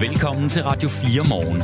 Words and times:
Velkommen 0.00 0.48
til 0.48 0.62
Radio 0.62 0.88
4 0.88 1.24
morgen. 1.28 1.60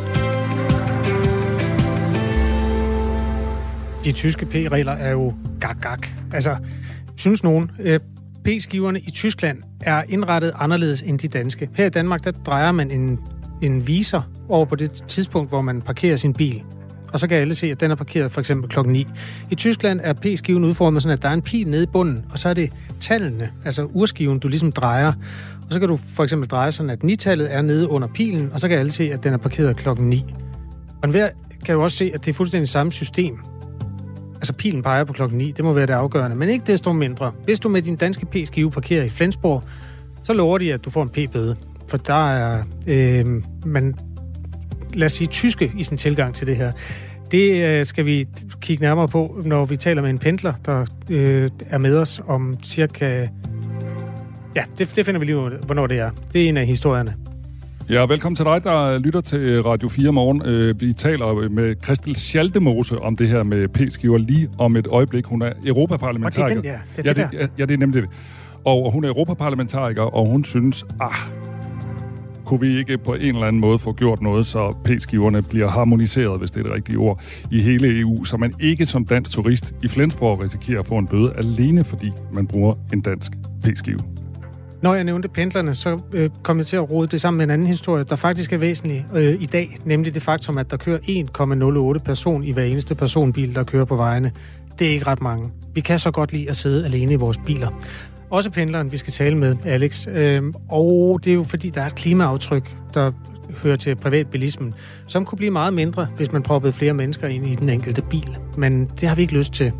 De 4.04 4.12
tyske 4.12 4.46
P-regler 4.46 4.92
er 4.92 5.10
jo 5.10 5.34
gak-gak. 5.60 6.06
Altså, 6.32 6.56
synes 7.16 7.42
nogen, 7.44 7.70
øh, 7.78 8.00
P-skiverne 8.44 9.00
i 9.00 9.10
Tyskland 9.10 9.62
er 9.80 10.02
indrettet 10.08 10.52
anderledes 10.54 11.02
end 11.02 11.18
de 11.18 11.28
danske. 11.28 11.70
Her 11.74 11.86
i 11.86 11.90
Danmark, 11.90 12.24
der 12.24 12.30
drejer 12.30 12.72
man 12.72 12.90
en, 12.90 13.18
en 13.62 13.86
viser 13.86 14.22
over 14.48 14.66
på 14.66 14.76
det 14.76 14.92
tidspunkt, 15.08 15.48
hvor 15.48 15.62
man 15.62 15.82
parkerer 15.82 16.16
sin 16.16 16.34
bil. 16.34 16.62
Og 17.16 17.20
så 17.20 17.26
kan 17.26 17.38
alle 17.38 17.54
se, 17.54 17.66
at 17.66 17.80
den 17.80 17.90
er 17.90 17.94
parkeret 17.94 18.32
for 18.32 18.40
eksempel 18.40 18.70
klokken 18.70 18.92
9. 18.92 19.06
I 19.50 19.54
Tyskland 19.54 20.00
er 20.02 20.12
P-skiven 20.12 20.64
udformet 20.64 21.02
sådan, 21.02 21.16
at 21.16 21.22
der 21.22 21.28
er 21.28 21.32
en 21.32 21.42
pil 21.42 21.68
nede 21.68 21.82
i 21.82 21.86
bunden, 21.86 22.24
og 22.30 22.38
så 22.38 22.48
er 22.48 22.54
det 22.54 22.72
tallene, 23.00 23.50
altså 23.64 23.82
urskiven, 23.84 24.38
du 24.38 24.48
ligesom 24.48 24.72
drejer. 24.72 25.12
Og 25.66 25.72
så 25.72 25.78
kan 25.78 25.88
du 25.88 25.96
for 25.96 26.22
eksempel 26.22 26.48
dreje 26.48 26.72
sådan, 26.72 26.90
at 26.90 27.04
9-tallet 27.04 27.54
er 27.54 27.62
nede 27.62 27.88
under 27.88 28.08
pilen, 28.08 28.50
og 28.52 28.60
så 28.60 28.68
kan 28.68 28.78
alle 28.78 28.92
se, 28.92 29.12
at 29.12 29.24
den 29.24 29.32
er 29.32 29.36
parkeret 29.36 29.76
klokken 29.76 30.08
9. 30.10 30.24
Og 31.02 31.04
enhver 31.04 31.28
kan 31.64 31.74
jo 31.74 31.82
også 31.82 31.96
se, 31.96 32.10
at 32.14 32.24
det 32.24 32.30
er 32.30 32.34
fuldstændig 32.34 32.68
samme 32.68 32.92
system. 32.92 33.38
Altså 34.34 34.52
pilen 34.52 34.82
peger 34.82 35.04
på 35.04 35.12
klokken 35.12 35.38
9, 35.38 35.50
det 35.50 35.64
må 35.64 35.72
være 35.72 35.86
det 35.86 35.92
afgørende. 35.92 36.36
Men 36.36 36.48
ikke 36.48 36.64
desto 36.66 36.92
mindre. 36.92 37.32
Hvis 37.44 37.60
du 37.60 37.68
med 37.68 37.82
din 37.82 37.96
danske 37.96 38.26
P-skive 38.26 38.70
parkerer 38.70 39.04
i 39.04 39.08
Flensborg, 39.08 39.62
så 40.22 40.32
lover 40.32 40.58
de, 40.58 40.72
at 40.72 40.84
du 40.84 40.90
får 40.90 41.02
en 41.02 41.10
P-bøde. 41.10 41.56
For 41.88 41.96
der 41.96 42.30
er, 42.30 42.62
øh, 42.86 43.26
man, 43.66 43.94
lad 44.94 45.06
os 45.06 45.12
sige, 45.12 45.28
tyske 45.28 45.72
i 45.78 45.82
sin 45.82 45.96
tilgang 45.96 46.34
til 46.34 46.46
det 46.46 46.56
her. 46.56 46.72
Det 47.30 47.64
øh, 47.64 47.84
skal 47.84 48.06
vi 48.06 48.26
kigge 48.60 48.82
nærmere 48.82 49.08
på, 49.08 49.40
når 49.44 49.64
vi 49.64 49.76
taler 49.76 50.02
med 50.02 50.10
en 50.10 50.18
pendler, 50.18 50.52
der 50.66 50.84
øh, 51.10 51.50
er 51.70 51.78
med 51.78 51.98
os 51.98 52.20
om 52.26 52.56
cirka... 52.64 53.28
Ja, 54.56 54.64
det, 54.78 54.92
det 54.96 55.06
finder 55.06 55.18
vi 55.18 55.26
lige 55.26 55.38
ud 55.38 55.52
af, 55.52 55.58
hvornår 55.58 55.86
det 55.86 55.98
er. 55.98 56.10
Det 56.32 56.44
er 56.44 56.48
en 56.48 56.56
af 56.56 56.66
historierne. 56.66 57.14
Ja, 57.90 58.06
velkommen 58.06 58.36
til 58.36 58.44
dig, 58.44 58.64
der 58.64 58.98
lytter 58.98 59.20
til 59.20 59.62
Radio 59.62 59.88
4 59.88 60.12
morgen. 60.12 60.42
Øh, 60.44 60.80
vi 60.80 60.92
taler 60.92 61.48
med 61.48 61.74
Christel 61.84 62.16
Schaldemose 62.16 62.98
om 62.98 63.16
det 63.16 63.28
her 63.28 63.42
med 63.42 63.68
P-skiver 63.68 64.18
lige 64.18 64.50
om 64.58 64.76
et 64.76 64.86
øjeblik. 64.86 65.24
Hun 65.24 65.42
er 65.42 65.52
europaparlamentariker. 65.66 66.58
Og 66.58 66.64
det 66.64 66.70
er 66.70 66.76
den 66.76 66.82
der. 66.96 67.02
Det 67.02 67.16
er 67.16 67.22
ja, 67.22 67.26
det 67.26 67.32
det, 67.32 67.40
der. 67.40 67.54
ja, 67.58 67.64
det 67.64 67.74
er 67.74 67.78
nemlig 67.78 68.02
det. 68.02 68.10
Og 68.64 68.92
hun 68.92 69.04
er 69.04 69.08
europaparlamentariker, 69.08 70.02
og 70.02 70.26
hun 70.26 70.44
synes, 70.44 70.84
ah, 71.00 71.10
kunne 72.46 72.60
vi 72.60 72.78
ikke 72.78 72.98
på 72.98 73.14
en 73.14 73.34
eller 73.34 73.46
anden 73.46 73.60
måde 73.60 73.78
få 73.78 73.92
gjort 73.92 74.22
noget, 74.22 74.46
så 74.46 74.76
P-skiverne 74.84 75.42
bliver 75.42 75.68
harmoniseret, 75.68 76.38
hvis 76.38 76.50
det 76.50 76.60
er 76.60 76.64
det 76.64 76.72
rigtige 76.72 76.98
ord, 76.98 77.22
i 77.50 77.60
hele 77.60 78.00
EU, 78.00 78.24
så 78.24 78.36
man 78.36 78.54
ikke 78.60 78.86
som 78.86 79.04
dansk 79.04 79.30
turist 79.30 79.74
i 79.82 79.88
Flensborg 79.88 80.40
risikerer 80.40 80.80
at 80.80 80.86
få 80.86 80.98
en 80.98 81.06
bøde 81.06 81.32
alene, 81.36 81.84
fordi 81.84 82.12
man 82.32 82.46
bruger 82.46 82.74
en 82.92 83.00
dansk 83.00 83.32
P-skive. 83.62 83.98
Når 84.82 84.94
jeg 84.94 85.04
nævnte 85.04 85.28
pendlerne, 85.28 85.74
så 85.74 86.00
øh, 86.12 86.30
kom 86.42 86.58
jeg 86.58 86.66
til 86.66 86.76
at 86.76 86.90
rode 86.90 87.06
det 87.06 87.20
sammen 87.20 87.38
med 87.38 87.44
en 87.44 87.50
anden 87.50 87.66
historie, 87.66 88.04
der 88.04 88.16
faktisk 88.16 88.52
er 88.52 88.58
væsentlig 88.58 89.06
øh, 89.14 89.42
i 89.42 89.46
dag, 89.46 89.76
nemlig 89.84 90.14
det 90.14 90.22
faktum, 90.22 90.58
at 90.58 90.70
der 90.70 90.76
kører 90.76 90.98
1,08 91.98 92.04
person 92.04 92.44
i 92.44 92.52
hver 92.52 92.64
eneste 92.64 92.94
personbil, 92.94 93.54
der 93.54 93.62
kører 93.62 93.84
på 93.84 93.96
vejene. 93.96 94.32
Det 94.78 94.86
er 94.86 94.90
ikke 94.90 95.06
ret 95.06 95.22
mange. 95.22 95.50
Vi 95.74 95.80
kan 95.80 95.98
så 95.98 96.10
godt 96.10 96.32
lide 96.32 96.50
at 96.50 96.56
sidde 96.56 96.84
alene 96.84 97.12
i 97.12 97.16
vores 97.16 97.38
biler. 97.46 97.68
Også 98.30 98.50
pendleren, 98.50 98.92
vi 98.92 98.96
skal 98.96 99.12
tale 99.12 99.36
med, 99.36 99.56
Alex. 99.64 100.06
Øh, 100.08 100.42
og 100.68 101.20
det 101.24 101.30
er 101.30 101.34
jo 101.34 101.44
fordi, 101.44 101.70
der 101.70 101.82
er 101.82 101.86
et 101.86 101.94
klimaaftryk, 101.94 102.76
der 102.94 103.12
hører 103.62 103.76
til 103.76 103.96
privatbilismen, 103.96 104.74
som 105.06 105.24
kunne 105.24 105.36
blive 105.36 105.50
meget 105.50 105.74
mindre, 105.74 106.08
hvis 106.16 106.32
man 106.32 106.42
proppede 106.42 106.72
flere 106.72 106.94
mennesker 106.94 107.28
ind 107.28 107.46
i 107.46 107.54
den 107.54 107.68
enkelte 107.68 108.02
bil. 108.02 108.36
Men 108.56 108.90
det 109.00 109.08
har 109.08 109.16
vi 109.16 109.22
ikke 109.22 109.34
lyst 109.34 109.52
til, 109.52 109.72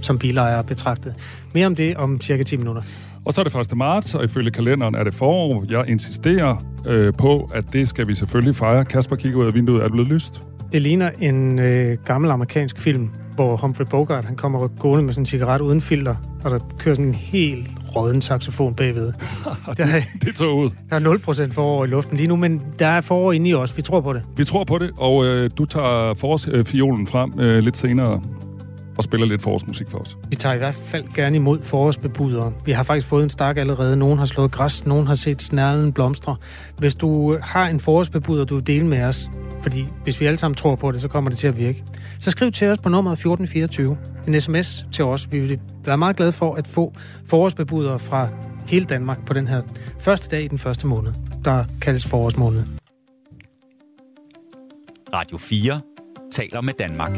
som 0.00 0.18
bilejere 0.18 0.64
betragtet. 0.64 1.14
Mere 1.54 1.66
om 1.66 1.74
det 1.74 1.96
om 1.96 2.20
cirka 2.20 2.42
10 2.42 2.56
minutter. 2.56 2.82
Og 3.24 3.34
så 3.34 3.40
er 3.40 3.44
det 3.44 3.54
1. 3.72 3.76
marts, 3.76 4.14
og 4.14 4.24
ifølge 4.24 4.50
kalenderen 4.50 4.94
er 4.94 5.04
det 5.04 5.14
forår. 5.14 5.64
Jeg 5.68 5.84
insisterer 5.88 6.64
øh, 6.86 7.12
på, 7.18 7.50
at 7.54 7.64
det 7.72 7.88
skal 7.88 8.08
vi 8.08 8.14
selvfølgelig 8.14 8.56
fejre. 8.56 8.84
Kasper 8.84 9.16
kigger 9.16 9.38
ud 9.38 9.46
af 9.46 9.54
vinduet. 9.54 9.78
Er 9.78 9.82
det 9.82 9.92
blevet 9.92 10.08
lyst? 10.08 10.42
Det 10.72 10.82
ligner 10.82 11.10
en 11.20 11.58
øh, 11.58 11.96
gammel 12.04 12.30
amerikansk 12.30 12.78
film, 12.78 13.10
hvor 13.38 13.56
Humphrey 13.56 13.86
Bogart 13.90 14.24
han 14.24 14.36
kommer 14.36 14.68
gående 14.68 15.04
med 15.04 15.12
sådan 15.12 15.22
en 15.22 15.26
cigaret 15.26 15.60
uden 15.60 15.80
filter, 15.80 16.14
og 16.44 16.50
der 16.50 16.58
kører 16.78 16.94
sådan 16.94 17.08
en 17.08 17.14
helt 17.14 17.68
råden 17.96 18.22
saxofon 18.22 18.74
bagved. 18.74 19.12
der, 19.76 19.84
er, 19.84 20.00
det 20.22 20.36
tog 20.36 20.56
ud. 20.56 20.70
Der 20.90 20.96
er 20.96 21.46
0% 21.48 21.52
forår 21.52 21.84
i 21.84 21.88
luften 21.88 22.16
lige 22.16 22.26
nu, 22.26 22.36
men 22.36 22.62
der 22.78 22.86
er 22.86 23.00
forår 23.00 23.32
inde 23.32 23.50
i 23.50 23.54
os. 23.54 23.76
Vi 23.76 23.82
tror 23.82 24.00
på 24.00 24.12
det. 24.12 24.22
Vi 24.36 24.44
tror 24.44 24.64
på 24.64 24.78
det, 24.78 24.90
og 24.96 25.24
øh, 25.24 25.50
du 25.58 25.64
tager 25.64 26.14
forårsfiolen 26.14 27.06
frem 27.06 27.40
øh, 27.40 27.58
lidt 27.58 27.76
senere 27.76 28.22
og 28.98 29.04
spiller 29.04 29.26
lidt 29.26 29.42
forårsmusik 29.42 29.88
for 29.88 29.98
os. 29.98 30.16
Vi 30.28 30.36
tager 30.36 30.54
i 30.54 30.58
hvert 30.58 30.74
fald 30.74 31.04
gerne 31.14 31.36
imod 31.36 31.62
forårsbebudere. 31.62 32.52
Vi 32.64 32.72
har 32.72 32.82
faktisk 32.82 33.06
fået 33.06 33.22
en 33.22 33.30
stak 33.30 33.56
allerede. 33.56 33.96
Nogen 33.96 34.18
har 34.18 34.26
slået 34.26 34.50
græs, 34.50 34.86
nogen 34.86 35.06
har 35.06 35.14
set 35.14 35.42
snærlen 35.42 35.92
blomstre. 35.92 36.36
Hvis 36.78 36.94
du 36.94 37.38
har 37.42 37.68
en 37.68 37.80
forårsbebuder, 37.80 38.44
du 38.44 38.54
vil 38.54 38.66
dele 38.66 38.86
med 38.86 39.02
os, 39.02 39.30
fordi 39.62 39.86
hvis 40.02 40.20
vi 40.20 40.26
alle 40.26 40.38
sammen 40.38 40.56
tror 40.56 40.74
på 40.76 40.92
det, 40.92 41.00
så 41.00 41.08
kommer 41.08 41.30
det 41.30 41.38
til 41.38 41.48
at 41.48 41.56
virke. 41.56 41.84
Så 42.20 42.30
skriv 42.30 42.52
til 42.52 42.68
os 42.68 42.78
på 42.78 42.88
nummeret 42.88 43.12
1424. 43.12 43.96
En 44.26 44.40
sms 44.40 44.86
til 44.92 45.04
os. 45.04 45.32
Vi 45.32 45.40
vil 45.40 45.60
være 45.84 45.98
meget 45.98 46.16
glade 46.16 46.32
for 46.32 46.54
at 46.54 46.66
få 46.66 46.94
forårsbebudere 47.26 47.98
fra 47.98 48.28
hele 48.66 48.84
Danmark 48.84 49.26
på 49.26 49.32
den 49.32 49.48
her 49.48 49.62
første 50.00 50.28
dag 50.28 50.44
i 50.44 50.48
den 50.48 50.58
første 50.58 50.86
måned, 50.86 51.12
der 51.44 51.64
kaldes 51.80 52.06
forårsmåned. 52.06 52.64
Radio 55.14 55.38
4 55.38 55.80
taler 56.32 56.60
med 56.60 56.72
Danmark. 56.78 57.12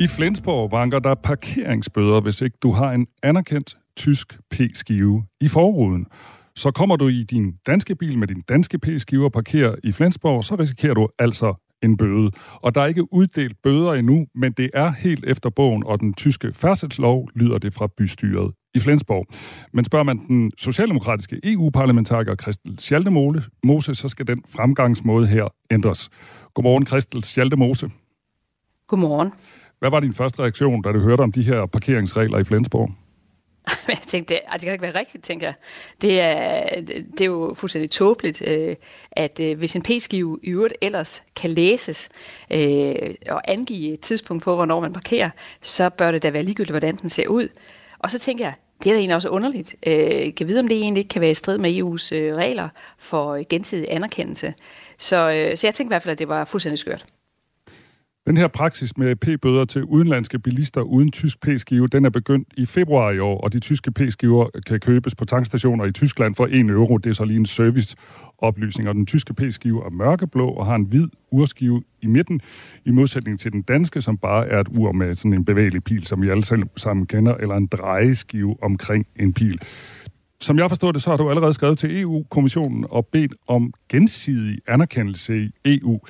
I 0.00 0.06
Flensborg 0.06 0.72
vanker 0.72 0.98
der 0.98 1.14
parkeringsbøder, 1.14 2.20
hvis 2.20 2.40
ikke 2.40 2.58
du 2.62 2.70
har 2.70 2.92
en 2.92 3.06
anerkendt 3.22 3.76
tysk 3.96 4.38
P-skive 4.50 5.24
i 5.40 5.48
forruden. 5.48 6.06
Så 6.56 6.70
kommer 6.70 6.96
du 6.96 7.08
i 7.08 7.22
din 7.22 7.54
danske 7.66 7.94
bil 7.94 8.18
med 8.18 8.28
din 8.28 8.42
danske 8.48 8.78
P-skive 8.78 9.24
og 9.24 9.32
parkerer 9.32 9.74
i 9.84 9.92
Flensborg, 9.92 10.44
så 10.44 10.54
risikerer 10.54 10.94
du 10.94 11.08
altså 11.18 11.54
en 11.82 11.96
bøde. 11.96 12.30
Og 12.54 12.74
der 12.74 12.80
er 12.80 12.86
ikke 12.86 13.14
uddelt 13.14 13.56
bøder 13.62 13.92
endnu, 13.92 14.26
men 14.34 14.52
det 14.52 14.70
er 14.74 14.92
helt 14.92 15.24
efter 15.26 15.50
bogen, 15.50 15.86
og 15.86 16.00
den 16.00 16.14
tyske 16.14 16.52
færdselslov 16.52 17.28
lyder 17.34 17.58
det 17.58 17.74
fra 17.74 17.88
bystyret 17.98 18.52
i 18.74 18.78
Flensborg. 18.78 19.26
Men 19.72 19.84
spørger 19.84 20.04
man 20.04 20.18
den 20.28 20.52
socialdemokratiske 20.58 21.40
EU-parlamentariker 21.44 22.34
Christel 22.34 22.78
Schaldemose, 22.78 23.94
så 23.94 24.08
skal 24.08 24.26
den 24.26 24.42
fremgangsmåde 24.48 25.26
her 25.26 25.48
ændres. 25.70 26.10
Godmorgen, 26.54 26.86
Christel 26.86 27.24
Schaldemose. 27.24 27.90
Godmorgen. 28.86 29.32
Hvad 29.78 29.90
var 29.90 30.00
din 30.00 30.12
første 30.12 30.42
reaktion, 30.42 30.82
da 30.82 30.92
du 30.92 31.00
hørte 31.00 31.20
om 31.20 31.32
de 31.32 31.42
her 31.42 31.66
parkeringsregler 31.66 32.38
i 32.38 32.44
Flensborg? 32.44 32.90
Jeg 33.88 33.98
tænkte, 34.06 34.34
det, 34.34 34.40
det 34.52 34.60
kan 34.60 34.72
ikke 34.72 34.82
være 34.82 34.98
rigtigt, 34.98 35.24
tænker 35.24 35.46
jeg. 35.46 35.54
Det 36.02 36.20
er, 36.20 36.80
det 36.80 37.20
er 37.20 37.24
jo 37.24 37.54
fuldstændig 37.56 37.90
tåbeligt, 37.90 38.42
øh, 38.46 38.76
at 39.12 39.40
øh, 39.40 39.58
hvis 39.58 39.76
en 39.76 39.82
p-skive 39.82 40.38
i 40.42 40.50
øvrigt 40.50 40.74
ellers 40.82 41.22
kan 41.36 41.50
læses 41.50 42.08
øh, 42.50 42.94
og 43.28 43.50
angive 43.50 43.94
et 43.94 44.00
tidspunkt 44.00 44.42
på, 44.42 44.54
hvornår 44.54 44.80
man 44.80 44.92
parkerer, 44.92 45.30
så 45.62 45.90
bør 45.90 46.10
det 46.10 46.22
da 46.22 46.30
være 46.30 46.42
ligegyldigt, 46.42 46.72
hvordan 46.72 46.96
den 46.96 47.10
ser 47.10 47.28
ud. 47.28 47.48
Og 47.98 48.10
så 48.10 48.18
tænker 48.18 48.44
jeg, 48.44 48.54
det 48.82 48.90
er 48.90 48.94
da 48.94 48.98
egentlig 48.98 49.16
også 49.16 49.28
underligt. 49.28 49.74
Øh, 49.86 50.34
kan 50.34 50.48
vide, 50.48 50.60
om 50.60 50.68
det 50.68 50.78
egentlig 50.78 51.00
ikke 51.00 51.08
kan 51.08 51.20
være 51.20 51.30
i 51.30 51.34
strid 51.34 51.58
med 51.58 51.70
EU's 51.70 52.14
øh, 52.14 52.34
regler 52.36 52.68
for 52.98 53.48
gensidig 53.48 53.86
anerkendelse. 53.90 54.54
Så, 54.98 55.16
øh, 55.16 55.56
så 55.56 55.66
jeg 55.66 55.74
tænkte 55.74 55.82
i 55.82 55.88
hvert 55.88 56.02
fald, 56.02 56.12
at 56.12 56.18
det 56.18 56.28
var 56.28 56.44
fuldstændig 56.44 56.78
skørt. 56.78 57.06
Den 58.26 58.36
her 58.36 58.48
praksis 58.48 58.96
med 58.98 59.16
p-bøder 59.16 59.64
til 59.64 59.84
udenlandske 59.84 60.38
bilister 60.38 60.80
uden 60.80 61.10
tysk 61.10 61.40
p-skive, 61.40 61.86
den 61.86 62.04
er 62.04 62.10
begyndt 62.10 62.48
i 62.56 62.66
februar 62.66 63.10
i 63.10 63.18
år, 63.18 63.40
og 63.40 63.52
de 63.52 63.60
tyske 63.60 63.90
p-skiver 63.90 64.48
kan 64.66 64.80
købes 64.80 65.14
på 65.14 65.24
tankstationer 65.24 65.84
i 65.84 65.92
Tyskland 65.92 66.34
for 66.34 66.46
1 66.50 66.70
euro. 66.70 66.98
Det 66.98 67.10
er 67.10 67.14
så 67.14 67.24
lige 67.24 67.36
en 67.36 67.46
serviceoplysning, 67.46 68.88
og 68.88 68.94
den 68.94 69.06
tyske 69.06 69.34
p-skive 69.34 69.86
er 69.86 69.90
mørkeblå 69.90 70.48
og 70.48 70.66
har 70.66 70.74
en 70.74 70.84
hvid 70.84 71.08
urskive 71.30 71.82
i 72.02 72.06
midten, 72.06 72.40
i 72.84 72.90
modsætning 72.90 73.40
til 73.40 73.52
den 73.52 73.62
danske, 73.62 74.00
som 74.00 74.18
bare 74.18 74.48
er 74.48 74.60
et 74.60 74.68
ur 74.70 74.92
med 74.92 75.14
sådan 75.14 75.32
en 75.32 75.44
bevægelig 75.44 75.84
pil, 75.84 76.06
som 76.06 76.22
vi 76.22 76.28
alle 76.28 76.44
sammen 76.76 77.06
kender, 77.06 77.34
eller 77.34 77.54
en 77.54 77.66
drejeskive 77.66 78.56
omkring 78.62 79.06
en 79.16 79.32
pil. 79.32 79.60
Som 80.40 80.58
jeg 80.58 80.70
forstår 80.70 80.92
det, 80.92 81.02
så 81.02 81.10
har 81.10 81.16
du 81.16 81.30
allerede 81.30 81.52
skrevet 81.52 81.78
til 81.78 82.00
EU-kommissionen 82.00 82.86
og 82.90 83.06
bedt 83.06 83.34
om 83.48 83.72
gensidig 83.88 84.58
anerkendelse 84.68 85.36
i 85.36 85.50
EU. 85.64 86.00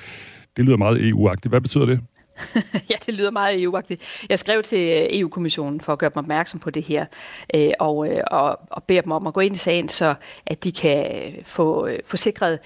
Det 0.57 0.65
lyder 0.65 0.77
meget 0.77 1.09
EU-agtigt. 1.09 1.51
Hvad 1.51 1.61
betyder 1.61 1.85
det? 1.85 1.99
ja, 2.91 2.95
det 3.05 3.13
lyder 3.13 3.31
meget 3.31 3.63
EU-agtigt. 3.63 4.25
Jeg 4.29 4.39
skrev 4.39 4.63
til 4.63 4.89
øh, 4.89 5.19
EU-kommissionen 5.19 5.81
for 5.81 5.93
at 5.93 5.99
gøre 5.99 6.09
dem 6.09 6.17
opmærksom 6.17 6.59
på 6.59 6.69
det 6.69 6.83
her, 6.83 7.05
øh, 7.55 7.71
og, 7.79 8.07
øh, 8.09 8.23
og, 8.27 8.59
og 8.69 8.83
beder 8.83 9.01
dem 9.01 9.11
om 9.11 9.27
at 9.27 9.33
gå 9.33 9.39
ind 9.39 9.55
i 9.55 9.57
sagen, 9.57 9.89
så 9.89 10.15
at 10.45 10.63
de 10.63 10.71
kan 10.71 11.33
få, 11.43 11.89
få 12.05 12.17
sikret 12.17 12.59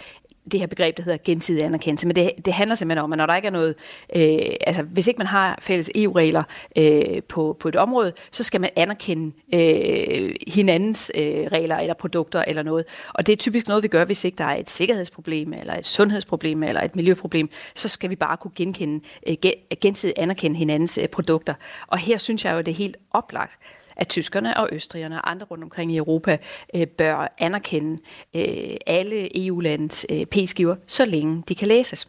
det 0.52 0.60
her 0.60 0.68
begreb, 0.68 0.98
der 0.98 1.04
hedder 1.04 1.18
gensidig 1.26 1.64
anerkendelse. 1.64 2.08
Men 2.08 2.16
det, 2.16 2.32
det 2.46 2.54
handler 2.54 2.76
simpelthen 2.76 3.04
om, 3.04 3.14
at 3.14 3.18
når 3.18 3.26
der 3.26 3.36
ikke 3.36 3.46
er 3.46 3.52
noget, 3.52 3.76
øh, 4.16 4.56
altså 4.68 4.82
hvis 4.84 5.08
ikke 5.08 5.18
man 5.18 5.28
har 5.28 5.60
fælles 5.62 5.92
EU-regler 5.96 6.44
øh, 6.78 7.24
på, 7.24 7.58
på 7.60 7.68
et 7.68 7.76
område, 7.76 8.14
så 8.32 8.44
skal 8.44 8.62
man 8.62 8.70
anerkende 8.76 9.32
øh, 9.54 10.36
hinandens 10.48 11.12
øh, 11.16 11.24
regler 11.24 11.78
eller 11.78 11.94
produkter 11.94 12.44
eller 12.48 12.64
noget. 12.64 12.86
Og 13.14 13.28
det 13.28 13.34
er 13.34 13.38
typisk 13.38 13.68
noget, 13.68 13.84
vi 13.84 13.88
gør, 13.88 14.06
hvis 14.06 14.26
ikke 14.26 14.38
der 14.38 14.44
er 14.44 14.56
et 14.56 14.70
sikkerhedsproblem, 14.70 15.54
eller 15.54 15.74
et 15.74 15.86
sundhedsproblem, 15.86 16.64
eller 16.64 16.82
et 16.82 16.96
miljøproblem, 16.96 17.50
så 17.76 17.90
skal 17.90 18.10
vi 18.10 18.16
bare 18.16 18.38
kunne 18.38 18.52
genkende, 18.56 19.06
øh, 19.28 19.36
gensidigt 19.82 20.20
anerkende 20.20 20.58
hinandens 20.58 20.98
øh, 20.98 21.08
produkter. 21.08 21.54
Og 21.88 21.98
her 21.98 22.18
synes 22.18 22.46
jeg 22.46 22.54
jo, 22.54 22.58
at 22.58 22.66
det 22.66 22.72
er 22.72 22.76
helt 22.76 22.98
oplagt, 23.12 23.58
at 24.00 24.08
tyskerne 24.08 24.58
og 24.58 24.70
østrigerne 24.72 25.22
og 25.22 25.32
andre 25.32 25.46
rundt 25.46 25.64
omkring 25.64 25.92
i 25.92 25.98
Europa 25.98 26.38
øh, 26.76 26.88
bør 26.88 27.34
anerkende 27.38 28.02
øh, 28.36 28.76
alle 28.88 29.48
EU-landets 29.48 30.06
øh, 30.10 30.26
p-skiver, 30.26 30.76
så 30.88 31.06
længe 31.06 31.44
de 31.50 31.56
kan 31.56 31.68
læses. 31.68 32.08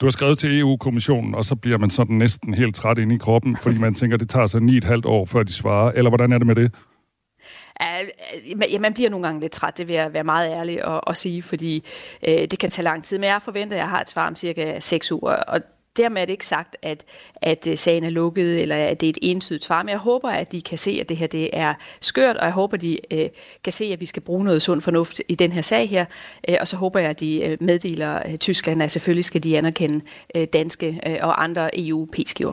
Du 0.00 0.06
har 0.06 0.10
skrevet 0.10 0.38
til 0.38 0.60
EU-kommissionen, 0.60 1.34
og 1.34 1.44
så 1.44 1.54
bliver 1.54 1.78
man 1.78 1.90
sådan 1.90 2.16
næsten 2.16 2.54
helt 2.54 2.74
træt 2.74 2.98
inde 2.98 3.14
i 3.14 3.18
kroppen, 3.18 3.56
fordi 3.62 3.78
man 3.78 3.94
tænker, 3.94 4.16
det 4.16 4.28
tager 4.28 4.46
så 4.46 4.58
ni 4.58 4.76
et 4.76 4.84
halvt 4.84 5.06
år, 5.06 5.24
før 5.24 5.42
de 5.42 5.52
svarer. 5.52 5.92
Eller 5.92 6.10
hvordan 6.10 6.32
er 6.32 6.38
det 6.38 6.46
med 6.46 6.54
det? 6.54 6.74
Ja, 8.70 8.78
man 8.78 8.94
bliver 8.94 9.10
nogle 9.10 9.26
gange 9.26 9.40
lidt 9.40 9.52
træt, 9.52 9.78
det 9.78 9.88
vil 9.88 9.94
jeg 9.94 10.12
være 10.12 10.24
meget 10.24 10.50
ærlig 10.50 10.84
at, 10.84 11.00
at 11.06 11.16
sige, 11.16 11.42
fordi 11.42 11.84
øh, 12.28 12.34
det 12.34 12.58
kan 12.58 12.70
tage 12.70 12.84
lang 12.84 13.04
tid. 13.04 13.18
Men 13.18 13.28
jeg 13.28 13.42
forventer, 13.42 13.76
at 13.76 13.80
jeg 13.80 13.88
har 13.88 14.00
et 14.00 14.10
svar 14.10 14.26
om 14.26 14.36
cirka 14.36 14.80
6 14.80 15.12
uger, 15.12 15.32
og 15.32 15.60
dermed 15.96 16.22
er 16.22 16.24
det 16.24 16.32
ikke 16.32 16.46
sagt, 16.46 16.76
at, 16.82 17.04
at 17.42 17.66
øh, 17.70 17.78
sagen 17.78 18.04
er 18.04 18.10
lukket, 18.10 18.62
eller 18.62 18.76
at 18.76 19.00
det 19.00 19.06
er 19.06 19.10
et 19.10 19.18
entydigt 19.22 19.64
svar, 19.64 19.82
men 19.82 19.88
jeg 19.88 19.98
håber, 19.98 20.28
at 20.28 20.52
de 20.52 20.62
kan 20.62 20.78
se, 20.78 20.98
at 21.00 21.08
det 21.08 21.16
her 21.16 21.26
det 21.26 21.50
er 21.52 21.74
skørt, 22.00 22.36
og 22.36 22.44
jeg 22.44 22.52
håber, 22.52 22.76
at 22.76 22.82
de 22.82 22.98
øh, 23.10 23.28
kan 23.64 23.72
se, 23.72 23.84
at 23.84 24.00
vi 24.00 24.06
skal 24.06 24.22
bruge 24.22 24.44
noget 24.44 24.62
sund 24.62 24.80
fornuft 24.80 25.20
i 25.28 25.34
den 25.34 25.52
her 25.52 25.62
sag 25.62 25.88
her, 25.88 26.04
øh, 26.48 26.56
og 26.60 26.68
så 26.68 26.76
håber 26.76 27.00
jeg, 27.00 27.10
at 27.10 27.20
de 27.20 27.42
øh, 27.42 27.56
meddeler 27.60 28.22
øh, 28.26 28.36
Tyskland, 28.36 28.82
at 28.82 28.90
selvfølgelig 28.90 29.24
skal 29.24 29.42
de 29.42 29.58
anerkende 29.58 30.00
øh, 30.34 30.46
danske 30.52 31.00
øh, 31.06 31.16
og 31.22 31.44
andre 31.44 31.70
EU-p-skiver. 31.78 32.52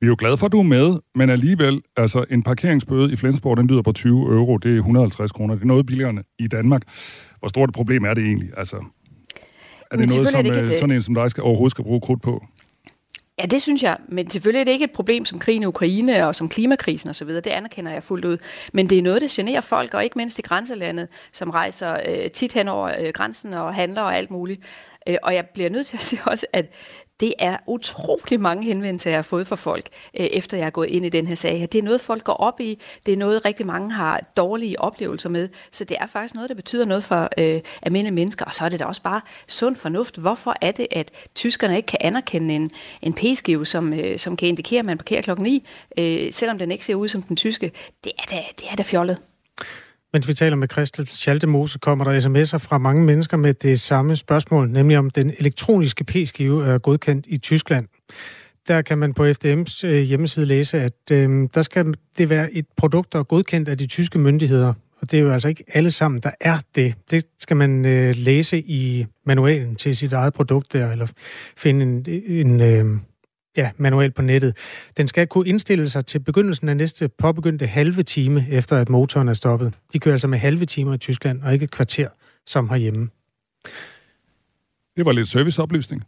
Vi 0.00 0.06
er 0.06 0.08
jo 0.08 0.16
glade 0.18 0.36
for, 0.36 0.46
at 0.46 0.52
du 0.52 0.58
er 0.58 0.62
med, 0.62 0.98
men 1.14 1.30
alligevel, 1.30 1.82
altså 1.96 2.24
en 2.30 2.42
parkeringsbøde 2.42 3.12
i 3.12 3.16
Flensborg, 3.16 3.56
den 3.56 3.66
lyder 3.66 3.82
på 3.82 3.92
20 3.92 4.34
euro, 4.34 4.56
det 4.56 4.72
er 4.72 4.76
150 4.76 5.32
kroner, 5.32 5.54
det 5.54 5.62
er 5.62 5.66
noget 5.66 5.86
billigere 5.86 6.22
i 6.38 6.46
Danmark. 6.46 6.82
Hvor 7.38 7.48
stort 7.48 7.68
et 7.68 7.74
problem 7.74 8.04
er 8.04 8.14
det 8.14 8.24
egentlig? 8.24 8.50
Altså, 8.56 8.84
er 9.90 9.96
det 9.96 10.08
noget, 10.08 10.28
som 10.28 10.44
det 10.44 10.62
øh, 10.62 10.78
sådan 10.78 10.90
en 10.90 11.02
som 11.02 11.14
dig 11.14 11.30
skal, 11.30 11.42
overhovedet 11.42 11.70
skal 11.70 11.84
bruge 11.84 12.00
krudt 12.00 12.22
på? 12.22 12.44
Ja, 13.40 13.46
det 13.46 13.62
synes 13.62 13.82
jeg. 13.82 13.96
Men 14.08 14.30
selvfølgelig 14.30 14.60
er 14.60 14.64
det 14.64 14.72
ikke 14.72 14.84
et 14.84 14.90
problem 14.90 15.24
som 15.24 15.38
krigen 15.38 15.62
i 15.62 15.66
Ukraine 15.66 16.26
og 16.26 16.34
som 16.34 16.48
klimakrisen 16.48 17.10
osv. 17.10 17.28
Det 17.28 17.46
anerkender 17.46 17.92
jeg 17.92 18.02
fuldt 18.02 18.24
ud. 18.24 18.38
Men 18.72 18.90
det 18.90 18.98
er 18.98 19.02
noget, 19.02 19.22
der 19.22 19.28
generer 19.30 19.60
folk, 19.60 19.94
og 19.94 20.04
ikke 20.04 20.18
mindst 20.18 20.38
i 20.38 20.42
grænselandet, 20.42 21.08
som 21.32 21.50
rejser 21.50 22.00
øh, 22.08 22.30
tit 22.30 22.52
hen 22.52 22.68
over 22.68 22.94
øh, 23.00 23.12
grænsen 23.14 23.54
og 23.54 23.74
handler 23.74 24.02
og 24.02 24.16
alt 24.16 24.30
muligt. 24.30 24.60
Øh, 25.06 25.16
og 25.22 25.34
jeg 25.34 25.46
bliver 25.54 25.70
nødt 25.70 25.86
til 25.86 25.96
at 25.96 26.02
sige 26.02 26.22
også, 26.26 26.46
at 26.52 26.66
det 27.20 27.34
er 27.38 27.56
utrolig 27.66 28.40
mange 28.40 28.64
henvendelser, 28.64 29.10
jeg 29.10 29.18
har 29.18 29.22
fået 29.22 29.46
fra 29.46 29.56
folk, 29.56 29.88
øh, 30.20 30.26
efter 30.26 30.56
jeg 30.56 30.66
er 30.66 30.70
gået 30.70 30.88
ind 30.88 31.06
i 31.06 31.08
den 31.08 31.26
her 31.26 31.34
sag. 31.34 31.68
Det 31.72 31.78
er 31.78 31.82
noget, 31.82 32.00
folk 32.00 32.24
går 32.24 32.32
op 32.32 32.60
i. 32.60 32.78
Det 33.06 33.12
er 33.12 33.16
noget, 33.16 33.44
rigtig 33.44 33.66
mange 33.66 33.92
har 33.92 34.20
dårlige 34.36 34.80
oplevelser 34.80 35.28
med. 35.28 35.48
Så 35.70 35.84
det 35.84 35.96
er 36.00 36.06
faktisk 36.06 36.34
noget, 36.34 36.50
der 36.50 36.56
betyder 36.56 36.84
noget 36.84 37.04
for 37.04 37.28
øh, 37.38 37.60
almindelige 37.82 38.14
mennesker. 38.14 38.44
Og 38.44 38.52
så 38.52 38.64
er 38.64 38.68
det 38.68 38.80
da 38.80 38.84
også 38.84 39.02
bare 39.02 39.20
sund 39.48 39.76
fornuft. 39.76 40.16
Hvorfor 40.16 40.54
er 40.60 40.70
det, 40.70 40.86
at 40.90 41.10
tyskerne 41.34 41.76
ikke 41.76 41.86
kan 41.86 41.98
anerkende 42.00 42.54
en, 42.54 42.70
en 43.02 43.14
p-skive, 43.14 43.66
som, 43.66 43.92
øh, 43.92 44.18
som 44.18 44.36
kan 44.36 44.48
indikere, 44.48 44.78
at 44.78 44.84
man 44.84 44.98
parkerer 44.98 45.22
klokken 45.22 45.44
9, 45.44 45.66
øh, 45.98 46.32
selvom 46.32 46.58
den 46.58 46.70
ikke 46.70 46.84
ser 46.84 46.94
ud 46.94 47.08
som 47.08 47.22
den 47.22 47.36
tyske? 47.36 47.72
Det 48.04 48.12
er 48.18 48.26
da, 48.30 48.42
det 48.58 48.66
er 48.70 48.76
da 48.76 48.82
fjollet. 48.82 49.18
Mens 50.12 50.28
vi 50.28 50.34
taler 50.34 50.56
med 50.56 50.68
Christel 50.68 51.06
Schaldemose, 51.06 51.78
kommer 51.78 52.04
der 52.04 52.20
sms'er 52.20 52.58
fra 52.58 52.78
mange 52.78 53.04
mennesker 53.04 53.36
med 53.36 53.54
det 53.54 53.80
samme 53.80 54.16
spørgsmål, 54.16 54.70
nemlig 54.70 54.98
om 54.98 55.10
den 55.10 55.32
elektroniske 55.38 56.04
p-skive 56.04 56.66
er 56.66 56.78
godkendt 56.78 57.26
i 57.28 57.38
Tyskland. 57.38 57.86
Der 58.68 58.82
kan 58.82 58.98
man 58.98 59.14
på 59.14 59.26
FDM's 59.26 59.86
øh, 59.86 60.02
hjemmeside 60.02 60.46
læse, 60.46 60.80
at 60.80 61.10
øh, 61.12 61.48
der 61.54 61.62
skal 61.62 61.94
det 62.18 62.28
være 62.28 62.52
et 62.52 62.66
produkt, 62.76 63.12
der 63.12 63.18
er 63.18 63.22
godkendt 63.22 63.68
af 63.68 63.78
de 63.78 63.86
tyske 63.86 64.18
myndigheder. 64.18 64.74
Og 65.00 65.10
det 65.10 65.18
er 65.18 65.22
jo 65.22 65.30
altså 65.30 65.48
ikke 65.48 65.64
alle 65.74 65.90
sammen, 65.90 66.20
der 66.20 66.30
er 66.40 66.58
det. 66.74 66.94
Det 67.10 67.24
skal 67.38 67.56
man 67.56 67.84
øh, 67.86 68.14
læse 68.16 68.58
i 68.58 69.06
manualen 69.26 69.76
til 69.76 69.96
sit 69.96 70.12
eget 70.12 70.32
produkt 70.32 70.72
der, 70.72 70.92
eller 70.92 71.06
finde 71.56 71.82
en, 71.82 72.06
en, 72.26 72.60
øh, 72.60 73.00
ja, 73.56 73.70
manuelt 73.76 74.14
på 74.14 74.22
nettet. 74.22 74.56
Den 74.96 75.08
skal 75.08 75.26
kunne 75.26 75.48
indstille 75.48 75.88
sig 75.88 76.06
til 76.06 76.18
begyndelsen 76.18 76.68
af 76.68 76.76
næste 76.76 77.08
påbegyndte 77.08 77.66
halve 77.66 78.02
time, 78.02 78.46
efter 78.50 78.76
at 78.76 78.88
motoren 78.88 79.28
er 79.28 79.34
stoppet. 79.34 79.74
De 79.92 79.98
kører 79.98 80.14
altså 80.14 80.28
med 80.28 80.38
halve 80.38 80.64
timer 80.64 80.94
i 80.94 80.98
Tyskland, 80.98 81.42
og 81.42 81.52
ikke 81.52 81.64
et 81.64 81.70
kvarter, 81.70 82.08
som 82.46 82.68
herhjemme. 82.68 83.08
Det 84.96 85.06
var 85.06 85.12
lidt 85.12 85.28
serviceoplysning. 85.28 86.04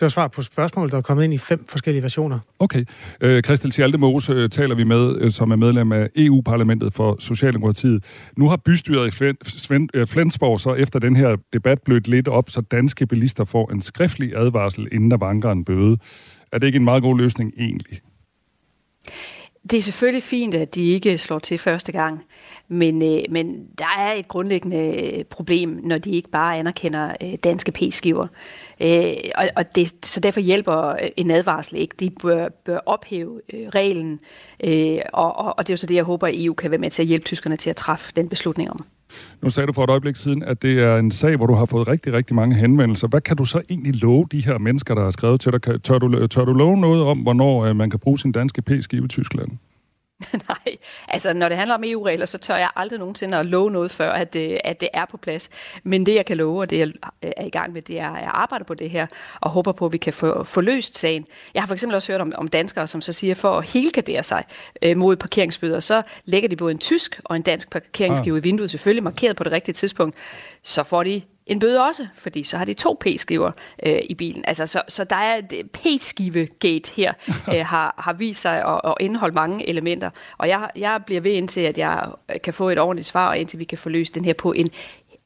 Det 0.00 0.04
var 0.04 0.08
svar 0.08 0.28
på 0.28 0.42
spørgsmål, 0.42 0.90
der 0.90 0.96
er 0.96 1.02
kommet 1.02 1.24
ind 1.24 1.34
i 1.34 1.38
fem 1.38 1.64
forskellige 1.68 2.02
versioner. 2.02 2.38
Okay. 2.58 2.84
Øh, 3.20 3.42
Christel 3.42 3.72
Schaldemose 3.72 4.32
øh, 4.32 4.48
taler 4.48 4.74
vi 4.74 4.84
med, 4.84 5.16
øh, 5.16 5.30
som 5.30 5.50
er 5.50 5.56
medlem 5.56 5.92
af 5.92 6.08
EU-parlamentet 6.16 6.94
for 6.94 7.16
Socialdemokratiet. 7.18 8.04
Nu 8.36 8.48
har 8.48 8.56
bystyret 8.56 9.20
i 9.20 9.24
øh, 9.94 10.06
Flensborg 10.06 10.60
så 10.60 10.74
efter 10.74 10.98
den 10.98 11.16
her 11.16 11.36
debat 11.52 11.82
blødt 11.84 12.08
lidt 12.08 12.28
op, 12.28 12.50
så 12.50 12.60
danske 12.60 13.06
bilister 13.06 13.44
får 13.44 13.72
en 13.72 13.82
skriftlig 13.82 14.36
advarsel, 14.36 14.88
inden 14.92 15.10
der 15.10 15.16
vanker 15.16 15.50
en 15.50 15.64
bøde. 15.64 15.98
Er 16.52 16.58
det 16.58 16.66
ikke 16.66 16.76
en 16.76 16.84
meget 16.84 17.02
god 17.02 17.18
løsning 17.18 17.52
egentlig? 17.58 18.00
Det 19.70 19.76
er 19.76 19.82
selvfølgelig 19.82 20.22
fint, 20.22 20.54
at 20.54 20.74
de 20.74 20.82
ikke 20.82 21.18
slår 21.18 21.38
til 21.38 21.58
første 21.58 21.92
gang, 21.92 22.24
men, 22.68 23.02
øh, 23.02 23.24
men 23.30 23.66
der 23.78 23.98
er 23.98 24.12
et 24.12 24.28
grundlæggende 24.28 25.16
øh, 25.16 25.24
problem, 25.24 25.80
når 25.84 25.98
de 25.98 26.10
ikke 26.10 26.30
bare 26.30 26.58
anerkender 26.58 27.14
øh, 27.22 27.34
danske 27.44 27.72
p-skiver. 27.72 28.26
Øh, 28.82 29.14
og, 29.34 29.48
og 29.56 29.74
det, 29.74 30.06
så 30.06 30.20
derfor 30.20 30.40
hjælper 30.40 30.88
øh, 30.88 31.08
en 31.16 31.30
advarsel 31.30 31.76
ikke. 31.78 31.96
De 32.00 32.10
bør, 32.22 32.48
bør 32.48 32.78
ophæve 32.86 33.40
øh, 33.52 33.68
reglen, 33.68 34.20
øh, 34.64 34.98
og, 35.12 35.36
og, 35.36 35.58
og 35.58 35.66
det 35.66 35.70
er 35.70 35.74
jo 35.74 35.76
så 35.76 35.86
det, 35.86 35.94
jeg 35.94 36.04
håber, 36.04 36.26
at 36.26 36.34
EU 36.36 36.54
kan 36.54 36.70
være 36.70 36.80
med 36.80 36.90
til 36.90 37.02
at 37.02 37.08
hjælpe 37.08 37.24
tyskerne 37.24 37.56
til 37.56 37.70
at 37.70 37.76
træffe 37.76 38.12
den 38.16 38.28
beslutning 38.28 38.70
om. 38.70 38.84
Nu 39.42 39.50
sagde 39.50 39.66
du 39.66 39.72
for 39.72 39.84
et 39.84 39.90
øjeblik 39.90 40.16
siden, 40.16 40.42
at 40.42 40.62
det 40.62 40.82
er 40.82 40.96
en 40.96 41.10
sag, 41.10 41.36
hvor 41.36 41.46
du 41.46 41.54
har 41.54 41.64
fået 41.64 41.88
rigtig, 41.88 42.12
rigtig 42.12 42.36
mange 42.36 42.56
henvendelser. 42.56 43.08
Hvad 43.08 43.20
kan 43.20 43.36
du 43.36 43.44
så 43.44 43.62
egentlig 43.70 43.94
love 43.94 44.26
de 44.32 44.44
her 44.44 44.58
mennesker, 44.58 44.94
der 44.94 45.02
har 45.02 45.10
skrevet 45.10 45.40
til 45.40 45.52
dig? 45.52 45.82
Tør 45.82 45.98
du, 45.98 46.26
tør 46.26 46.44
du 46.44 46.52
love 46.52 46.76
noget 46.76 47.02
om, 47.02 47.18
hvornår 47.18 47.64
øh, 47.64 47.76
man 47.76 47.90
kan 47.90 47.98
bruge 47.98 48.18
sin 48.18 48.32
danske 48.32 48.62
p-skib 48.62 49.04
i 49.04 49.08
Tyskland? 49.08 49.50
Nej, 50.48 50.76
altså 51.08 51.32
når 51.32 51.48
det 51.48 51.58
handler 51.58 51.74
om 51.74 51.84
EU-regler, 51.84 52.26
så 52.26 52.38
tør 52.38 52.56
jeg 52.56 52.68
aldrig 52.76 52.98
nogensinde 52.98 53.38
at 53.38 53.46
love 53.46 53.70
noget 53.70 53.90
før, 53.90 54.12
at 54.12 54.32
det, 54.32 54.60
at 54.64 54.80
det 54.80 54.88
er 54.94 55.04
på 55.04 55.16
plads. 55.16 55.50
Men 55.82 56.06
det 56.06 56.14
jeg 56.14 56.26
kan 56.26 56.36
love, 56.36 56.60
og 56.60 56.70
det 56.70 56.78
jeg 56.78 56.92
er 57.22 57.44
i 57.44 57.50
gang 57.50 57.72
med, 57.72 57.82
det 57.82 58.00
er, 58.00 58.10
at 58.10 58.22
jeg 58.22 58.30
arbejder 58.34 58.64
på 58.64 58.74
det 58.74 58.90
her, 58.90 59.06
og 59.40 59.50
håber 59.50 59.72
på, 59.72 59.86
at 59.86 59.92
vi 59.92 59.98
kan 59.98 60.12
få, 60.12 60.44
få 60.44 60.60
løst 60.60 60.98
sagen. 60.98 61.26
Jeg 61.54 61.62
har 61.62 61.66
for 61.66 61.74
eksempel 61.74 61.94
også 61.94 62.12
hørt 62.12 62.20
om, 62.20 62.32
om 62.36 62.48
danskere, 62.48 62.86
som 62.86 63.00
så 63.00 63.12
siger, 63.12 63.34
for 63.34 63.58
at 63.58 63.64
helgardere 63.64 64.22
sig 64.22 64.44
øh, 64.82 64.96
mod 64.96 65.16
parkeringsbøder, 65.16 65.80
så 65.80 66.02
lægger 66.24 66.48
de 66.48 66.56
både 66.56 66.72
en 66.72 66.78
tysk 66.78 67.20
og 67.24 67.36
en 67.36 67.42
dansk 67.42 67.70
parkeringsskive 67.70 68.36
ah. 68.36 68.40
i 68.40 68.42
vinduet, 68.42 68.70
selvfølgelig 68.70 69.04
markeret 69.04 69.36
på 69.36 69.44
det 69.44 69.52
rigtige 69.52 69.72
tidspunkt. 69.72 70.16
Så 70.62 70.82
får 70.82 71.02
de 71.02 71.22
en 71.50 71.58
bøde 71.58 71.86
også, 71.86 72.06
fordi 72.14 72.42
så 72.42 72.58
har 72.58 72.64
de 72.64 72.74
to 72.74 72.98
p-skiver 73.00 73.50
øh, 73.86 73.98
i 74.10 74.14
bilen. 74.14 74.44
Altså, 74.46 74.66
så, 74.66 74.82
så 74.88 75.04
der 75.04 75.16
er 75.16 75.40
p-skive-gate 75.72 76.92
her, 76.96 77.12
øh, 77.54 77.66
har, 77.66 77.94
har 77.98 78.12
vist 78.12 78.40
sig 78.40 78.64
at, 78.64 78.80
at 78.84 78.94
indeholde 79.00 79.34
mange 79.34 79.68
elementer. 79.68 80.10
Og 80.38 80.48
jeg, 80.48 80.70
jeg 80.76 81.00
bliver 81.06 81.20
ved 81.20 81.32
indtil, 81.32 81.60
at 81.60 81.78
jeg 81.78 82.08
kan 82.44 82.54
få 82.54 82.68
et 82.68 82.78
ordentligt 82.78 83.08
svar, 83.08 83.28
og 83.28 83.38
indtil 83.38 83.58
vi 83.58 83.64
kan 83.64 83.78
få 83.78 83.88
løst 83.88 84.14
den 84.14 84.24
her 84.24 84.34
på 84.34 84.52
en 84.52 84.70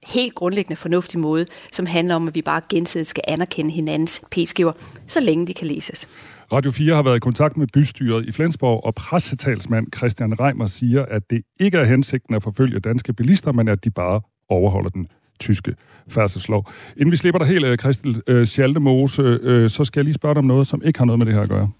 helt 0.02 0.34
grundlæggende 0.34 0.76
fornuftig 0.76 1.20
måde, 1.20 1.46
som 1.72 1.86
handler 1.86 2.14
om, 2.14 2.28
at 2.28 2.34
vi 2.34 2.42
bare 2.42 2.60
gensidigt 2.68 3.08
skal 3.08 3.24
anerkende 3.28 3.70
hinandens 3.70 4.24
p-skiver, 4.30 4.72
så 5.06 5.20
længe 5.20 5.46
de 5.46 5.54
kan 5.54 5.66
læses. 5.66 6.08
Radio 6.52 6.70
4 6.70 6.94
har 6.94 7.02
været 7.02 7.16
i 7.16 7.20
kontakt 7.20 7.56
med 7.56 7.66
bystyret 7.74 8.26
i 8.26 8.32
Flensborg, 8.32 8.84
og 8.84 8.94
pressetalsmand 8.94 9.86
Christian 9.96 10.40
Reimer 10.40 10.66
siger, 10.66 11.04
at 11.04 11.30
det 11.30 11.42
ikke 11.60 11.78
er 11.78 11.84
hensigten 11.84 12.34
at 12.34 12.42
forfølge 12.42 12.80
danske 12.80 13.12
bilister, 13.12 13.52
men 13.52 13.68
at 13.68 13.84
de 13.84 13.90
bare 13.90 14.20
overholder 14.48 14.90
den 14.90 15.08
tyske 15.40 15.74
færdselslov. 16.08 16.70
Inden 16.96 17.12
vi 17.12 17.16
slipper 17.16 17.38
dig 17.38 17.48
helt, 17.48 17.64
øh, 17.64 17.78
Christel 17.78 18.22
øh, 18.26 18.46
Schaldemose, 18.46 19.22
øh, 19.22 19.70
så 19.70 19.84
skal 19.84 20.00
jeg 20.00 20.04
lige 20.04 20.14
spørge 20.14 20.34
dig 20.34 20.38
om 20.38 20.44
noget, 20.44 20.66
som 20.66 20.82
ikke 20.84 20.98
har 20.98 21.06
noget 21.06 21.18
med 21.18 21.26
det 21.26 21.34
her 21.34 21.42
at 21.42 21.48
gøre. 21.48 21.70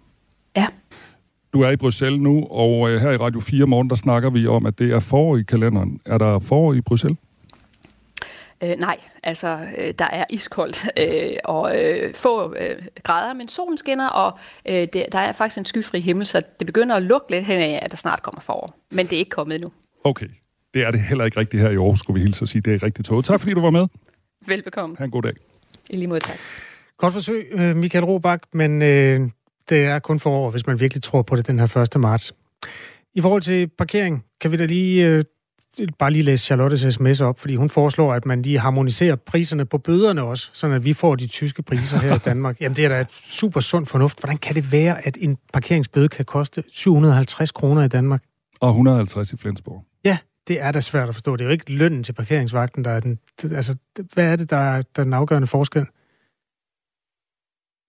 Ja. 0.57 0.67
Du 1.53 1.61
er 1.61 1.71
i 1.71 1.77
Bruxelles 1.77 2.21
nu, 2.21 2.47
og 2.51 2.91
øh, 2.91 3.01
her 3.01 3.11
i 3.11 3.17
Radio 3.17 3.41
4 3.41 3.67
morgen, 3.67 3.91
der 3.91 3.97
snakker 3.97 4.31
vi 4.31 4.47
om, 4.47 4.67
at 4.67 4.79
det 4.79 4.93
er 4.93 5.01
forår 5.01 5.37
i 5.37 5.43
kalenderen. 5.43 6.01
Er 6.07 6.19
der 6.19 6.39
forår 6.39 6.75
i 6.75 6.81
Bruxelles? 6.81 7.19
Øh, 8.63 8.79
nej, 8.79 8.97
altså 9.23 9.59
øh, 9.79 9.95
der 9.99 10.05
er 10.05 10.25
iskoldt 10.31 10.87
øh, 11.03 11.37
og 11.45 11.83
øh, 11.83 12.15
få 12.15 12.55
øh, 12.55 12.83
grader, 13.03 13.35
men 13.35 13.49
solen 13.49 13.79
skinner, 13.79 14.09
og 14.09 14.39
øh, 14.69 14.75
det, 14.75 15.07
der 15.13 15.19
er 15.19 15.33
faktisk 15.33 15.59
en 15.59 15.65
skyfri 15.65 16.01
himmel, 16.01 16.27
så 16.27 16.43
det 16.59 16.67
begynder 16.67 16.97
at 16.97 17.03
lugte 17.03 17.31
lidt 17.31 17.45
hen 17.45 17.61
af, 17.61 17.81
at 17.83 17.91
der 17.91 17.97
snart 17.97 18.23
kommer 18.23 18.41
forår. 18.41 18.79
Men 18.91 19.07
det 19.07 19.13
er 19.13 19.19
ikke 19.19 19.31
kommet 19.31 19.55
endnu. 19.55 19.73
Okay, 20.05 20.27
det 20.75 20.83
er 20.83 20.91
det 20.91 21.01
heller 21.01 21.25
ikke 21.25 21.41
rigtigt 21.41 21.63
her 21.63 21.71
i 21.71 21.75
Aarhus, 21.75 21.99
skulle 21.99 22.21
vi 22.21 22.25
hilse 22.27 22.43
at 22.43 22.49
sige. 22.49 22.63
Det 22.63 22.75
er 22.75 22.83
rigtigt 22.83 23.07
tog. 23.07 23.25
Tak 23.25 23.41
fordi 23.41 23.55
du 23.55 23.61
var 23.61 23.71
med. 23.71 23.87
Velbekomme. 24.47 24.97
Ha' 24.99 25.05
en 25.05 25.11
god 25.11 25.23
dag. 25.23 25.33
I 25.91 25.97
lige 25.97 26.09
måde, 26.09 26.21
tak. 26.21 26.37
Godt 26.99 27.13
forsøg, 27.13 27.47
øh, 27.53 27.77
Michael 27.77 28.05
Robach, 28.05 28.43
men 28.53 28.83
øh, 28.83 29.21
det 29.69 29.85
er 29.85 29.99
kun 29.99 30.21
for 30.21 30.31
år, 30.31 30.51
hvis 30.51 30.67
man 30.67 30.81
virkelig 30.81 31.03
tror 31.03 31.23
på 31.23 31.37
det 31.37 31.47
den 31.47 31.59
her 31.59 31.77
1. 31.95 32.01
marts. 32.01 32.35
I 33.15 33.21
forhold 33.21 33.43
til 33.43 33.71
parkering, 33.79 34.25
kan 34.41 34.53
vi 34.53 34.57
da 34.57 34.65
lige 34.65 35.07
øh, 35.07 35.25
bare 35.99 36.11
lige 36.11 36.23
læse 36.23 36.45
Charlottes 36.45 36.95
sms 36.95 37.21
op, 37.21 37.41
fordi 37.41 37.57
hun 37.57 37.71
foreslår, 37.71 38.15
at 38.15 38.27
man 38.27 38.43
lige 38.43 38.59
harmoniserer 38.59 39.17
priserne 39.17 39.65
på 39.65 39.79
bøderne 39.79 40.23
også, 40.23 40.51
så 40.53 40.67
at 40.67 40.85
vi 40.85 40.93
får 40.93 41.15
de 41.15 41.27
tyske 41.27 41.63
priser 41.63 41.99
her 41.99 42.15
i 42.15 42.19
Danmark. 42.19 42.61
Jamen, 42.61 42.77
det 42.77 42.85
er 42.85 42.89
da 42.89 43.01
et 43.01 43.13
super 43.13 43.61
sund 43.61 43.87
fornuft. 43.87 44.21
Hvordan 44.21 44.37
kan 44.37 44.55
det 44.55 44.73
være, 44.73 45.07
at 45.07 45.19
en 45.21 45.37
parkeringsbøde 45.53 46.09
kan 46.09 46.25
koste 46.25 46.65
750 46.73 47.51
kroner 47.51 47.85
i 47.85 47.89
Danmark? 47.89 48.23
Og 48.61 48.69
150 48.69 49.33
i 49.33 49.37
Flensborg. 49.37 49.85
Det 50.49 50.61
er 50.61 50.73
da 50.73 50.81
svært 50.81 51.09
at 51.09 51.15
forstå. 51.15 51.37
Det 51.37 51.41
er 51.41 51.45
jo 51.45 51.53
ikke 51.53 51.73
lønnen 51.73 52.05
til 52.05 52.13
parkeringsvagten, 52.13 52.85
der 52.85 52.91
er 52.91 53.01
den... 53.01 53.19
Altså, 53.43 53.77
hvad 54.13 54.33
er 54.33 54.37
det, 54.37 54.51
der 54.51 54.57
er, 54.57 54.83
der 54.83 55.01
er 55.01 55.05
den 55.05 55.13
afgørende 55.13 55.49
forskel? 55.49 55.83
Det 55.83 55.91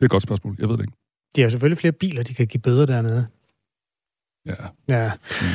er 0.02 0.06
et 0.06 0.12
godt 0.12 0.24
spørgsmål. 0.24 0.56
Jeg 0.60 0.70
ved 0.70 0.78
det 0.78 0.84
ikke. 0.84 0.94
De 1.36 1.42
har 1.42 1.50
selvfølgelig 1.50 1.78
flere 1.78 1.92
biler, 1.92 2.24
de 2.24 2.34
kan 2.34 2.48
give 2.48 2.62
bøder 2.62 2.86
dernede. 2.86 3.28
Ja. 4.46 4.56
Ja. 4.88 5.12
Mm. 5.42 5.48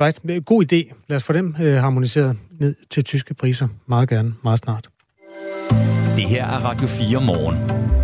Right. 0.00 0.44
God 0.44 0.72
idé. 0.72 0.94
Lad 1.08 1.16
os 1.16 1.24
få 1.24 1.32
dem 1.32 1.56
øh, 1.60 1.74
harmoniseret 1.74 2.38
ned 2.50 2.74
til 2.90 3.04
tyske 3.04 3.34
priser. 3.34 3.68
Meget 3.86 4.08
gerne. 4.08 4.34
Meget 4.42 4.58
snart. 4.58 4.88
Det 6.16 6.28
her 6.28 6.46
er 6.46 6.58
Radio 6.58 6.86
4 6.86 7.20
morgen. 7.20 8.03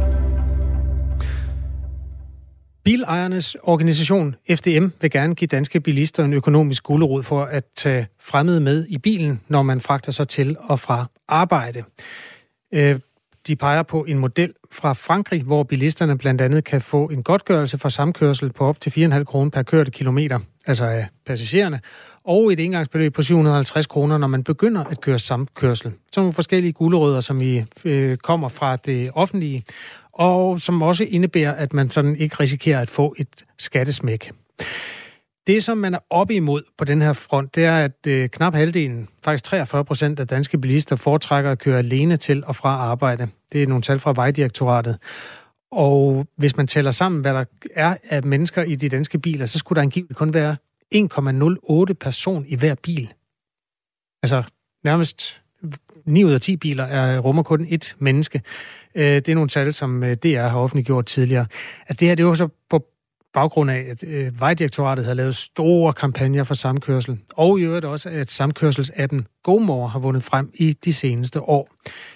Bilejernes 2.84 3.56
organisation 3.62 4.36
FDM 4.50 4.86
vil 5.00 5.10
gerne 5.10 5.34
give 5.34 5.48
danske 5.48 5.80
bilister 5.80 6.24
en 6.24 6.32
økonomisk 6.32 6.82
gulerod 6.82 7.22
for 7.22 7.44
at 7.44 7.64
tage 7.76 8.06
fremmede 8.20 8.60
med 8.60 8.86
i 8.88 8.98
bilen, 8.98 9.40
når 9.48 9.62
man 9.62 9.80
fragter 9.80 10.12
sig 10.12 10.28
til 10.28 10.56
og 10.60 10.80
fra 10.80 11.06
arbejde. 11.28 11.84
Øh, 12.74 13.00
de 13.46 13.56
peger 13.56 13.82
på 13.82 14.04
en 14.04 14.18
model 14.18 14.52
fra 14.72 14.92
Frankrig, 14.92 15.42
hvor 15.42 15.62
bilisterne 15.62 16.18
blandt 16.18 16.40
andet 16.40 16.64
kan 16.64 16.80
få 16.80 17.06
en 17.06 17.22
godtgørelse 17.22 17.78
for 17.78 17.88
samkørsel 17.88 18.52
på 18.52 18.66
op 18.66 18.80
til 18.80 18.90
4,5 18.90 19.24
kroner 19.24 19.50
per 19.50 19.62
kørte 19.62 19.90
kilometer, 19.90 20.38
altså 20.66 20.84
af 20.84 21.06
passagererne, 21.26 21.80
og 22.24 22.52
et 22.52 22.60
engangsbeløb 22.60 23.14
på 23.14 23.22
750 23.22 23.86
kroner, 23.86 24.18
når 24.18 24.26
man 24.26 24.44
begynder 24.44 24.84
at 24.84 25.00
køre 25.00 25.18
samkørsel. 25.18 25.92
Så 26.12 26.20
nogle 26.20 26.32
forskellige 26.32 26.72
gulerødder, 26.72 27.20
som 27.20 27.40
I 27.42 27.64
øh, 27.84 28.16
kommer 28.16 28.48
fra 28.48 28.76
det 28.76 29.10
offentlige, 29.14 29.62
og 30.12 30.60
som 30.60 30.82
også 30.82 31.04
indebærer, 31.04 31.52
at 31.52 31.72
man 31.72 31.90
sådan 31.90 32.16
ikke 32.16 32.36
risikerer 32.40 32.80
at 32.80 32.90
få 32.90 33.14
et 33.18 33.44
skattesmæk. 33.58 34.32
Det, 35.46 35.64
som 35.64 35.78
man 35.78 35.94
er 35.94 35.98
op 36.10 36.30
imod 36.30 36.62
på 36.78 36.84
den 36.84 37.02
her 37.02 37.12
front, 37.12 37.54
det 37.54 37.64
er, 37.64 37.84
at 37.84 38.06
øh, 38.06 38.28
knap 38.28 38.54
halvdelen, 38.54 39.08
faktisk 39.24 39.44
43 39.44 39.84
procent 39.84 40.20
af 40.20 40.26
danske 40.26 40.58
bilister, 40.58 40.96
foretrækker 40.96 41.50
at 41.50 41.58
køre 41.58 41.78
alene 41.78 42.16
til 42.16 42.44
og 42.44 42.56
fra 42.56 42.68
arbejde. 42.68 43.28
Det 43.52 43.62
er 43.62 43.66
nogle 43.66 43.82
tal 43.82 44.00
fra 44.00 44.12
Vejdirektoratet. 44.12 44.98
Og 45.72 46.26
hvis 46.36 46.56
man 46.56 46.66
tæller 46.66 46.90
sammen, 46.90 47.20
hvad 47.20 47.34
der 47.34 47.44
er 47.74 47.96
af 48.10 48.24
mennesker 48.24 48.62
i 48.62 48.74
de 48.74 48.88
danske 48.88 49.18
biler, 49.18 49.46
så 49.46 49.58
skulle 49.58 49.76
der 49.76 49.82
angiveligt 49.82 50.18
kun 50.18 50.34
være 50.34 50.56
1,08 50.94 51.92
person 51.92 52.46
i 52.46 52.56
hver 52.56 52.74
bil. 52.74 53.12
Altså 54.22 54.42
nærmest 54.84 55.39
9 56.04 56.24
ud 56.24 56.32
af 56.32 56.40
10 56.40 56.56
biler 56.56 56.84
er, 56.84 57.18
rummer 57.18 57.42
kun 57.42 57.66
et 57.68 57.96
menneske. 57.98 58.42
Øh, 58.94 59.04
det 59.04 59.28
er 59.28 59.34
nogle 59.34 59.48
tal, 59.48 59.74
som 59.74 60.04
øh, 60.04 60.14
DR 60.14 60.48
har 60.48 60.58
offentliggjort 60.58 61.06
tidligere. 61.06 61.46
Altså 61.80 61.96
det 62.00 62.08
her, 62.08 62.14
det 62.14 62.26
var 62.26 62.34
så 62.34 62.48
på 62.70 62.84
baggrund 63.34 63.70
af, 63.70 63.86
at 63.90 64.04
øh, 64.06 64.40
Vejdirektoratet 64.40 65.04
har 65.04 65.14
lavet 65.14 65.34
store 65.34 65.92
kampagner 65.92 66.44
for 66.44 66.54
samkørsel, 66.54 67.18
og 67.36 67.60
i 67.60 67.62
øvrigt 67.62 67.84
også, 67.84 68.08
at 68.08 68.30
samkørselsappen 68.30 69.26
GoMore 69.42 69.88
har 69.88 69.98
vundet 69.98 70.22
frem 70.22 70.50
i 70.54 70.72
de 70.72 70.92
seneste 70.92 71.40
år. 71.40 71.68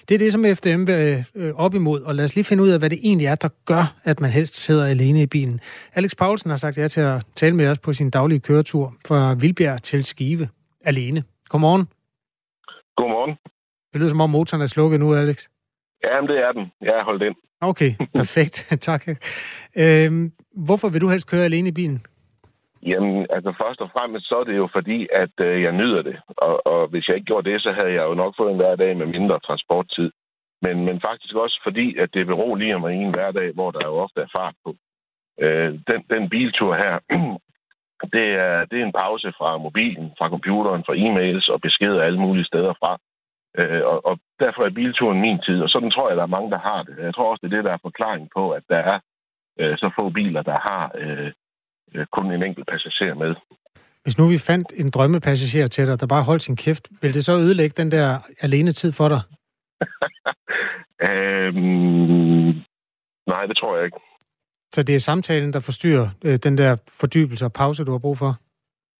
Det 0.09 0.15
er 0.15 0.19
det, 0.19 0.31
som 0.31 0.45
FDM 0.55 0.87
vil 0.87 1.25
øh, 1.35 1.53
op 1.55 1.75
imod, 1.75 2.01
og 2.01 2.15
lad 2.15 2.25
os 2.25 2.35
lige 2.35 2.45
finde 2.45 2.63
ud 2.63 2.69
af, 2.69 2.79
hvad 2.79 2.89
det 2.89 2.99
egentlig 3.03 3.27
er, 3.27 3.35
der 3.35 3.49
gør, 3.65 3.95
at 4.03 4.19
man 4.19 4.31
helst 4.31 4.55
sidder 4.55 4.85
alene 4.85 5.21
i 5.21 5.25
bilen. 5.25 5.59
Alex 5.93 6.15
Paulsen 6.17 6.49
har 6.49 6.57
sagt 6.57 6.77
ja 6.77 6.87
til 6.87 7.01
at 7.01 7.23
tale 7.35 7.55
med 7.55 7.67
os 7.67 7.79
på 7.79 7.93
sin 7.93 8.09
daglige 8.09 8.39
køretur 8.39 8.93
fra 9.07 9.33
Vilbjerg 9.33 9.83
til 9.83 10.05
Skive 10.05 10.49
alene. 10.85 11.23
Godmorgen. 11.49 11.87
Godmorgen. 12.97 13.54
Det 13.95 14.01
lyder 14.01 14.09
som 14.09 14.21
om 14.21 14.29
motoren 14.29 14.61
er 14.61 14.65
slukket 14.65 14.99
nu, 14.99 15.13
Alex. 15.13 15.47
Jamen, 16.03 16.29
det 16.29 16.37
er 16.47 16.51
den. 16.51 16.71
Jeg 16.81 16.93
er 16.99 17.03
holdt 17.03 17.23
ind. 17.23 17.35
Okay, 17.61 17.91
perfekt. 18.19 18.55
tak. 18.89 19.01
Øhm, 19.83 20.31
hvorfor 20.67 20.89
vil 20.89 21.01
du 21.01 21.09
helst 21.09 21.29
køre 21.31 21.43
alene 21.43 21.69
i 21.69 21.71
bilen? 21.71 22.05
Jamen, 22.83 23.27
altså 23.29 23.53
først 23.61 23.81
og 23.81 23.89
fremmest, 23.93 24.25
så 24.29 24.35
er 24.39 24.43
det 24.43 24.57
jo 24.57 24.67
fordi, 24.73 25.07
at 25.11 25.35
øh, 25.39 25.61
jeg 25.61 25.71
nyder 25.71 26.01
det. 26.01 26.17
Og, 26.27 26.67
og 26.67 26.87
hvis 26.87 27.07
jeg 27.07 27.15
ikke 27.15 27.25
gjorde 27.25 27.49
det, 27.51 27.61
så 27.61 27.71
havde 27.71 27.93
jeg 27.97 28.05
jo 28.09 28.13
nok 28.13 28.33
fået 28.37 28.51
en 28.51 28.61
hverdag 28.61 28.97
med 28.97 29.05
mindre 29.05 29.39
transporttid. 29.39 30.11
Men, 30.61 30.85
men 30.85 31.01
faktisk 31.01 31.35
også 31.35 31.61
fordi, 31.63 31.97
at 31.97 32.09
det 32.13 32.27
beroliger 32.27 32.77
mig 32.77 32.93
i 32.93 33.03
en 33.07 33.13
hverdag, 33.13 33.51
hvor 33.53 33.71
der 33.71 33.87
jo 33.87 33.93
ofte 34.05 34.21
er 34.21 34.31
fart 34.37 34.55
på. 34.65 34.75
Øh, 35.41 35.71
den, 35.89 35.99
den 36.13 36.29
biltur 36.29 36.75
her, 36.75 36.95
det 38.15 38.27
er, 38.45 38.65
det 38.65 38.77
er 38.79 38.85
en 38.85 38.99
pause 39.03 39.33
fra 39.37 39.57
mobilen, 39.57 40.11
fra 40.17 40.29
computeren, 40.29 40.83
fra 40.87 40.95
e-mails 41.05 41.47
og 41.53 41.61
beskeder 41.61 42.01
alle 42.03 42.19
mulige 42.19 42.45
steder 42.45 42.73
fra. 42.81 42.99
Øh, 43.57 43.81
og, 43.91 44.05
og 44.05 44.19
derfor 44.39 44.61
er 44.63 44.69
bilturen 44.69 45.21
min 45.21 45.39
tid, 45.45 45.61
og 45.61 45.69
sådan 45.69 45.91
tror 45.91 46.09
jeg, 46.09 46.17
der 46.17 46.23
er 46.23 46.35
mange, 46.35 46.51
der 46.51 46.59
har 46.59 46.83
det. 46.83 46.95
Jeg 46.97 47.13
tror 47.13 47.31
også, 47.31 47.41
det 47.43 47.53
er 47.53 47.55
det, 47.55 47.65
der 47.65 47.73
er 47.73 47.87
forklaring 47.89 48.29
på, 48.37 48.51
at 48.51 48.63
der 48.69 48.77
er 48.77 48.99
øh, 49.59 49.77
så 49.77 49.91
få 49.95 50.09
biler, 50.09 50.41
der 50.41 50.59
har 50.59 50.91
øh, 50.97 51.31
øh, 51.93 52.05
kun 52.05 52.31
en 52.31 52.43
enkelt 52.43 52.67
passager 52.67 53.15
med. 53.15 53.35
Hvis 54.03 54.17
nu 54.17 54.27
vi 54.27 54.37
fandt 54.37 54.73
en 54.75 54.89
drømmepassager 54.89 55.67
til 55.67 55.87
dig, 55.87 55.99
der 55.99 56.07
bare 56.07 56.23
holdt 56.23 56.41
sin 56.41 56.55
kæft, 56.55 56.89
vil 57.01 57.13
det 57.13 57.25
så 57.25 57.31
ødelægge 57.31 57.73
den 57.83 57.91
der 57.91 58.19
alene 58.41 58.71
tid 58.71 58.91
for 58.91 59.09
dig? 59.09 59.21
øhm, 61.09 62.51
nej, 63.27 63.45
det 63.45 63.57
tror 63.57 63.75
jeg 63.75 63.85
ikke. 63.85 63.99
Så 64.73 64.83
det 64.83 64.95
er 64.95 64.99
samtalen, 64.99 65.53
der 65.53 65.59
forstyrrer 65.59 66.09
øh, 66.25 66.37
den 66.43 66.57
der 66.57 66.77
fordybelse 66.99 67.45
og 67.45 67.53
pause, 67.53 67.85
du 67.85 67.91
har 67.91 67.99
brug 67.99 68.17
for? 68.17 68.35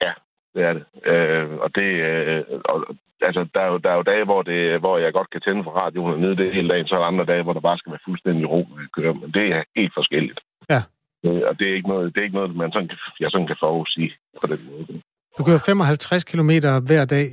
Ja, 0.06 0.14
det 0.56 0.64
er 0.64 0.74
det. 0.74 0.86
Øh, 1.12 1.52
og 1.52 1.76
det 1.76 1.90
øh, 2.10 2.44
og, 2.66 2.86
altså, 3.30 3.42
der 3.56 3.62
er, 3.66 3.70
jo, 3.72 3.78
der 3.78 3.90
er 3.92 3.96
jo 3.96 4.02
dage, 4.12 4.26
hvor, 4.26 4.42
det, 4.42 4.80
hvor 4.80 4.98
jeg 4.98 5.14
godt 5.14 5.30
kan 5.30 5.42
tænde 5.42 5.64
for 5.64 5.72
radioen 5.72 6.14
og 6.14 6.20
nyde 6.20 6.38
det 6.38 6.54
hele 6.54 6.70
dagen, 6.70 6.88
så 6.88 6.96
er 6.96 7.00
der 7.00 7.06
andre 7.06 7.26
dage, 7.26 7.44
hvor 7.44 7.54
der 7.54 7.60
bare 7.70 7.78
skal 7.78 7.92
være 7.92 8.06
fuldstændig 8.08 8.50
ro, 8.50 8.68
når 8.70 8.80
jeg 8.80 8.92
kører. 8.98 9.14
Men 9.14 9.32
det 9.32 9.46
er 9.56 9.64
helt 9.76 9.94
forskelligt. 10.00 10.40
Ja. 10.70 10.82
Øh, 11.26 11.42
og 11.50 11.60
det 11.60 11.66
er 11.70 11.76
ikke 11.76 11.90
noget, 11.94 12.16
det 12.16 12.20
er 12.22 12.26
ikke 12.28 12.36
noget 12.36 12.56
man 12.56 12.72
sådan, 12.72 12.90
jeg 13.20 13.32
sådan 13.32 13.48
kan 13.48 13.56
forudsige 13.60 14.12
på 14.42 14.48
den 14.48 14.60
måde. 14.70 15.02
Du 15.38 15.44
kører 15.44 15.64
55 15.66 16.24
km 16.24 16.52
hver 16.90 17.06
dag. 17.06 17.28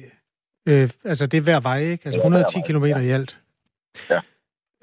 Øh, 0.69 0.89
altså, 1.05 1.27
det 1.27 1.39
er 1.39 1.43
hver 1.43 1.61
vej, 1.61 1.79
ikke? 1.79 2.07
Altså 2.07 2.21
110 2.21 2.59
km 2.69 2.85
i 2.85 3.11
alt. 3.11 3.41
Ja. 4.11 4.21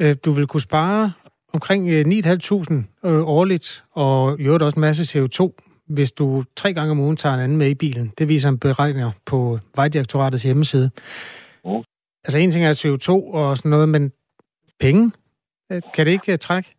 Øh, 0.01 0.15
du 0.25 0.31
vil 0.31 0.47
kunne 0.47 0.61
spare 0.61 1.11
omkring 1.53 1.81
9.500 1.89 3.09
øh, 3.09 3.27
årligt, 3.27 3.83
og 3.91 4.39
i 4.39 4.43
øvrigt 4.43 4.63
også 4.63 4.75
en 4.75 4.81
masse 4.81 5.19
CO2 5.19 5.68
hvis 5.89 6.11
du 6.11 6.43
tre 6.55 6.73
gange 6.73 6.91
om 6.91 6.99
ugen 6.99 7.17
tager 7.17 7.35
en 7.35 7.41
anden 7.41 7.57
med 7.57 7.69
i 7.69 7.75
bilen. 7.75 8.07
Det 8.17 8.29
viser 8.29 8.49
en 8.49 8.59
beregner 8.59 9.11
på 9.25 9.57
Vejdirektoratets 9.75 10.43
hjemmeside. 10.43 10.91
Mm. 11.65 11.83
Altså 12.25 12.37
en 12.37 12.51
ting 12.51 12.65
er 12.65 12.81
CO2 12.83 13.09
og 13.39 13.57
sådan 13.57 13.69
noget, 13.69 13.89
men 13.89 14.11
penge, 14.79 15.11
øh, 15.71 15.81
kan 15.93 16.05
det 16.05 16.11
ikke 16.11 16.33
uh, 16.33 16.37
trække? 16.37 16.69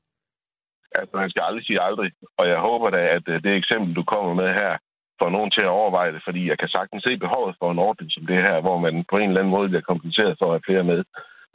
Altså, 0.95 1.17
man 1.17 1.31
skal 1.31 1.43
aldrig 1.49 1.65
sige 1.67 1.81
aldrig. 1.89 2.11
Og 2.39 2.49
jeg 2.49 2.59
håber 2.59 2.91
da, 2.91 3.01
at 3.17 3.25
uh, 3.29 3.35
det 3.45 3.53
eksempel, 3.57 3.97
du 3.97 4.03
kommer 4.03 4.35
med 4.35 4.51
her, 4.61 4.73
får 5.21 5.31
nogen 5.37 5.51
til 5.51 5.65
at 5.69 5.77
overveje 5.81 6.13
det, 6.15 6.23
fordi 6.25 6.43
jeg 6.51 6.59
kan 6.59 6.69
sagtens 6.69 7.03
se 7.07 7.13
behovet 7.25 7.55
for 7.59 7.69
en 7.71 7.85
ordning 7.89 8.11
som 8.13 8.27
det 8.27 8.41
her, 8.47 8.57
hvor 8.61 8.79
man 8.85 8.95
på 9.11 9.17
en 9.17 9.29
eller 9.29 9.41
anden 9.41 9.57
måde 9.57 9.69
bliver 9.69 9.91
kompenseret 9.91 10.35
for 10.39 10.47
at 10.47 10.55
have 10.57 10.69
flere 10.69 10.85
med. 10.93 11.01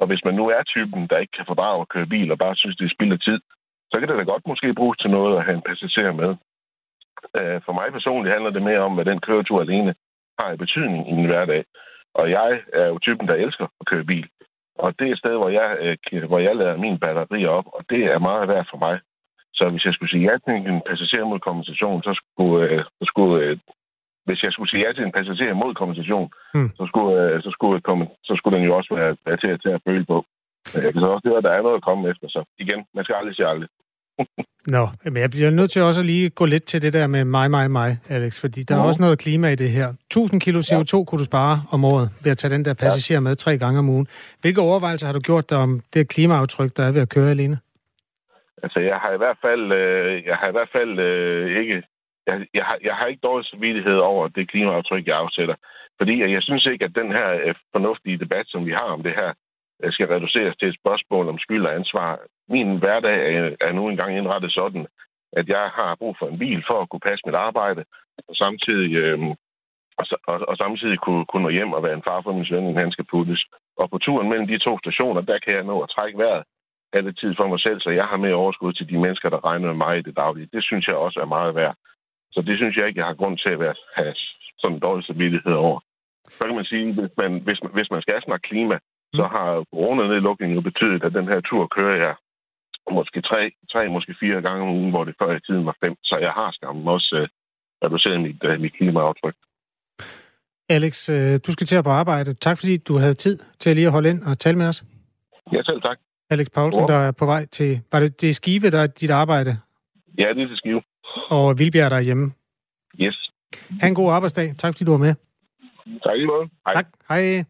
Og 0.02 0.06
hvis 0.08 0.26
man 0.28 0.36
nu 0.40 0.46
er 0.56 0.64
typen, 0.64 1.02
der 1.10 1.18
ikke 1.24 1.36
kan 1.38 1.50
fordrage 1.52 1.82
at 1.82 1.92
køre 1.94 2.12
bil 2.14 2.32
og 2.32 2.38
bare 2.38 2.56
synes, 2.56 2.76
det 2.78 2.86
er 2.86 2.96
spild 2.96 3.14
af 3.18 3.20
tid, 3.28 3.40
så 3.92 3.96
kan 3.98 4.08
det 4.08 4.18
da 4.18 4.24
godt 4.24 4.48
måske 4.52 4.80
bruges 4.80 4.98
til 5.00 5.10
noget 5.18 5.38
at 5.38 5.46
have 5.46 5.58
en 5.58 5.68
passager 5.68 6.14
med. 6.22 6.32
Øh, 7.38 7.62
for 7.66 7.74
mig 7.74 7.88
personligt 7.92 8.34
handler 8.34 8.52
det 8.52 8.64
mere 8.70 8.80
om, 8.88 8.94
hvad 8.96 9.06
den 9.06 9.20
køretur 9.20 9.62
alene 9.62 9.96
har 10.40 10.52
i 10.52 10.58
betydning 10.58 11.10
i 11.10 11.14
min 11.14 11.26
hverdag. 11.26 11.64
Og 12.14 12.32
jeg 12.32 12.60
er 12.74 12.88
jo 12.88 12.98
typen, 13.00 13.28
der 13.28 13.34
elsker 13.34 13.68
at 13.80 13.86
køre 13.86 14.04
bil. 14.04 14.28
Og 14.80 15.00
det 15.00 15.08
er 15.08 15.12
et 15.12 15.20
sted, 15.24 15.36
hvor 15.38 15.50
jeg, 15.50 15.98
øh, 16.12 16.24
hvor 16.24 16.40
jeg 16.40 16.56
lader 16.56 16.78
min 16.78 17.00
batterier 17.00 17.50
op, 17.50 17.68
og 17.74 17.82
det 17.90 18.02
er 18.04 18.20
meget 18.20 18.48
værd 18.48 18.68
for 18.72 18.78
mig. 18.78 19.00
Så 19.54 19.64
hvis 19.72 19.86
jeg 19.86 19.94
skulle 19.94 20.12
sige 20.12 20.28
ja 20.30 20.36
til 20.38 20.54
en 20.72 20.82
passager 20.90 21.26
mod 21.26 21.40
kompensation, 21.40 22.04
så 22.04 22.12
skulle, 22.22 22.70
øh, 22.70 22.84
så 23.00 23.06
skulle 23.12 23.60
hvis 24.26 24.44
jeg 24.44 24.52
skulle 24.52 24.70
sige 24.70 24.84
ja 24.86 24.92
til 24.94 25.04
en 25.04 25.12
passager 25.12 25.54
mod 25.54 25.74
kompensation, 25.74 26.30
mm. 26.54 26.70
så, 26.78 26.84
skulle, 26.90 27.42
så, 27.46 27.52
skulle, 27.56 27.78
så 28.24 28.34
skulle 28.38 28.58
den 28.58 28.66
jo 28.68 28.76
også 28.78 28.96
være, 28.96 29.18
være 29.26 29.38
til, 29.38 29.60
til 29.60 29.70
at 29.70 29.82
føle 29.88 30.06
på. 30.06 30.26
Jeg 30.74 30.92
kan 30.94 31.02
så 31.02 31.08
også 31.08 31.28
høre, 31.30 31.38
at 31.38 31.44
der 31.48 31.54
er 31.54 31.62
noget 31.62 31.80
at 31.80 31.88
komme 31.90 32.10
efter. 32.12 32.28
Så 32.28 32.42
igen, 32.64 32.80
man 32.96 33.04
skal 33.04 33.16
aldrig 33.16 33.36
sige 33.36 33.48
aldrig. 33.48 33.70
Nå, 34.68 34.88
men 35.04 35.18
jeg 35.18 35.30
bliver 35.30 35.50
nødt 35.50 35.72
til 35.72 35.82
også 35.82 36.04
lige 36.04 36.30
gå 36.30 36.46
lidt 36.46 36.64
til 36.64 36.82
det 36.82 36.94
der 36.94 37.08
med 37.08 37.26
mig, 37.26 37.52
mig, 37.52 37.72
mig, 37.72 37.98
Alex, 38.10 38.42
fordi 38.42 38.64
der 38.64 38.76
ja. 38.76 38.82
er 38.82 38.86
også 38.86 39.02
noget 39.02 39.20
klima 39.20 39.48
i 39.52 39.56
det 39.56 39.70
her. 39.70 39.88
1000 39.88 40.42
kilo 40.42 40.60
CO2 40.60 40.98
ja. 40.98 41.04
kunne 41.04 41.20
du 41.20 41.24
spare 41.24 41.64
om 41.72 41.86
året 41.86 42.10
ved 42.24 42.32
at 42.32 42.38
tage 42.38 42.54
den 42.54 42.66
der 42.66 42.74
passager 42.74 43.20
med 43.20 43.36
tre 43.36 43.58
gange 43.58 43.80
om 43.80 43.90
ugen. 43.90 44.08
Hvilke 44.42 44.62
overvejelser 44.62 45.08
har 45.08 45.14
du 45.14 45.20
gjort 45.20 45.50
dig 45.50 45.58
om 45.58 45.82
det 45.94 46.10
klimaaftryk, 46.10 46.72
der 46.78 46.84
er 46.84 46.92
ved 46.92 47.02
at 47.02 47.10
køre 47.10 47.30
alene? 47.30 47.58
Altså, 48.64 48.80
jeg 48.80 48.98
har 48.98 49.12
i 49.14 49.18
hvert 49.18 49.38
fald, 49.46 49.72
øh, 49.72 50.26
jeg 50.26 50.36
har 50.36 50.48
i 50.50 50.52
hvert 50.52 50.72
fald 50.72 51.00
øh, 51.00 51.60
ikke, 51.62 51.84
jeg, 52.28 52.46
jeg, 52.54 52.64
har, 52.66 52.78
jeg 52.84 52.96
har 52.96 53.06
ikke 53.08 53.28
dårlig 53.28 53.46
samvittighed 53.46 53.98
over 53.98 54.28
det 54.28 54.52
klimaaftryk, 54.52 55.08
jeg 55.08 55.18
afsætter. 55.18 55.56
Fordi 55.98 56.14
jeg 56.36 56.44
synes 56.44 56.66
ikke, 56.66 56.86
at 56.86 56.96
den 56.96 57.12
her 57.12 57.28
øh, 57.46 57.56
fornuftige 57.72 58.18
debat, 58.18 58.46
som 58.48 58.66
vi 58.66 58.72
har 58.72 58.90
om 58.98 59.04
det 59.04 59.14
her, 59.20 59.34
Øh, 59.84 59.92
skal 59.94 60.08
reduceres 60.08 60.56
til 60.58 60.68
et 60.68 60.80
spørgsmål 60.82 61.30
om 61.30 61.38
skyld 61.38 61.66
og 61.66 61.76
ansvar 61.76 62.20
min 62.48 62.80
hverdag 62.80 63.18
er, 63.62 63.72
nu 63.72 63.90
engang 63.90 64.18
indrettet 64.18 64.52
sådan, 64.52 64.88
at 65.34 65.48
jeg 65.48 65.70
har 65.78 65.96
brug 65.96 66.16
for 66.20 66.28
en 66.28 66.40
bil 66.40 66.64
for 66.68 66.82
at 66.82 66.90
kunne 66.90 67.08
passe 67.10 67.24
mit 67.26 67.36
arbejde, 67.36 67.86
og 68.30 68.36
samtidig, 68.36 68.94
øh, 68.96 69.20
og, 69.98 70.06
og, 70.28 70.38
og 70.50 70.58
samtidig 70.58 71.00
kunne, 71.00 71.26
kunne 71.26 71.44
nå 71.44 71.50
hjem 71.50 71.74
og 71.74 71.84
være 71.84 71.94
en 71.94 72.08
far 72.08 72.22
for 72.22 72.34
min 72.34 72.46
søn, 72.46 72.64
en 72.64 72.78
han 72.78 72.92
skal 72.92 73.06
puttes. 73.12 73.46
Og 73.78 73.90
på 73.90 73.98
turen 73.98 74.30
mellem 74.30 74.48
de 74.48 74.58
to 74.58 74.80
stationer, 74.80 75.22
der 75.22 75.40
kan 75.40 75.54
jeg 75.54 75.64
nå 75.64 75.82
at 75.82 75.90
trække 75.90 76.18
vejret 76.18 76.44
alle 76.94 77.14
tid 77.14 77.36
for 77.38 77.48
mig 77.48 77.60
selv, 77.60 77.80
så 77.82 77.90
jeg 77.90 78.06
har 78.06 78.18
mere 78.18 78.34
overskud 78.34 78.74
til 78.74 78.90
de 78.90 78.98
mennesker, 78.98 79.30
der 79.30 79.46
regner 79.46 79.68
med 79.68 79.76
mig 79.86 79.98
i 79.98 80.02
det 80.02 80.16
daglige. 80.16 80.50
Det 80.54 80.64
synes 80.64 80.88
jeg 80.88 80.96
også 80.96 81.20
er 81.20 81.26
meget 81.26 81.56
værd. 81.56 81.76
Så 82.32 82.42
det 82.42 82.58
synes 82.58 82.76
jeg 82.78 82.88
ikke, 82.88 83.00
jeg 83.00 83.08
har 83.08 83.14
grund 83.14 83.38
til 83.38 83.50
at 83.50 83.60
være, 83.60 83.76
have 83.96 84.16
sådan 84.58 84.76
en 84.76 84.82
dårlig 84.82 85.06
samvittighed 85.06 85.54
over. 85.54 85.80
Så 86.30 86.46
kan 86.46 86.56
man 86.56 86.66
sige, 86.66 86.94
hvis 86.94 87.12
man, 87.18 87.32
hvis, 87.40 87.64
man, 87.64 87.72
hvis 87.74 87.92
man 87.92 88.02
skal 88.02 88.22
snakke 88.22 88.48
klima, 88.50 88.80
så 89.16 89.26
har 89.36 89.48
coronanedlukningen 89.72 90.56
jo 90.56 90.62
betydet, 90.62 91.04
at 91.04 91.14
den 91.14 91.28
her 91.28 91.40
tur 91.42 91.68
kører 91.68 91.98
jeg 92.06 92.16
måske 92.92 93.22
tre, 93.22 93.52
tre, 93.72 93.90
måske 93.90 94.16
fire 94.20 94.42
gange 94.42 94.62
om 94.64 94.76
ugen, 94.80 94.90
hvor 94.90 95.04
det 95.04 95.16
før 95.22 95.36
i 95.36 95.40
tiden 95.48 95.66
var 95.66 95.76
fem. 95.84 95.96
Så 96.04 96.18
jeg 96.22 96.32
har 96.32 96.52
skam 96.52 96.88
også 96.88 97.16
uh, 97.22 97.28
reduceret 97.84 98.22
mit, 98.22 98.44
uh, 98.44 98.62
mit 98.62 98.74
klimaaftryk. 98.74 99.36
Alex, 100.70 101.10
øh, 101.10 101.40
du 101.48 101.52
skal 101.52 101.68
til 101.68 101.76
at 101.76 101.84
på 101.84 101.90
arbejde. 101.90 102.34
Tak 102.34 102.58
fordi 102.58 102.78
du 102.78 102.98
havde 102.98 103.14
tid 103.14 103.40
til 103.60 103.76
lige 103.76 103.88
at 103.88 103.92
holde 103.92 104.10
ind 104.10 104.24
og 104.24 104.40
tale 104.40 104.58
med 104.58 104.68
os. 104.68 104.84
Ja, 105.54 105.64
selv 105.64 105.82
tak. 105.82 105.98
Alex 106.30 106.48
Poulsen, 106.56 106.82
Hvor? 106.82 106.88
der 106.88 106.96
er 106.96 107.12
på 107.12 107.26
vej 107.26 107.46
til... 107.46 107.82
Var 107.92 108.00
det, 108.00 108.22
det 108.22 108.30
er 108.30 108.34
Skive, 108.34 108.70
der 108.72 108.80
er 108.80 108.88
dit 108.88 109.12
arbejde, 109.12 109.58
Ja, 110.18 110.34
det 110.34 110.44
er 110.44 110.48
til 110.48 110.58
skive. 110.58 110.82
og 111.30 111.60
Vilbjerg, 111.60 111.92
der 111.92 111.98
er 111.98 112.02
hjemme. 112.02 112.32
Yes. 113.02 113.30
Ha' 113.82 113.88
en 113.88 113.96
god 113.96 114.12
arbejdsdag. 114.12 114.56
Tak 114.58 114.74
fordi 114.74 114.86
du 114.86 114.92
var 114.92 114.98
med. 114.98 115.16
Tak 116.04 116.18
i 116.18 116.26
måde. 116.26 116.50
Hej. 116.66 116.74
Tak. 116.74 116.88
Hej. 117.10 117.44